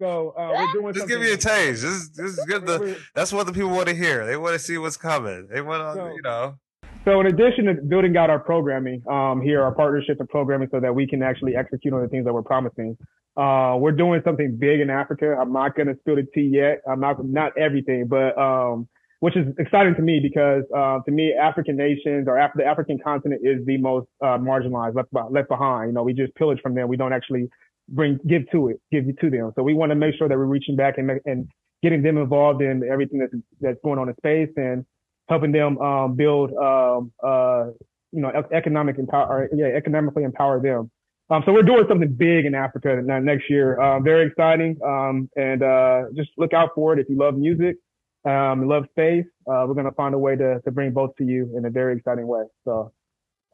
So 0.00 0.30
uh, 0.30 0.52
we're 0.54 0.72
doing. 0.80 0.94
Just 0.94 1.08
give 1.08 1.20
me 1.20 1.32
a 1.32 1.36
taste. 1.36 1.82
Just, 1.82 2.16
just 2.16 2.48
get 2.48 2.64
the. 2.64 2.98
That's 3.14 3.32
what 3.32 3.46
the 3.46 3.52
people 3.52 3.70
want 3.70 3.88
to 3.88 3.94
hear. 3.94 4.24
They 4.26 4.36
want 4.36 4.54
to 4.54 4.58
see 4.58 4.78
what's 4.78 4.96
coming. 4.96 5.48
They 5.48 5.60
want 5.60 5.82
to, 5.82 6.00
so, 6.00 6.14
you 6.14 6.22
know. 6.22 6.58
So 7.04 7.20
in 7.20 7.26
addition 7.26 7.64
to 7.66 7.74
building 7.74 8.16
out 8.16 8.30
our 8.30 8.38
programming 8.38 9.02
um, 9.08 9.40
here, 9.40 9.62
our 9.62 9.74
partnership 9.74 10.20
and 10.20 10.28
programming, 10.28 10.68
so 10.70 10.80
that 10.80 10.94
we 10.94 11.06
can 11.06 11.22
actually 11.22 11.56
execute 11.56 11.92
on 11.92 12.02
the 12.02 12.08
things 12.08 12.24
that 12.24 12.32
we're 12.32 12.42
promising, 12.42 12.96
uh, 13.38 13.76
we're 13.76 13.92
doing 13.92 14.20
something 14.24 14.56
big 14.58 14.80
in 14.80 14.90
Africa. 14.90 15.36
I'm 15.40 15.52
not 15.52 15.76
going 15.76 15.86
to 15.86 15.94
spill 16.00 16.16
the 16.16 16.26
tea 16.34 16.50
yet. 16.52 16.80
I'm 16.90 17.00
not 17.00 17.24
not 17.24 17.56
everything, 17.56 18.08
but 18.08 18.36
um, 18.36 18.88
which 19.20 19.36
is 19.36 19.46
exciting 19.58 19.94
to 19.94 20.02
me 20.02 20.18
because 20.20 20.64
uh, 20.76 20.98
to 21.04 21.10
me, 21.12 21.32
African 21.32 21.76
nations 21.76 22.26
or 22.26 22.36
Af- 22.36 22.52
the 22.56 22.64
African 22.64 22.98
continent 22.98 23.42
is 23.44 23.64
the 23.64 23.76
most 23.78 24.08
uh, 24.20 24.38
marginalized, 24.38 24.96
left 24.96 25.08
left 25.30 25.48
behind. 25.48 25.90
You 25.90 25.94
know, 25.94 26.02
we 26.02 26.14
just 26.14 26.34
pillage 26.34 26.60
from 26.60 26.74
them. 26.74 26.88
We 26.88 26.96
don't 26.96 27.12
actually 27.12 27.48
bring 27.88 28.18
give 28.28 28.50
to 28.50 28.68
it, 28.68 28.80
give 28.90 29.08
it 29.08 29.18
to 29.20 29.30
them. 29.30 29.52
So 29.54 29.62
we 29.62 29.74
want 29.74 29.90
to 29.90 29.96
make 29.96 30.16
sure 30.16 30.28
that 30.28 30.36
we're 30.36 30.44
reaching 30.44 30.74
back 30.74 30.98
and 30.98 31.10
and 31.24 31.48
getting 31.82 32.02
them 32.02 32.18
involved 32.18 32.60
in 32.60 32.82
everything 32.90 33.20
that's 33.20 33.34
that's 33.60 33.78
going 33.84 34.00
on 34.00 34.08
in 34.08 34.16
space 34.16 34.50
and 34.56 34.84
helping 35.28 35.52
them 35.52 35.78
um, 35.78 36.16
build 36.16 36.52
um, 36.54 37.12
uh, 37.22 37.66
you 38.10 38.20
know 38.20 38.32
economic 38.52 38.98
empower 38.98 39.48
yeah 39.54 39.66
economically 39.66 40.24
empower 40.24 40.60
them. 40.60 40.90
Um, 41.30 41.42
so 41.44 41.52
we're 41.52 41.62
doing 41.62 41.84
something 41.88 42.14
big 42.14 42.46
in 42.46 42.54
Africa 42.54 43.00
next 43.02 43.50
year. 43.50 43.78
Uh, 43.78 44.00
very 44.00 44.26
exciting. 44.26 44.78
Um, 44.84 45.28
and, 45.36 45.62
uh, 45.62 46.04
just 46.16 46.30
look 46.38 46.54
out 46.54 46.70
for 46.74 46.94
it. 46.94 46.98
If 46.98 47.08
you 47.10 47.16
love 47.18 47.36
music, 47.36 47.76
um, 48.24 48.66
love 48.66 48.84
space, 48.90 49.26
uh, 49.46 49.64
we're 49.68 49.74
to 49.84 49.92
find 49.92 50.14
a 50.14 50.18
way 50.18 50.36
to, 50.36 50.60
to 50.60 50.70
bring 50.70 50.92
both 50.92 51.14
to 51.16 51.24
you 51.24 51.52
in 51.56 51.66
a 51.66 51.70
very 51.70 51.96
exciting 51.96 52.26
way. 52.26 52.44
So, 52.64 52.92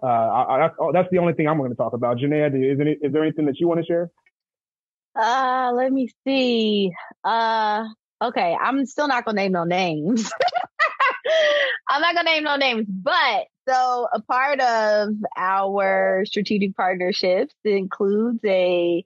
uh, 0.02 0.06
I, 0.06 0.54
I, 0.54 0.58
that's, 0.58 0.74
that's 0.92 1.08
the 1.10 1.18
only 1.18 1.32
thing 1.32 1.48
I'm 1.48 1.58
to 1.70 1.76
talk 1.76 1.94
about. 1.94 2.18
Janeya, 2.18 2.48
is, 2.48 2.80
any, 2.80 2.92
is 2.92 3.12
there 3.12 3.22
anything 3.22 3.46
that 3.46 3.58
you 3.58 3.66
want 3.66 3.80
to 3.80 3.86
share? 3.86 4.10
Uh, 5.16 5.72
let 5.74 5.92
me 5.92 6.10
see. 6.24 6.92
Uh, 7.24 7.84
okay. 8.22 8.56
I'm 8.60 8.86
still 8.86 9.08
not 9.08 9.26
to 9.26 9.32
name 9.32 9.52
no 9.52 9.64
names. 9.64 10.30
I'm 11.88 12.00
not 12.00 12.16
to 12.16 12.22
name 12.24 12.44
no 12.44 12.56
names, 12.56 12.86
but 12.88 13.46
so 13.68 14.08
a 14.12 14.20
part 14.20 14.60
of 14.60 15.10
our 15.36 16.24
strategic 16.26 16.76
partnerships 16.76 17.54
includes 17.64 18.40
a 18.44 19.04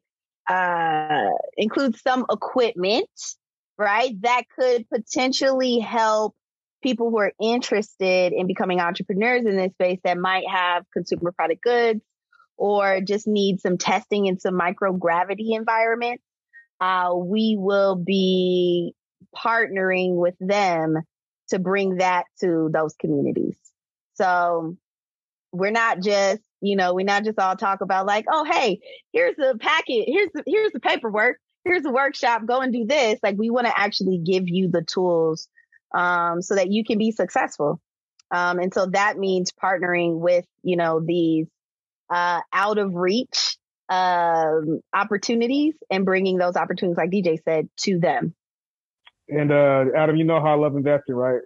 uh, 0.49 1.31
includes 1.57 2.01
some 2.01 2.25
equipment, 2.31 3.09
right? 3.77 4.21
That 4.23 4.45
could 4.59 4.89
potentially 4.89 5.79
help 5.79 6.35
people 6.83 7.11
who 7.11 7.19
are 7.19 7.33
interested 7.41 8.33
in 8.33 8.47
becoming 8.47 8.81
entrepreneurs 8.81 9.45
in 9.45 9.57
this 9.57 9.73
space 9.73 9.99
that 10.05 10.17
might 10.17 10.49
have 10.49 10.85
consumer 10.93 11.33
product 11.33 11.63
goods 11.63 12.01
or 12.57 13.01
just 13.01 13.27
need 13.27 13.61
some 13.61 13.79
testing 13.79 14.27
in 14.27 14.41
some 14.41 14.59
microgravity 14.59 15.57
environments. 15.57 16.23
Uh, 16.81 17.13
we 17.15 17.57
will 17.59 17.97
be 17.97 18.95
partnering 19.37 20.15
with 20.15 20.35
them 20.41 20.97
to 21.49 21.59
bring 21.59 21.97
that 21.97 22.25
to 22.41 22.71
those 22.73 22.95
communities. 22.95 23.57
So 24.19 24.77
we're 25.53 25.71
not 25.71 26.01
just, 26.01 26.43
you 26.61 26.77
know, 26.77 26.95
we're 26.95 27.07
not 27.07 27.25
just 27.25 27.39
all 27.39 27.57
talk 27.57 27.81
about 27.81 28.07
like, 28.07 28.27
oh, 28.31 28.45
hey, 28.45 28.81
here's 29.13 29.37
the 29.37 29.57
packet, 29.61 30.05
here's 30.07 30.31
the, 30.35 30.43
here's 30.47 30.73
the 30.73 30.81
paperwork, 30.81 31.39
here's 31.65 31.83
the 31.83 31.93
workshop, 31.93 32.45
go 32.45 32.61
and 32.61 32.73
do 32.73 32.85
this. 32.85 33.19
Like 33.23 33.37
we 33.39 33.51
want 33.51 33.67
to 33.67 33.79
actually 33.79 34.19
give 34.19 34.49
you 34.49 34.69
the 34.69 34.83
tools 34.83 35.49
um, 35.95 36.43
so 36.43 36.57
that 36.57 36.71
you 36.71 36.85
can 36.85 36.99
be 36.99 37.13
successful. 37.13 37.81
Um, 38.31 38.59
and 38.59 38.75
so 38.75 38.87
that 38.87 39.17
means 39.17 39.53
partnering 39.53 40.19
with, 40.19 40.45
you 40.63 40.77
know, 40.77 41.01
these 41.01 41.47
uh, 42.11 42.41
out 42.53 42.79
of 42.79 42.95
reach 42.95 43.57
um, 43.89 44.81
opportunities 44.93 45.75
and 45.91 46.05
bringing 46.05 46.37
those 46.37 46.57
opportunities, 46.57 46.99
like 46.99 47.11
DJ 47.11 47.43
said, 47.43 47.69
to 47.79 47.99
them. 47.99 48.35
And 49.29 49.51
uh, 49.51 49.85
Adam, 49.97 50.17
you 50.17 50.25
know 50.25 50.41
how 50.41 50.55
I 50.55 50.57
love 50.57 50.77
investing, 50.77 51.15
right? 51.15 51.41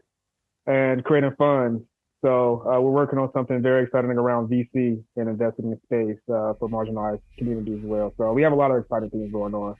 And 0.66 1.04
creating 1.04 1.34
funds. 1.36 1.84
So 2.22 2.62
uh, 2.64 2.80
we're 2.80 2.92
working 2.92 3.18
on 3.18 3.32
something 3.32 3.60
very 3.60 3.82
exciting 3.84 4.10
around 4.10 4.48
VC 4.48 5.02
and 5.16 5.28
investing 5.28 5.72
in 5.72 5.80
space 5.84 6.22
uh, 6.28 6.54
for 6.54 6.68
marginalized 6.68 7.20
communities 7.36 7.80
as 7.82 7.84
well. 7.84 8.14
So 8.16 8.32
we 8.32 8.42
have 8.42 8.52
a 8.52 8.56
lot 8.56 8.70
of 8.70 8.80
exciting 8.80 9.10
things 9.10 9.32
going 9.32 9.54
on. 9.54 9.74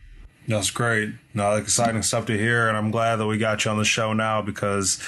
That's 0.49 0.71
great. 0.73 1.11
No, 1.35 1.55
exciting 1.55 2.03
stuff 2.03 2.27
to 2.27 2.37
hear. 2.37 2.69
And 2.69 2.77
I'm 2.77 2.91
glad 2.91 3.17
that 3.17 3.27
we 3.27 3.39
got 3.39 3.65
you 3.65 3.71
on 3.71 3.79
the 3.79 3.85
show 3.85 4.13
now 4.13 4.43
because 4.43 5.01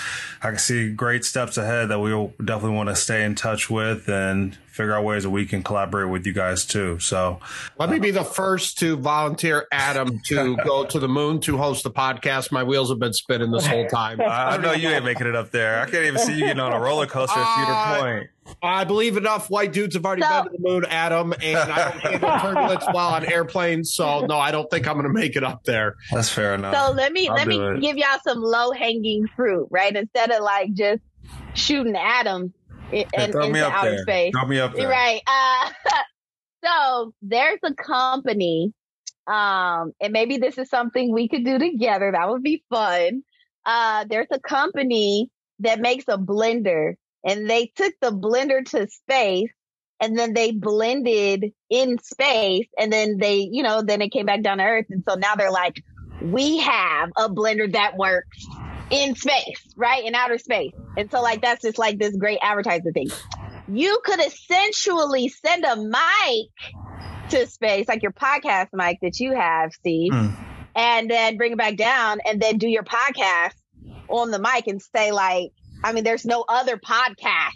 I 0.42 0.50
can 0.50 0.58
see 0.58 0.92
great 0.92 1.24
steps 1.24 1.56
ahead 1.56 1.88
that 1.88 1.98
we'll 1.98 2.32
definitely 2.44 2.76
want 2.76 2.90
to 2.90 2.96
stay 2.96 3.24
in 3.24 3.34
touch 3.34 3.68
with 3.68 4.08
and 4.08 4.56
figure 4.74 4.92
out 4.92 5.04
ways 5.04 5.22
that 5.22 5.30
we 5.30 5.46
can 5.46 5.62
collaborate 5.62 6.10
with 6.10 6.26
you 6.26 6.32
guys 6.32 6.66
too. 6.66 6.98
So 6.98 7.38
let 7.78 7.90
me 7.90 8.00
be 8.00 8.10
the 8.10 8.24
first 8.24 8.76
to 8.80 8.96
volunteer 8.96 9.68
Adam 9.70 10.20
to 10.26 10.56
go 10.64 10.84
to 10.84 10.98
the 10.98 11.06
moon 11.06 11.38
to 11.42 11.56
host 11.56 11.84
the 11.84 11.92
podcast. 11.92 12.50
My 12.50 12.64
wheels 12.64 12.88
have 12.88 12.98
been 12.98 13.12
spinning 13.12 13.52
this 13.52 13.64
whole 13.64 13.86
time. 13.86 14.20
I, 14.20 14.56
know 14.56 14.72
you 14.72 14.88
ain't 14.88 15.04
making 15.04 15.28
it 15.28 15.36
up 15.36 15.52
there. 15.52 15.80
I 15.80 15.88
can't 15.88 16.06
even 16.06 16.18
see 16.18 16.32
you 16.32 16.40
getting 16.40 16.58
on 16.58 16.72
a 16.72 16.80
roller 16.80 17.06
coaster 17.06 17.38
at 17.38 17.56
Cedar 17.56 17.72
uh, 17.72 18.00
Point. 18.00 18.30
I 18.64 18.82
believe 18.82 19.16
enough 19.16 19.48
white 19.48 19.72
dudes 19.72 19.94
have 19.94 20.04
already 20.04 20.22
so, 20.22 20.42
been 20.42 20.52
to 20.52 20.58
the 20.58 20.68
moon, 20.68 20.84
Adam, 20.86 21.34
and 21.40 21.56
I 21.56 21.90
don't 21.92 22.00
handle 22.00 22.38
turbulence 22.40 22.84
while 22.90 23.14
on 23.14 23.24
airplanes. 23.24 23.92
So 23.92 24.26
no, 24.26 24.38
I 24.38 24.50
don't 24.50 24.68
think 24.70 24.88
I'm 24.88 24.94
going 24.94 25.06
to 25.06 25.12
make 25.12 25.36
it 25.36 25.44
up 25.44 25.62
there. 25.62 25.94
That's 26.10 26.30
fair 26.30 26.54
enough. 26.54 26.74
So 26.74 26.92
let 26.92 27.12
me 27.12 27.28
I'll 27.28 27.36
let 27.36 27.46
me 27.46 27.60
it. 27.60 27.80
give 27.80 27.96
y'all 27.96 28.18
some 28.24 28.42
low 28.42 28.72
hanging 28.72 29.28
fruit, 29.36 29.68
right? 29.70 29.94
Instead 29.94 30.32
of 30.32 30.42
like 30.42 30.74
just 30.74 31.00
shooting 31.54 31.96
Adam 31.96 32.52
in, 32.90 33.04
hey, 33.12 33.24
into 33.24 33.66
outer 33.66 33.90
there. 33.90 34.02
space. 34.02 34.32
Throw 34.32 34.46
me 34.46 34.60
up 34.60 34.74
there. 34.74 34.88
Right. 34.88 35.20
Uh, 35.26 35.70
so 36.64 37.14
there's 37.22 37.60
a 37.62 37.74
company, 37.74 38.72
um, 39.26 39.92
and 40.00 40.12
maybe 40.12 40.38
this 40.38 40.58
is 40.58 40.68
something 40.68 41.12
we 41.12 41.28
could 41.28 41.44
do 41.44 41.58
together. 41.58 42.12
That 42.12 42.28
would 42.28 42.42
be 42.42 42.64
fun. 42.70 43.22
Uh, 43.66 44.04
there's 44.08 44.28
a 44.30 44.40
company 44.40 45.30
that 45.60 45.80
makes 45.80 46.04
a 46.08 46.18
blender 46.18 46.94
and 47.24 47.48
they 47.48 47.72
took 47.74 47.94
the 48.00 48.10
blender 48.10 48.64
to 48.70 48.86
space 48.88 49.50
and 50.00 50.18
then 50.18 50.34
they 50.34 50.52
blended 50.52 51.52
in 51.70 51.98
space 51.98 52.68
and 52.78 52.92
then 52.92 53.16
they, 53.18 53.48
you 53.50 53.62
know, 53.62 53.80
then 53.80 54.02
it 54.02 54.10
came 54.10 54.26
back 54.26 54.42
down 54.42 54.58
to 54.58 54.64
earth. 54.64 54.86
And 54.90 55.02
so 55.08 55.14
now 55.14 55.34
they're 55.34 55.50
like, 55.50 55.82
we 56.20 56.58
have 56.58 57.10
a 57.16 57.28
blender 57.30 57.72
that 57.72 57.96
works 57.96 58.46
in 58.90 59.14
space, 59.14 59.74
right? 59.76 60.04
In 60.04 60.14
outer 60.14 60.38
space. 60.38 60.72
And 60.96 61.10
so 61.10 61.22
like, 61.22 61.42
that's 61.42 61.62
just 61.62 61.78
like 61.78 61.98
this 61.98 62.16
great 62.16 62.38
advertising 62.42 62.92
thing. 62.92 63.08
You 63.68 64.00
could 64.04 64.20
essentially 64.20 65.28
send 65.28 65.64
a 65.64 65.76
mic 65.76 67.30
to 67.30 67.46
space, 67.46 67.88
like 67.88 68.02
your 68.02 68.12
podcast 68.12 68.68
mic 68.72 68.98
that 69.02 69.18
you 69.18 69.34
have, 69.34 69.72
Steve, 69.72 70.12
mm. 70.12 70.36
and 70.76 71.10
then 71.10 71.36
bring 71.36 71.52
it 71.52 71.58
back 71.58 71.76
down 71.76 72.18
and 72.26 72.40
then 72.40 72.58
do 72.58 72.68
your 72.68 72.82
podcast 72.84 73.54
on 74.08 74.30
the 74.30 74.38
mic 74.38 74.66
and 74.66 74.82
say 74.94 75.12
like, 75.12 75.50
I 75.82 75.92
mean, 75.92 76.04
there's 76.04 76.24
no 76.24 76.44
other 76.46 76.76
podcast, 76.76 77.52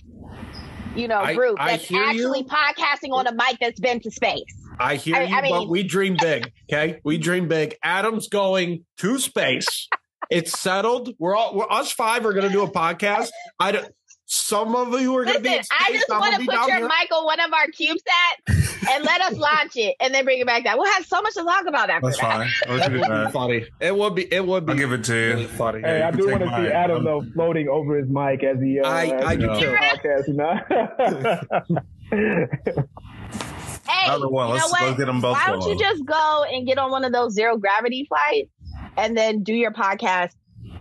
you 0.96 1.08
know, 1.08 1.34
group 1.34 1.56
I, 1.60 1.64
I 1.64 1.76
that's 1.76 1.92
actually 1.92 2.40
you. 2.40 2.46
podcasting 2.46 3.12
on 3.12 3.26
a 3.26 3.32
mic 3.32 3.58
that's 3.60 3.80
been 3.80 4.00
to 4.00 4.10
space. 4.10 4.42
I 4.80 4.96
hear 4.96 5.16
I, 5.16 5.24
you, 5.24 5.42
mean, 5.42 5.52
but 5.52 5.68
we 5.68 5.82
dream 5.82 6.16
big. 6.20 6.52
Okay, 6.72 7.00
we 7.04 7.18
dream 7.18 7.48
big. 7.48 7.76
Adam's 7.82 8.28
going 8.28 8.84
to 8.98 9.18
space. 9.18 9.88
It's 10.30 10.58
settled. 10.58 11.14
We're 11.18 11.36
all 11.36 11.54
we're 11.54 11.70
us 11.70 11.92
five 11.92 12.24
are 12.26 12.32
going 12.32 12.46
to 12.46 12.52
do 12.52 12.62
a 12.62 12.70
podcast. 12.70 13.30
I 13.58 13.72
don't. 13.72 13.92
Some 14.30 14.76
of 14.76 14.88
you 15.00 15.16
are 15.16 15.24
going 15.24 15.38
to 15.38 15.42
be. 15.42 15.48
Space, 15.48 15.68
I 15.70 15.90
just 15.90 16.06
want 16.10 16.34
to 16.34 16.44
put 16.44 16.54
your 16.68 16.76
here. 16.76 16.86
mic 16.86 17.10
on 17.12 17.24
one 17.24 17.40
of 17.40 17.50
our 17.50 17.66
CubeSats 17.68 18.90
and 18.90 19.02
let 19.04 19.22
us 19.22 19.38
launch 19.38 19.72
it, 19.76 19.96
and 20.00 20.14
then 20.14 20.24
bring 20.24 20.38
it 20.38 20.46
back 20.46 20.64
down. 20.64 20.76
We'll 20.76 20.92
have 20.92 21.06
so 21.06 21.22
much 21.22 21.32
to 21.34 21.44
talk 21.44 21.64
about 21.66 21.88
after 21.88 22.08
That's 22.08 22.20
that. 22.20 22.46
fine. 22.66 22.78
that 22.78 22.92
would 22.92 23.26
be 23.26 23.30
funny. 23.32 23.64
It 23.80 23.96
would 23.96 24.14
be. 24.14 24.30
It 24.32 24.46
would 24.46 24.66
be. 24.66 24.72
I'll 24.72 24.78
give 24.78 24.92
it 24.92 25.04
to 25.04 25.14
you. 25.14 25.28
Really 25.30 25.46
funny. 25.46 25.80
Hey, 25.80 26.02
I 26.02 26.10
do 26.10 26.28
want 26.28 26.42
to 26.42 26.48
see 26.48 26.68
Adam 26.68 27.04
though 27.04 27.24
floating 27.34 27.68
over 27.68 27.96
his 27.96 28.08
mic 28.08 28.44
as 28.44 28.60
he. 28.60 28.80
Uh, 28.80 28.88
I, 28.88 29.06
as 29.06 29.24
I 29.24 29.36
do 29.36 29.46
too. 29.58 29.74
Podcast, 29.74 30.28
hey, 33.88 34.06
Another 34.06 34.28
one. 34.28 34.50
Let's, 34.50 34.70
let's 34.72 34.98
get 34.98 35.06
them 35.06 35.20
both. 35.20 35.36
Why 35.36 35.46
don't 35.46 35.68
you 35.68 35.78
just 35.78 36.04
go 36.04 36.44
and 36.44 36.66
get 36.66 36.78
on 36.78 36.90
one 36.90 37.04
of 37.04 37.12
those 37.12 37.34
zero 37.34 37.56
gravity 37.56 38.06
flights, 38.08 38.50
and 38.98 39.16
then 39.16 39.42
do 39.42 39.54
your 39.54 39.70
podcast 39.70 40.34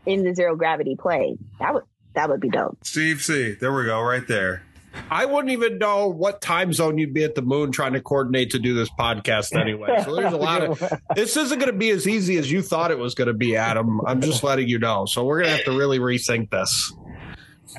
in 0.05 0.23
the 0.23 0.35
zero 0.35 0.55
gravity 0.55 0.95
plane? 0.95 1.37
That 1.59 1.73
would 1.73 1.83
that 2.15 2.29
would 2.29 2.41
be 2.41 2.49
dope. 2.49 2.79
Steve 2.83 3.21
C. 3.21 3.53
There 3.53 3.73
we 3.73 3.85
go, 3.85 4.01
right 4.01 4.27
there. 4.27 4.63
I 5.11 5.25
wouldn't 5.25 5.51
even 5.51 5.77
know 5.77 6.07
what 6.07 6.41
time 6.41 6.73
zone 6.73 6.97
you'd 6.97 7.13
be 7.13 7.23
at 7.23 7.35
the 7.35 7.43
moon 7.43 7.71
trying 7.71 7.93
to 7.93 8.01
coordinate 8.01 8.49
to 8.51 8.59
do 8.59 8.73
this 8.73 8.89
podcast 8.89 9.55
anyway. 9.55 10.01
So 10.03 10.15
there's 10.15 10.33
a 10.33 10.37
lot 10.37 10.63
of 10.63 10.79
this 11.15 11.37
isn't 11.37 11.59
going 11.59 11.71
to 11.71 11.77
be 11.77 11.91
as 11.91 12.07
easy 12.07 12.37
as 12.37 12.51
you 12.51 12.63
thought 12.63 12.89
it 12.89 12.97
was 12.97 13.13
going 13.13 13.27
to 13.27 13.35
be, 13.35 13.55
Adam. 13.55 14.01
I'm 14.07 14.21
just 14.21 14.43
letting 14.43 14.67
you 14.67 14.79
know. 14.79 15.05
So 15.05 15.23
we're 15.23 15.43
going 15.43 15.51
to 15.51 15.55
have 15.57 15.65
to 15.65 15.77
really 15.77 15.99
rethink 15.99 16.49
this. 16.49 16.91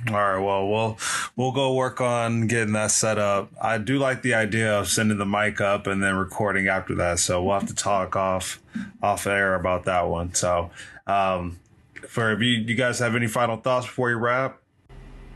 All 0.08 0.14
right. 0.14 0.38
Well, 0.38 0.68
we'll 0.68 0.98
we'll 1.36 1.52
go 1.52 1.74
work 1.74 2.00
on 2.00 2.46
getting 2.46 2.74
that 2.74 2.90
set 2.90 3.18
up. 3.18 3.50
I 3.60 3.78
do 3.78 3.98
like 3.98 4.22
the 4.22 4.34
idea 4.34 4.78
of 4.78 4.88
sending 4.88 5.18
the 5.18 5.26
mic 5.26 5.60
up 5.60 5.86
and 5.86 6.02
then 6.02 6.14
recording 6.14 6.68
after 6.68 6.94
that. 6.96 7.18
So 7.18 7.42
we'll 7.42 7.58
have 7.58 7.68
to 7.68 7.74
talk 7.74 8.14
off 8.16 8.60
off 9.02 9.26
air 9.26 9.54
about 9.54 9.84
that 9.84 10.02
one. 10.02 10.34
So 10.34 10.70
um, 11.06 11.58
for 12.06 12.32
if 12.32 12.40
you, 12.40 12.52
you 12.52 12.74
guys 12.74 12.98
have 12.98 13.16
any 13.16 13.26
final 13.26 13.56
thoughts 13.56 13.86
before 13.86 14.10
you 14.10 14.16
wrap? 14.16 14.60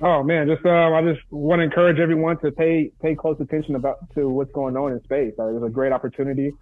Oh 0.00 0.22
man, 0.22 0.48
just 0.48 0.64
um, 0.66 0.94
I 0.94 1.02
just 1.02 1.20
want 1.30 1.60
to 1.60 1.64
encourage 1.64 1.98
everyone 1.98 2.38
to 2.40 2.50
pay 2.50 2.90
pay 3.00 3.14
close 3.14 3.40
attention 3.40 3.76
about 3.76 3.98
to 4.14 4.28
what's 4.28 4.52
going 4.52 4.76
on 4.76 4.92
in 4.92 5.02
space. 5.04 5.32
Uh, 5.38 5.46
there's 5.46 5.62
a 5.62 5.68
great 5.70 5.92
opportunity. 5.92 6.52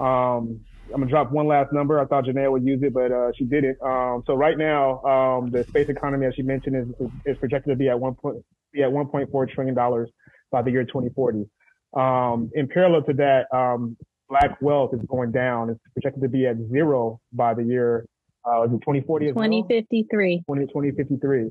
Um, 0.00 0.60
I'm 0.92 1.00
gonna 1.00 1.10
drop 1.10 1.30
one 1.30 1.46
last 1.46 1.72
number. 1.72 2.00
I 2.00 2.06
thought 2.06 2.24
Janeya 2.24 2.50
would 2.50 2.64
use 2.64 2.82
it, 2.82 2.94
but 2.94 3.12
uh, 3.12 3.30
she 3.36 3.44
didn't. 3.44 3.80
Um, 3.82 4.22
so 4.26 4.34
right 4.34 4.56
now, 4.56 5.02
um, 5.04 5.50
the 5.50 5.64
space 5.64 5.88
economy, 5.88 6.26
as 6.26 6.34
she 6.34 6.42
mentioned, 6.42 6.76
is, 6.76 7.08
is, 7.26 7.38
projected 7.38 7.70
to 7.72 7.76
be 7.76 7.88
at 7.88 7.98
one 7.98 8.14
point 8.14 8.44
be 8.72 8.82
at 8.82 8.90
1.4 8.90 9.50
trillion 9.50 9.74
dollars 9.74 10.10
by 10.50 10.62
the 10.62 10.70
year 10.70 10.84
2040. 10.84 11.48
Um, 11.94 12.50
in 12.54 12.68
parallel 12.68 13.02
to 13.04 13.12
that, 13.14 13.46
um, 13.56 13.96
black 14.28 14.60
wealth 14.60 14.92
is 14.94 15.00
going 15.08 15.32
down. 15.32 15.70
It's 15.70 15.80
projected 15.94 16.22
to 16.22 16.28
be 16.28 16.46
at 16.46 16.56
zero 16.70 17.20
by 17.32 17.54
the 17.54 17.64
year 17.64 18.04
Uh, 18.46 18.62
is 18.64 18.72
it 18.72 18.80
2040? 18.80 19.28
2053. 19.28 20.42
20, 20.46 20.66
2053. 20.66 21.50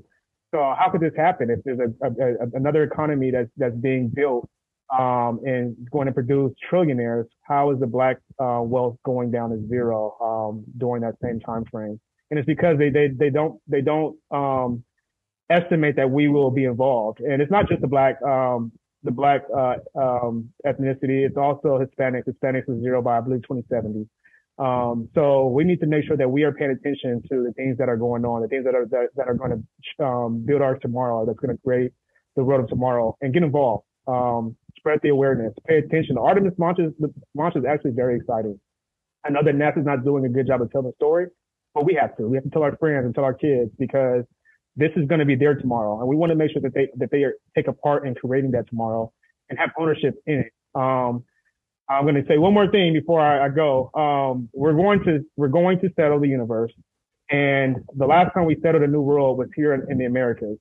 So 0.53 0.59
how 0.77 0.89
could 0.91 1.01
this 1.01 1.13
happen 1.15 1.49
if 1.49 1.59
there's 1.63 1.79
a, 1.79 2.05
a, 2.05 2.09
a 2.09 2.47
another 2.53 2.83
economy 2.83 3.31
that's 3.31 3.49
that's 3.57 3.75
being 3.75 4.09
built 4.09 4.49
um, 4.97 5.39
and 5.43 5.75
going 5.91 6.07
to 6.07 6.13
produce 6.13 6.53
trillionaires? 6.71 7.25
How 7.41 7.71
is 7.71 7.79
the 7.79 7.87
black 7.87 8.17
uh, 8.39 8.61
wealth 8.63 8.97
going 9.03 9.31
down 9.31 9.49
to 9.51 9.67
zero 9.67 10.15
um, 10.21 10.63
during 10.77 11.01
that 11.01 11.15
same 11.21 11.39
time 11.39 11.65
frame? 11.71 11.99
And 12.29 12.39
it's 12.39 12.45
because 12.45 12.77
they 12.77 12.89
they 12.89 13.07
they 13.07 13.29
don't 13.29 13.59
they 13.67 13.81
don't 13.81 14.17
um, 14.31 14.83
estimate 15.49 15.95
that 15.95 16.09
we 16.09 16.27
will 16.27 16.51
be 16.51 16.65
involved. 16.65 17.19
And 17.19 17.41
it's 17.41 17.51
not 17.51 17.67
just 17.69 17.81
the 17.81 17.87
black 17.87 18.21
um, 18.21 18.71
the 19.03 19.11
black 19.11 19.43
uh, 19.55 19.75
um, 19.95 20.49
ethnicity; 20.65 21.25
it's 21.25 21.37
also 21.37 21.79
Hispanics. 21.79 22.23
Hispanics 22.27 22.69
is 22.69 22.81
zero 22.81 23.01
by 23.01 23.17
I 23.17 23.21
believe 23.21 23.43
2070. 23.43 24.07
Um, 24.59 25.07
so 25.13 25.47
we 25.47 25.63
need 25.63 25.79
to 25.81 25.85
make 25.85 26.05
sure 26.05 26.17
that 26.17 26.29
we 26.29 26.43
are 26.43 26.51
paying 26.51 26.71
attention 26.71 27.21
to 27.29 27.43
the 27.43 27.53
things 27.53 27.77
that 27.77 27.89
are 27.89 27.97
going 27.97 28.25
on, 28.25 28.41
the 28.41 28.47
things 28.47 28.65
that 28.65 28.73
are 28.73 28.87
that, 28.87 29.09
that 29.15 29.27
are 29.27 29.35
going 29.35 29.63
to 29.99 30.05
um, 30.05 30.43
build 30.45 30.61
our 30.61 30.77
tomorrow, 30.77 31.25
that's 31.25 31.39
going 31.39 31.55
to 31.55 31.61
create 31.63 31.91
the 32.35 32.43
world 32.43 32.63
of 32.63 32.69
tomorrow, 32.69 33.15
and 33.21 33.33
get 33.33 33.43
involved. 33.43 33.85
Um, 34.07 34.55
spread 34.87 34.99
the 35.03 35.09
awareness, 35.09 35.53
pay 35.67 35.79
attention. 35.79 36.15
The 36.15 36.21
Artemis 36.21 36.53
launch 36.57 36.79
is, 36.79 36.93
the 36.99 37.13
launch 37.35 37.55
is 37.57 37.65
actually 37.69 37.91
very 37.91 38.15
exciting. 38.15 38.57
I 39.25 39.29
know 39.31 39.41
that 39.43 39.55
NASA's 39.55 39.85
not 39.85 40.05
doing 40.05 40.23
a 40.25 40.29
good 40.29 40.47
job 40.47 40.61
of 40.61 40.71
telling 40.71 40.87
the 40.87 40.93
story, 40.95 41.27
but 41.75 41.85
we 41.85 41.97
have 41.99 42.15
to. 42.17 42.27
We 42.27 42.37
have 42.37 42.45
to 42.45 42.49
tell 42.49 42.63
our 42.63 42.77
friends 42.77 43.05
and 43.05 43.13
tell 43.13 43.25
our 43.25 43.33
kids 43.33 43.69
because 43.77 44.23
this 44.77 44.91
is 44.95 45.05
going 45.07 45.19
to 45.19 45.25
be 45.25 45.35
their 45.35 45.55
tomorrow, 45.55 45.99
and 45.99 46.07
we 46.07 46.15
want 46.15 46.29
to 46.29 46.35
make 46.35 46.51
sure 46.51 46.61
that 46.61 46.73
they 46.73 46.87
that 46.95 47.11
they 47.11 47.23
are, 47.23 47.33
take 47.55 47.67
a 47.67 47.73
part 47.73 48.07
in 48.07 48.15
creating 48.15 48.51
that 48.51 48.69
tomorrow 48.69 49.11
and 49.49 49.59
have 49.59 49.71
ownership 49.77 50.15
in 50.25 50.45
it. 50.45 50.53
Um, 50.75 51.25
I'm 51.89 52.03
going 52.03 52.15
to 52.15 52.25
say 52.27 52.37
one 52.37 52.53
more 52.53 52.69
thing 52.69 52.93
before 52.93 53.19
I, 53.19 53.45
I 53.45 53.49
go. 53.49 53.91
Um, 53.93 54.49
we're 54.53 54.73
going 54.73 55.03
to 55.03 55.19
we're 55.35 55.49
going 55.49 55.79
to 55.81 55.89
settle 55.97 56.21
the 56.21 56.29
universe, 56.29 56.71
and 57.29 57.77
the 57.97 58.05
last 58.05 58.33
time 58.33 58.45
we 58.45 58.55
settled 58.63 58.83
a 58.83 58.87
new 58.87 59.01
world 59.01 59.37
was 59.37 59.49
here 59.55 59.73
in, 59.73 59.91
in 59.91 59.97
the 59.97 60.05
Americas. 60.05 60.57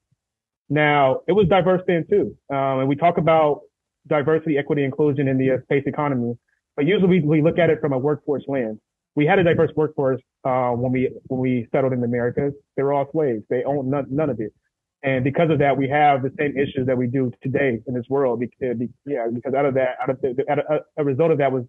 Now 0.68 1.20
it 1.28 1.32
was 1.32 1.46
diverse 1.46 1.82
then 1.86 2.04
too, 2.10 2.36
um, 2.50 2.80
and 2.80 2.88
we 2.88 2.96
talk 2.96 3.18
about 3.18 3.60
diversity, 4.06 4.58
equity, 4.58 4.84
inclusion 4.84 5.28
in 5.28 5.38
the 5.38 5.52
uh, 5.52 5.62
space 5.62 5.84
economy, 5.86 6.34
but 6.76 6.86
usually 6.86 7.20
we, 7.20 7.20
we, 7.20 7.42
look 7.42 7.58
at 7.58 7.70
it 7.70 7.80
from 7.80 7.92
a 7.92 7.98
workforce 7.98 8.44
lens. 8.48 8.78
We 9.14 9.24
had 9.24 9.38
a 9.38 9.44
diverse 9.44 9.70
workforce 9.74 10.20
uh, 10.44 10.70
when 10.70 10.92
we 10.92 11.10
when 11.28 11.40
we 11.40 11.68
settled 11.72 11.92
in 11.92 12.00
the 12.00 12.06
Americas. 12.06 12.52
They 12.76 12.82
were 12.82 12.92
all 12.92 13.08
slaves. 13.12 13.42
They 13.48 13.64
owned 13.64 13.90
none, 13.90 14.06
none 14.10 14.30
of 14.30 14.40
it. 14.40 14.52
And 15.02 15.24
because 15.24 15.50
of 15.50 15.58
that, 15.60 15.76
we 15.76 15.88
have 15.88 16.22
the 16.22 16.32
same 16.38 16.56
issues 16.56 16.86
that 16.86 16.96
we 16.96 17.06
do 17.06 17.32
today 17.42 17.80
in 17.86 17.94
this 17.94 18.04
world. 18.10 18.40
Because, 18.40 18.76
yeah, 19.06 19.26
because 19.32 19.54
out 19.54 19.64
of 19.64 19.74
that, 19.74 19.96
out 20.02 20.10
of 20.10 20.20
the, 20.20 20.44
a, 20.48 21.00
a 21.00 21.04
result 21.04 21.30
of 21.30 21.38
that 21.38 21.52
was 21.52 21.64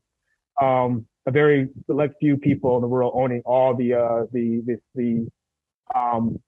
um, 0.62 1.06
a 1.26 1.32
very 1.32 1.70
select 1.86 2.16
few 2.20 2.38
people 2.38 2.76
in 2.76 2.82
the 2.82 2.88
world 2.88 3.14
owning 3.16 3.42
all 3.46 3.76
the 3.76 3.94
uh, 3.94 4.26
the 4.32 4.62
the, 4.66 4.78
the 4.96 5.28
um, 5.98 6.40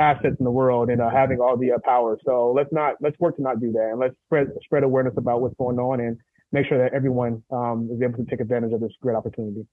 assets 0.00 0.36
in 0.38 0.44
the 0.44 0.50
world 0.50 0.88
and 0.88 1.00
uh, 1.00 1.10
having 1.10 1.40
all 1.40 1.56
the 1.56 1.72
uh, 1.72 1.78
power. 1.84 2.18
So 2.24 2.52
let's 2.56 2.72
not 2.72 2.94
let's 3.00 3.18
work 3.20 3.36
to 3.36 3.42
not 3.42 3.60
do 3.60 3.70
that, 3.72 3.88
and 3.92 4.00
let's 4.00 4.14
spread 4.26 4.48
spread 4.64 4.82
awareness 4.82 5.14
about 5.16 5.40
what's 5.40 5.54
going 5.56 5.78
on 5.78 6.00
and 6.00 6.16
make 6.52 6.66
sure 6.66 6.78
that 6.78 6.94
everyone 6.94 7.42
um, 7.52 7.88
is 7.92 8.02
able 8.02 8.16
to 8.18 8.24
take 8.28 8.40
advantage 8.40 8.72
of 8.72 8.80
this 8.80 8.92
great 9.00 9.14
opportunity. 9.14 9.66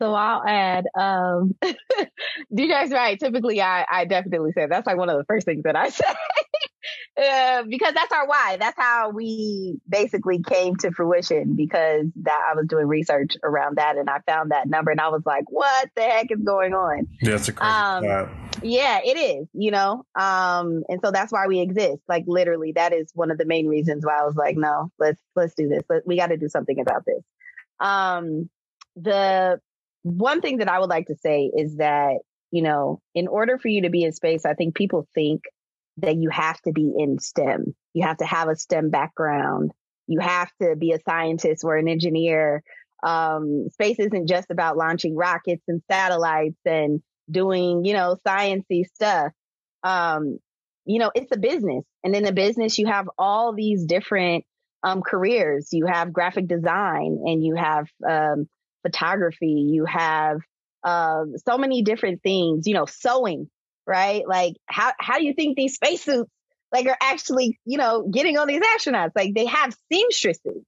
So 0.00 0.14
I'll 0.14 0.44
add, 0.46 0.84
um, 0.96 1.56
DJ's 2.54 2.92
right. 2.92 3.18
Typically, 3.18 3.60
I, 3.60 3.84
I 3.90 4.04
definitely 4.04 4.52
say 4.52 4.66
that's 4.70 4.86
like 4.86 4.96
one 4.96 5.10
of 5.10 5.18
the 5.18 5.24
first 5.24 5.44
things 5.44 5.64
that 5.64 5.74
I 5.74 5.88
say. 5.90 6.04
uh, 7.16 7.64
because 7.68 7.92
that's 7.92 8.12
our 8.12 8.26
why. 8.26 8.56
That's 8.58 8.78
how 8.78 9.10
we 9.10 9.80
basically 9.88 10.40
came 10.42 10.76
to 10.76 10.92
fruition 10.92 11.56
because 11.56 12.06
that 12.22 12.40
I 12.50 12.54
was 12.54 12.66
doing 12.68 12.86
research 12.86 13.36
around 13.42 13.78
that 13.78 13.96
and 13.96 14.08
I 14.08 14.20
found 14.26 14.52
that 14.52 14.68
number 14.68 14.92
and 14.92 15.00
I 15.00 15.08
was 15.08 15.22
like, 15.26 15.44
what 15.48 15.90
the 15.96 16.02
heck 16.02 16.30
is 16.30 16.40
going 16.44 16.74
on? 16.74 17.08
Yeah, 17.20 17.34
it's 17.34 17.48
a 17.48 17.52
crazy 17.52 17.72
um, 17.72 18.30
Yeah, 18.62 19.00
it 19.04 19.16
is, 19.18 19.48
you 19.52 19.70
know? 19.70 20.04
Um, 20.14 20.84
and 20.88 21.00
so 21.04 21.10
that's 21.10 21.32
why 21.32 21.46
we 21.46 21.60
exist. 21.60 22.02
Like 22.08 22.24
literally, 22.26 22.72
that 22.72 22.92
is 22.92 23.10
one 23.14 23.30
of 23.30 23.38
the 23.38 23.44
main 23.44 23.66
reasons 23.66 24.04
why 24.04 24.18
I 24.20 24.24
was 24.24 24.36
like, 24.36 24.56
no, 24.56 24.90
let's, 24.98 25.20
let's 25.34 25.54
do 25.54 25.68
this. 25.68 25.82
Let, 25.88 26.06
we 26.06 26.16
got 26.16 26.28
to 26.28 26.36
do 26.36 26.48
something 26.48 26.78
about 26.80 27.04
this. 27.06 27.22
Um, 27.80 28.48
the 28.96 29.60
one 30.02 30.40
thing 30.40 30.58
that 30.58 30.68
I 30.68 30.78
would 30.78 30.90
like 30.90 31.06
to 31.06 31.16
say 31.16 31.50
is 31.54 31.76
that, 31.76 32.18
you 32.50 32.62
know, 32.62 33.00
in 33.14 33.28
order 33.28 33.58
for 33.58 33.68
you 33.68 33.82
to 33.82 33.90
be 33.90 34.04
in 34.04 34.12
space, 34.12 34.44
I 34.44 34.54
think 34.54 34.74
people 34.74 35.06
think 35.14 35.42
that 35.98 36.16
you 36.16 36.30
have 36.30 36.60
to 36.62 36.72
be 36.72 36.92
in 36.96 37.18
STEM. 37.18 37.74
You 37.94 38.06
have 38.06 38.18
to 38.18 38.26
have 38.26 38.48
a 38.48 38.56
STEM 38.56 38.90
background. 38.90 39.72
You 40.06 40.20
have 40.20 40.50
to 40.60 40.76
be 40.76 40.92
a 40.92 41.00
scientist 41.00 41.64
or 41.64 41.76
an 41.76 41.88
engineer. 41.88 42.62
Um, 43.02 43.68
space 43.70 43.98
isn't 43.98 44.28
just 44.28 44.50
about 44.50 44.76
launching 44.76 45.16
rockets 45.16 45.62
and 45.68 45.82
satellites 45.90 46.60
and 46.64 47.02
doing, 47.32 47.84
you 47.84 47.94
know, 47.94 48.16
sciencey 48.26 48.84
stuff. 48.94 49.32
Um, 49.82 50.38
you 50.84 50.98
know, 50.98 51.10
it's 51.14 51.32
a 51.32 51.38
business. 51.38 51.84
And 52.04 52.14
in 52.14 52.24
the 52.24 52.32
business, 52.32 52.78
you 52.78 52.86
have 52.86 53.08
all 53.18 53.54
these 53.54 53.84
different 53.84 54.44
um, 54.82 55.02
careers. 55.02 55.68
You 55.72 55.86
have 55.86 56.12
graphic 56.12 56.48
design 56.48 57.22
and 57.24 57.44
you 57.44 57.54
have 57.54 57.86
um, 58.08 58.48
photography, 58.82 59.68
you 59.72 59.84
have 59.84 60.38
um, 60.84 61.34
so 61.48 61.58
many 61.58 61.82
different 61.82 62.22
things, 62.22 62.66
you 62.66 62.74
know, 62.74 62.86
sewing, 62.86 63.48
right? 63.86 64.26
Like 64.26 64.54
how, 64.66 64.92
how 64.98 65.18
do 65.18 65.24
you 65.24 65.34
think 65.34 65.56
these 65.56 65.74
spacesuits 65.74 66.30
like 66.72 66.86
are 66.86 66.96
actually, 67.00 67.60
you 67.64 67.78
know, 67.78 68.08
getting 68.10 68.36
on 68.38 68.48
these 68.48 68.62
astronauts? 68.62 69.12
Like 69.14 69.34
they 69.34 69.46
have 69.46 69.76
seamstresses. 69.92 70.64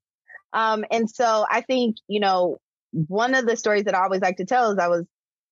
Um, 0.52 0.84
and 0.90 1.10
so 1.10 1.44
I 1.50 1.62
think, 1.62 1.96
you 2.06 2.20
know, 2.20 2.58
one 2.92 3.34
of 3.34 3.46
the 3.46 3.56
stories 3.56 3.84
that 3.84 3.96
I 3.96 4.04
always 4.04 4.20
like 4.20 4.36
to 4.36 4.44
tell 4.44 4.70
is 4.70 4.78
I 4.78 4.88
was, 4.88 5.04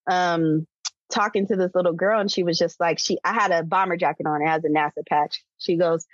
um, 0.08 0.66
talking 1.12 1.46
to 1.46 1.56
this 1.56 1.70
little 1.74 1.92
girl 1.92 2.20
and 2.20 2.30
she 2.30 2.42
was 2.42 2.58
just 2.58 2.80
like, 2.80 2.98
she, 2.98 3.18
I 3.24 3.32
had 3.32 3.52
a 3.52 3.62
bomber 3.62 3.96
jacket 3.96 4.26
on. 4.26 4.42
It 4.42 4.48
has 4.48 4.64
a 4.64 4.68
NASA 4.68 5.06
patch. 5.08 5.44
She 5.58 5.76
goes, 5.76 6.06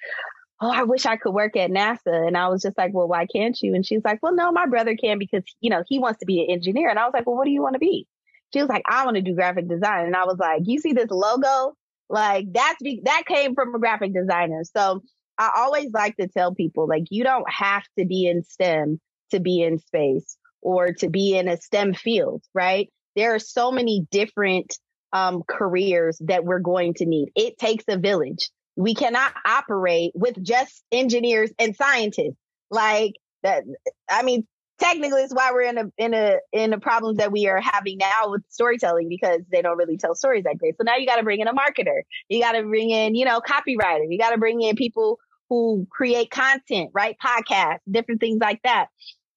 oh, 0.60 0.70
I 0.70 0.82
wish 0.82 1.06
I 1.06 1.16
could 1.16 1.32
work 1.32 1.56
at 1.56 1.70
NASA. 1.70 2.26
And 2.26 2.36
I 2.36 2.48
was 2.48 2.62
just 2.62 2.76
like, 2.76 2.92
well, 2.92 3.08
why 3.08 3.26
can't 3.26 3.56
you? 3.62 3.74
And 3.74 3.86
she's 3.86 4.02
like, 4.04 4.18
well, 4.22 4.34
no, 4.34 4.50
my 4.50 4.66
brother 4.66 4.96
can 4.96 5.18
because, 5.18 5.44
you 5.60 5.70
know, 5.70 5.84
he 5.86 5.98
wants 5.98 6.18
to 6.20 6.26
be 6.26 6.42
an 6.42 6.50
engineer. 6.50 6.90
And 6.90 6.98
I 6.98 7.04
was 7.04 7.12
like, 7.14 7.26
well, 7.26 7.36
what 7.36 7.44
do 7.44 7.50
you 7.50 7.62
want 7.62 7.74
to 7.74 7.78
be? 7.78 8.06
She 8.52 8.60
was 8.60 8.68
like, 8.68 8.82
I 8.88 9.04
want 9.04 9.16
to 9.16 9.22
do 9.22 9.34
graphic 9.34 9.68
design. 9.68 10.06
And 10.06 10.16
I 10.16 10.24
was 10.24 10.38
like, 10.38 10.62
you 10.64 10.80
see 10.80 10.92
this 10.92 11.10
logo? 11.10 11.74
Like 12.08 12.46
that's, 12.52 12.82
be- 12.82 13.02
that 13.04 13.22
came 13.26 13.54
from 13.54 13.74
a 13.74 13.78
graphic 13.78 14.12
designer. 14.14 14.62
So 14.64 15.02
I 15.36 15.52
always 15.56 15.92
like 15.92 16.16
to 16.16 16.26
tell 16.26 16.54
people, 16.54 16.88
like, 16.88 17.04
you 17.10 17.22
don't 17.22 17.48
have 17.48 17.84
to 17.98 18.04
be 18.04 18.26
in 18.26 18.42
STEM 18.42 19.00
to 19.30 19.38
be 19.38 19.62
in 19.62 19.78
space 19.78 20.36
or 20.60 20.92
to 20.94 21.08
be 21.08 21.36
in 21.36 21.46
a 21.46 21.56
STEM 21.56 21.94
field, 21.94 22.42
right? 22.54 22.90
There 23.14 23.34
are 23.34 23.38
so 23.38 23.70
many 23.70 24.06
different 24.10 24.76
um, 25.12 25.42
careers 25.48 26.20
that 26.24 26.44
we're 26.44 26.60
going 26.60 26.94
to 26.94 27.06
need. 27.06 27.30
It 27.34 27.58
takes 27.58 27.84
a 27.88 27.96
village 27.96 28.50
we 28.78 28.94
cannot 28.94 29.32
operate 29.44 30.12
with 30.14 30.40
just 30.40 30.84
engineers 30.92 31.50
and 31.58 31.74
scientists. 31.74 32.38
Like 32.70 33.14
that, 33.42 33.64
I 34.08 34.22
mean, 34.22 34.46
technically 34.78 35.22
it's 35.22 35.34
why 35.34 35.50
we're 35.50 35.62
in 35.62 35.78
a 35.78 35.84
in 35.98 36.14
a 36.14 36.36
in 36.52 36.72
a 36.72 36.78
problem 36.78 37.16
that 37.16 37.32
we 37.32 37.48
are 37.48 37.60
having 37.60 37.98
now 37.98 38.30
with 38.30 38.42
storytelling 38.50 39.08
because 39.08 39.40
they 39.50 39.62
don't 39.62 39.76
really 39.76 39.96
tell 39.96 40.14
stories 40.14 40.44
that 40.44 40.58
great. 40.58 40.76
So 40.78 40.84
now 40.84 40.94
you 40.94 41.06
got 41.06 41.16
to 41.16 41.24
bring 41.24 41.40
in 41.40 41.48
a 41.48 41.52
marketer. 41.52 42.02
You 42.28 42.40
got 42.40 42.52
to 42.52 42.62
bring 42.62 42.90
in, 42.90 43.16
you 43.16 43.24
know, 43.24 43.40
copywriter. 43.40 44.06
You 44.08 44.16
got 44.16 44.30
to 44.30 44.38
bring 44.38 44.62
in 44.62 44.76
people 44.76 45.18
who 45.48 45.84
create 45.90 46.30
content, 46.30 46.90
right? 46.94 47.16
Podcasts, 47.20 47.80
different 47.90 48.20
things 48.20 48.38
like 48.40 48.62
that. 48.62 48.86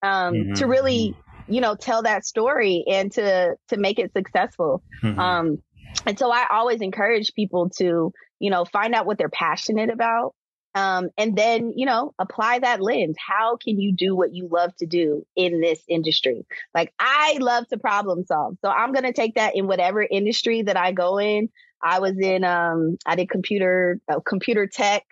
Um, 0.04 0.34
mm-hmm. 0.34 0.52
to 0.54 0.66
really, 0.68 1.16
you 1.48 1.60
know, 1.60 1.74
tell 1.74 2.02
that 2.02 2.24
story 2.24 2.84
and 2.88 3.12
to 3.12 3.56
to 3.68 3.76
make 3.76 3.98
it 3.98 4.12
successful. 4.12 4.82
Mm-hmm. 5.02 5.18
Um, 5.18 5.62
and 6.06 6.18
so 6.18 6.30
I 6.30 6.46
always 6.50 6.80
encourage 6.80 7.34
people 7.34 7.70
to 7.76 8.12
you 8.42 8.50
know, 8.50 8.64
find 8.64 8.92
out 8.92 9.06
what 9.06 9.18
they're 9.18 9.28
passionate 9.28 9.88
about. 9.88 10.34
Um, 10.74 11.10
and 11.16 11.36
then, 11.36 11.74
you 11.76 11.86
know, 11.86 12.12
apply 12.18 12.58
that 12.58 12.80
lens. 12.80 13.14
How 13.16 13.56
can 13.56 13.78
you 13.78 13.92
do 13.92 14.16
what 14.16 14.34
you 14.34 14.48
love 14.50 14.74
to 14.78 14.86
do 14.86 15.24
in 15.36 15.60
this 15.60 15.80
industry? 15.86 16.44
Like 16.74 16.92
I 16.98 17.38
love 17.40 17.68
to 17.68 17.78
problem 17.78 18.24
solve. 18.24 18.56
So 18.60 18.68
I'm 18.68 18.92
going 18.92 19.04
to 19.04 19.12
take 19.12 19.36
that 19.36 19.54
in 19.54 19.68
whatever 19.68 20.02
industry 20.02 20.62
that 20.62 20.76
I 20.76 20.90
go 20.90 21.18
in. 21.18 21.50
I 21.80 22.00
was 22.00 22.18
in, 22.18 22.42
um, 22.42 22.96
I 23.06 23.14
did 23.14 23.30
computer, 23.30 24.00
uh, 24.08 24.18
computer 24.26 24.66
tech. 24.66 25.04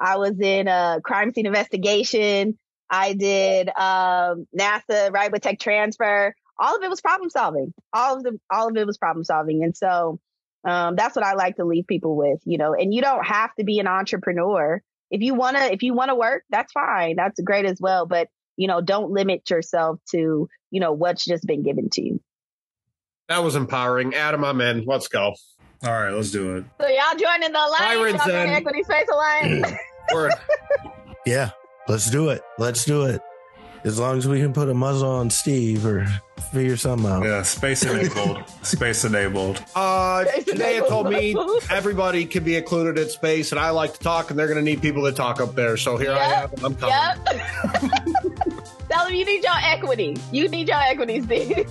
I 0.00 0.16
was 0.16 0.40
in, 0.40 0.66
uh, 0.66 0.98
crime 1.04 1.32
scene 1.32 1.46
investigation. 1.46 2.58
I 2.92 3.14
did, 3.14 3.68
um, 3.70 4.46
NASA, 4.56 5.10
right, 5.12 5.32
with 5.32 5.42
tech 5.42 5.58
transfer. 5.58 6.34
All 6.58 6.76
of 6.76 6.82
it 6.82 6.90
was 6.90 7.00
problem 7.00 7.30
solving. 7.30 7.72
All 7.92 8.18
of 8.18 8.22
the, 8.22 8.38
all 8.50 8.68
of 8.68 8.76
it 8.76 8.86
was 8.86 8.98
problem 8.98 9.24
solving. 9.24 9.64
And 9.64 9.74
so, 9.76 10.20
um, 10.64 10.94
that's 10.94 11.16
what 11.16 11.24
I 11.24 11.32
like 11.32 11.56
to 11.56 11.64
leave 11.64 11.86
people 11.86 12.14
with, 12.14 12.40
you 12.44 12.58
know, 12.58 12.74
and 12.74 12.94
you 12.94 13.00
don't 13.00 13.24
have 13.24 13.54
to 13.56 13.64
be 13.64 13.78
an 13.78 13.88
entrepreneur. 13.88 14.80
If 15.10 15.22
you 15.22 15.34
want 15.34 15.56
to, 15.56 15.72
if 15.72 15.82
you 15.82 15.94
want 15.94 16.10
to 16.10 16.14
work, 16.14 16.44
that's 16.50 16.70
fine. 16.72 17.16
That's 17.16 17.40
great 17.40 17.64
as 17.64 17.80
well. 17.80 18.06
But, 18.06 18.28
you 18.56 18.68
know, 18.68 18.80
don't 18.80 19.10
limit 19.10 19.48
yourself 19.50 19.98
to, 20.12 20.48
you 20.70 20.80
know, 20.80 20.92
what's 20.92 21.24
just 21.24 21.46
been 21.46 21.62
given 21.62 21.88
to 21.90 22.02
you. 22.02 22.20
That 23.28 23.42
was 23.42 23.56
empowering. 23.56 24.14
Adam, 24.14 24.44
I'm 24.44 24.60
in. 24.60 24.84
Let's 24.84 25.08
go. 25.08 25.34
All 25.84 25.90
right, 25.90 26.10
let's 26.10 26.30
do 26.30 26.58
it. 26.58 26.64
So 26.80 26.86
y'all 26.86 27.18
joining 27.18 27.52
the 27.52 27.58
alliance, 27.58 28.24
y'all 28.24 28.36
Equity 28.36 28.84
Space 28.84 29.08
Alliance. 29.12 29.72
yeah, 31.26 31.50
let's 31.88 32.10
do 32.10 32.28
it. 32.30 32.42
Let's 32.58 32.84
do 32.84 33.02
it. 33.04 33.20
as 33.84 33.98
long 33.98 34.16
as 34.18 34.28
we 34.28 34.40
can 34.40 34.52
put 34.52 34.68
a 34.68 34.74
muzzle 34.74 35.10
on 35.10 35.28
Steve 35.30 35.84
or 35.84 36.06
figure 36.52 36.76
something 36.76 37.10
out. 37.10 37.24
Yeah, 37.24 37.42
space 37.42 37.82
enabled. 37.84 38.48
space 38.62 39.04
enabled. 39.04 39.62
Uh, 39.74 40.24
today 40.46 40.76
it 40.78 40.86
told 40.88 41.10
me 41.10 41.34
everybody 41.70 42.24
can 42.26 42.44
be 42.44 42.54
included 42.56 42.96
in 43.00 43.08
space, 43.08 43.50
and 43.52 43.58
I 43.58 43.70
like 43.70 43.94
to 43.94 43.98
talk, 44.00 44.30
and 44.30 44.38
they're 44.38 44.46
going 44.46 44.58
to 44.58 44.64
need 44.64 44.80
people 44.82 45.02
to 45.04 45.12
talk 45.12 45.40
up 45.40 45.54
there. 45.56 45.76
So 45.76 45.96
here 45.96 46.12
I 46.12 46.42
am. 46.44 46.50
I'm 46.64 46.74
coming. 46.76 46.94
Yep. 46.94 47.18
Tell 48.88 49.04
them 49.06 49.14
you 49.14 49.24
need 49.24 49.42
your 49.42 49.56
equity. 49.62 50.16
You 50.30 50.48
need 50.48 50.68
your 50.68 50.78
equity, 50.80 51.22
Steve. 51.22 51.66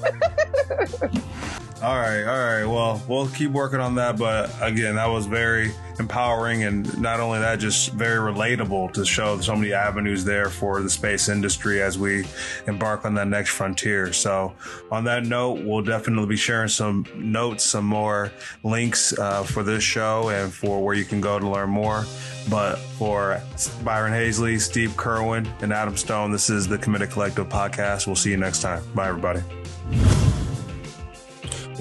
All 1.82 1.96
right, 1.96 2.24
all 2.24 2.38
right. 2.38 2.66
Well, 2.66 3.02
we'll 3.08 3.28
keep 3.30 3.50
working 3.50 3.80
on 3.80 3.96
that. 3.96 4.16
But 4.16 4.54
again, 4.62 4.96
that 4.96 5.08
was 5.10 5.26
very 5.26 5.72
empowering, 5.98 6.64
and 6.64 7.02
not 7.02 7.20
only 7.20 7.40
that, 7.40 7.58
just 7.58 7.94
very 7.94 8.20
relatable 8.32 8.94
to 8.94 9.04
show 9.04 9.40
so 9.40 9.56
many 9.56 9.74
avenues 9.74 10.24
there 10.24 10.50
for 10.50 10.80
the 10.82 10.90
space 10.92 11.28
industry 11.28 11.82
as 11.82 11.98
we 11.98 12.26
embark 12.68 13.04
on 13.04 13.16
that 13.16 13.28
next 13.28 13.50
frontier. 13.50 14.14
So, 14.14 14.54
on 14.92 15.06
that 15.06 15.26
note, 15.26 15.66
we'll 15.66 15.82
definitely 15.82 16.28
be 16.28 16.38
sharing 16.38 16.70
some 16.70 17.04
notes, 17.16 17.66
some 17.66 17.86
more 17.86 18.32
links 18.64 19.18
uh, 19.18 19.42
for 19.42 19.64
this 19.64 19.84
show, 19.84 20.30
and 20.30 20.54
for 20.54 20.84
where 20.84 20.94
you 20.94 21.06
can 21.06 21.20
go 21.20 21.40
to 21.40 21.50
learn 21.50 21.72
more. 21.72 22.06
But 22.48 22.76
for 22.78 23.42
Byron 23.84 24.14
Hazley, 24.14 24.62
Steve 24.62 24.96
Kerwin, 24.98 25.52
and 25.62 25.74
Adam 25.74 25.98
Stone, 25.98 26.32
this 26.32 26.52
is 26.52 26.68
the 26.68 26.78
Committed 26.78 27.10
Collective 27.10 27.50
podcast. 27.50 28.06
We'll 28.06 28.16
see 28.16 28.30
you 28.30 28.38
next 28.38 28.62
time. 28.62 28.84
Bye, 28.94 29.08
everybody. 29.08 29.42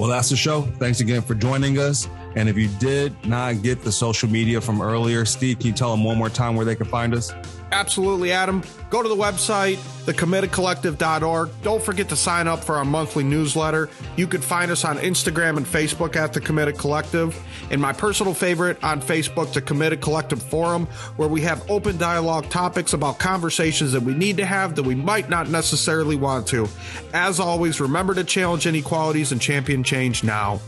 Well, 0.01 0.09
that's 0.09 0.31
the 0.31 0.37
show. 0.37 0.63
Thanks 0.79 1.01
again 1.01 1.21
for 1.21 1.35
joining 1.35 1.79
us. 1.79 2.09
And 2.37 2.49
if 2.49 2.57
you 2.57 2.69
did 2.79 3.15
not 3.27 3.63
get 3.63 3.83
the 3.83 3.93
social 3.93 4.29
media 4.29 4.61
from 4.61 4.81
earlier, 4.81 5.25
Steve, 5.25 5.59
can 5.59 5.69
you 5.69 5.73
tell 5.73 5.91
them 5.91 6.05
one 6.05 6.17
more 6.17 6.31
time 6.31 6.55
where 6.55 6.65
they 6.65 6.77
can 6.77 6.87
find 6.87 7.15
us? 7.15 7.33
Absolutely, 7.73 8.33
Adam. 8.33 8.63
Go 8.89 9.01
to 9.03 9.09
the 9.09 9.15
website, 9.15 9.77
thecommittedcollective.org. 10.05 11.51
Don't 11.63 11.83
forget 11.83 12.09
to 12.09 12.17
sign 12.17 12.49
up 12.49 12.65
for 12.65 12.77
our 12.77 12.85
monthly 12.85 13.23
newsletter. 13.23 13.89
You 14.17 14.27
can 14.27 14.41
find 14.41 14.73
us 14.73 14.85
on 14.85 14.99
Instagram 14.99 15.57
and 15.57 15.65
Facebook 15.65 16.17
at 16.17 16.33
The 16.33 16.41
Committed 16.41 16.79
Collective. 16.79 17.41
And 17.71 17.81
my 17.81 17.93
personal 17.93 18.35
favorite 18.35 18.83
on 18.83 19.01
Facebook, 19.01 19.53
The 19.53 19.63
Committed 19.63 20.01
Collective 20.01 20.43
Forum, 20.43 20.87
where 21.17 21.29
we 21.29 21.43
have 21.43 21.69
open 21.71 21.97
dialogue 21.97 22.49
topics 22.51 22.93
about 22.93 23.21
conversations 23.21 23.93
that 23.93 24.03
we 24.03 24.15
need 24.15 24.37
to 24.39 24.47
have 24.47 24.75
that 24.75 24.83
we 24.83 24.97
might 24.97 25.29
not 25.29 25.49
necessarily 25.49 26.17
want 26.17 26.49
to. 26.49 26.69
As 27.15 27.39
always, 27.39 27.81
remember 27.81 28.15
to 28.15 28.25
challenge 28.25 28.67
inequalities 28.67 29.31
and 29.31 29.41
champion 29.41 29.85
change 29.85 30.25
now. 30.25 30.61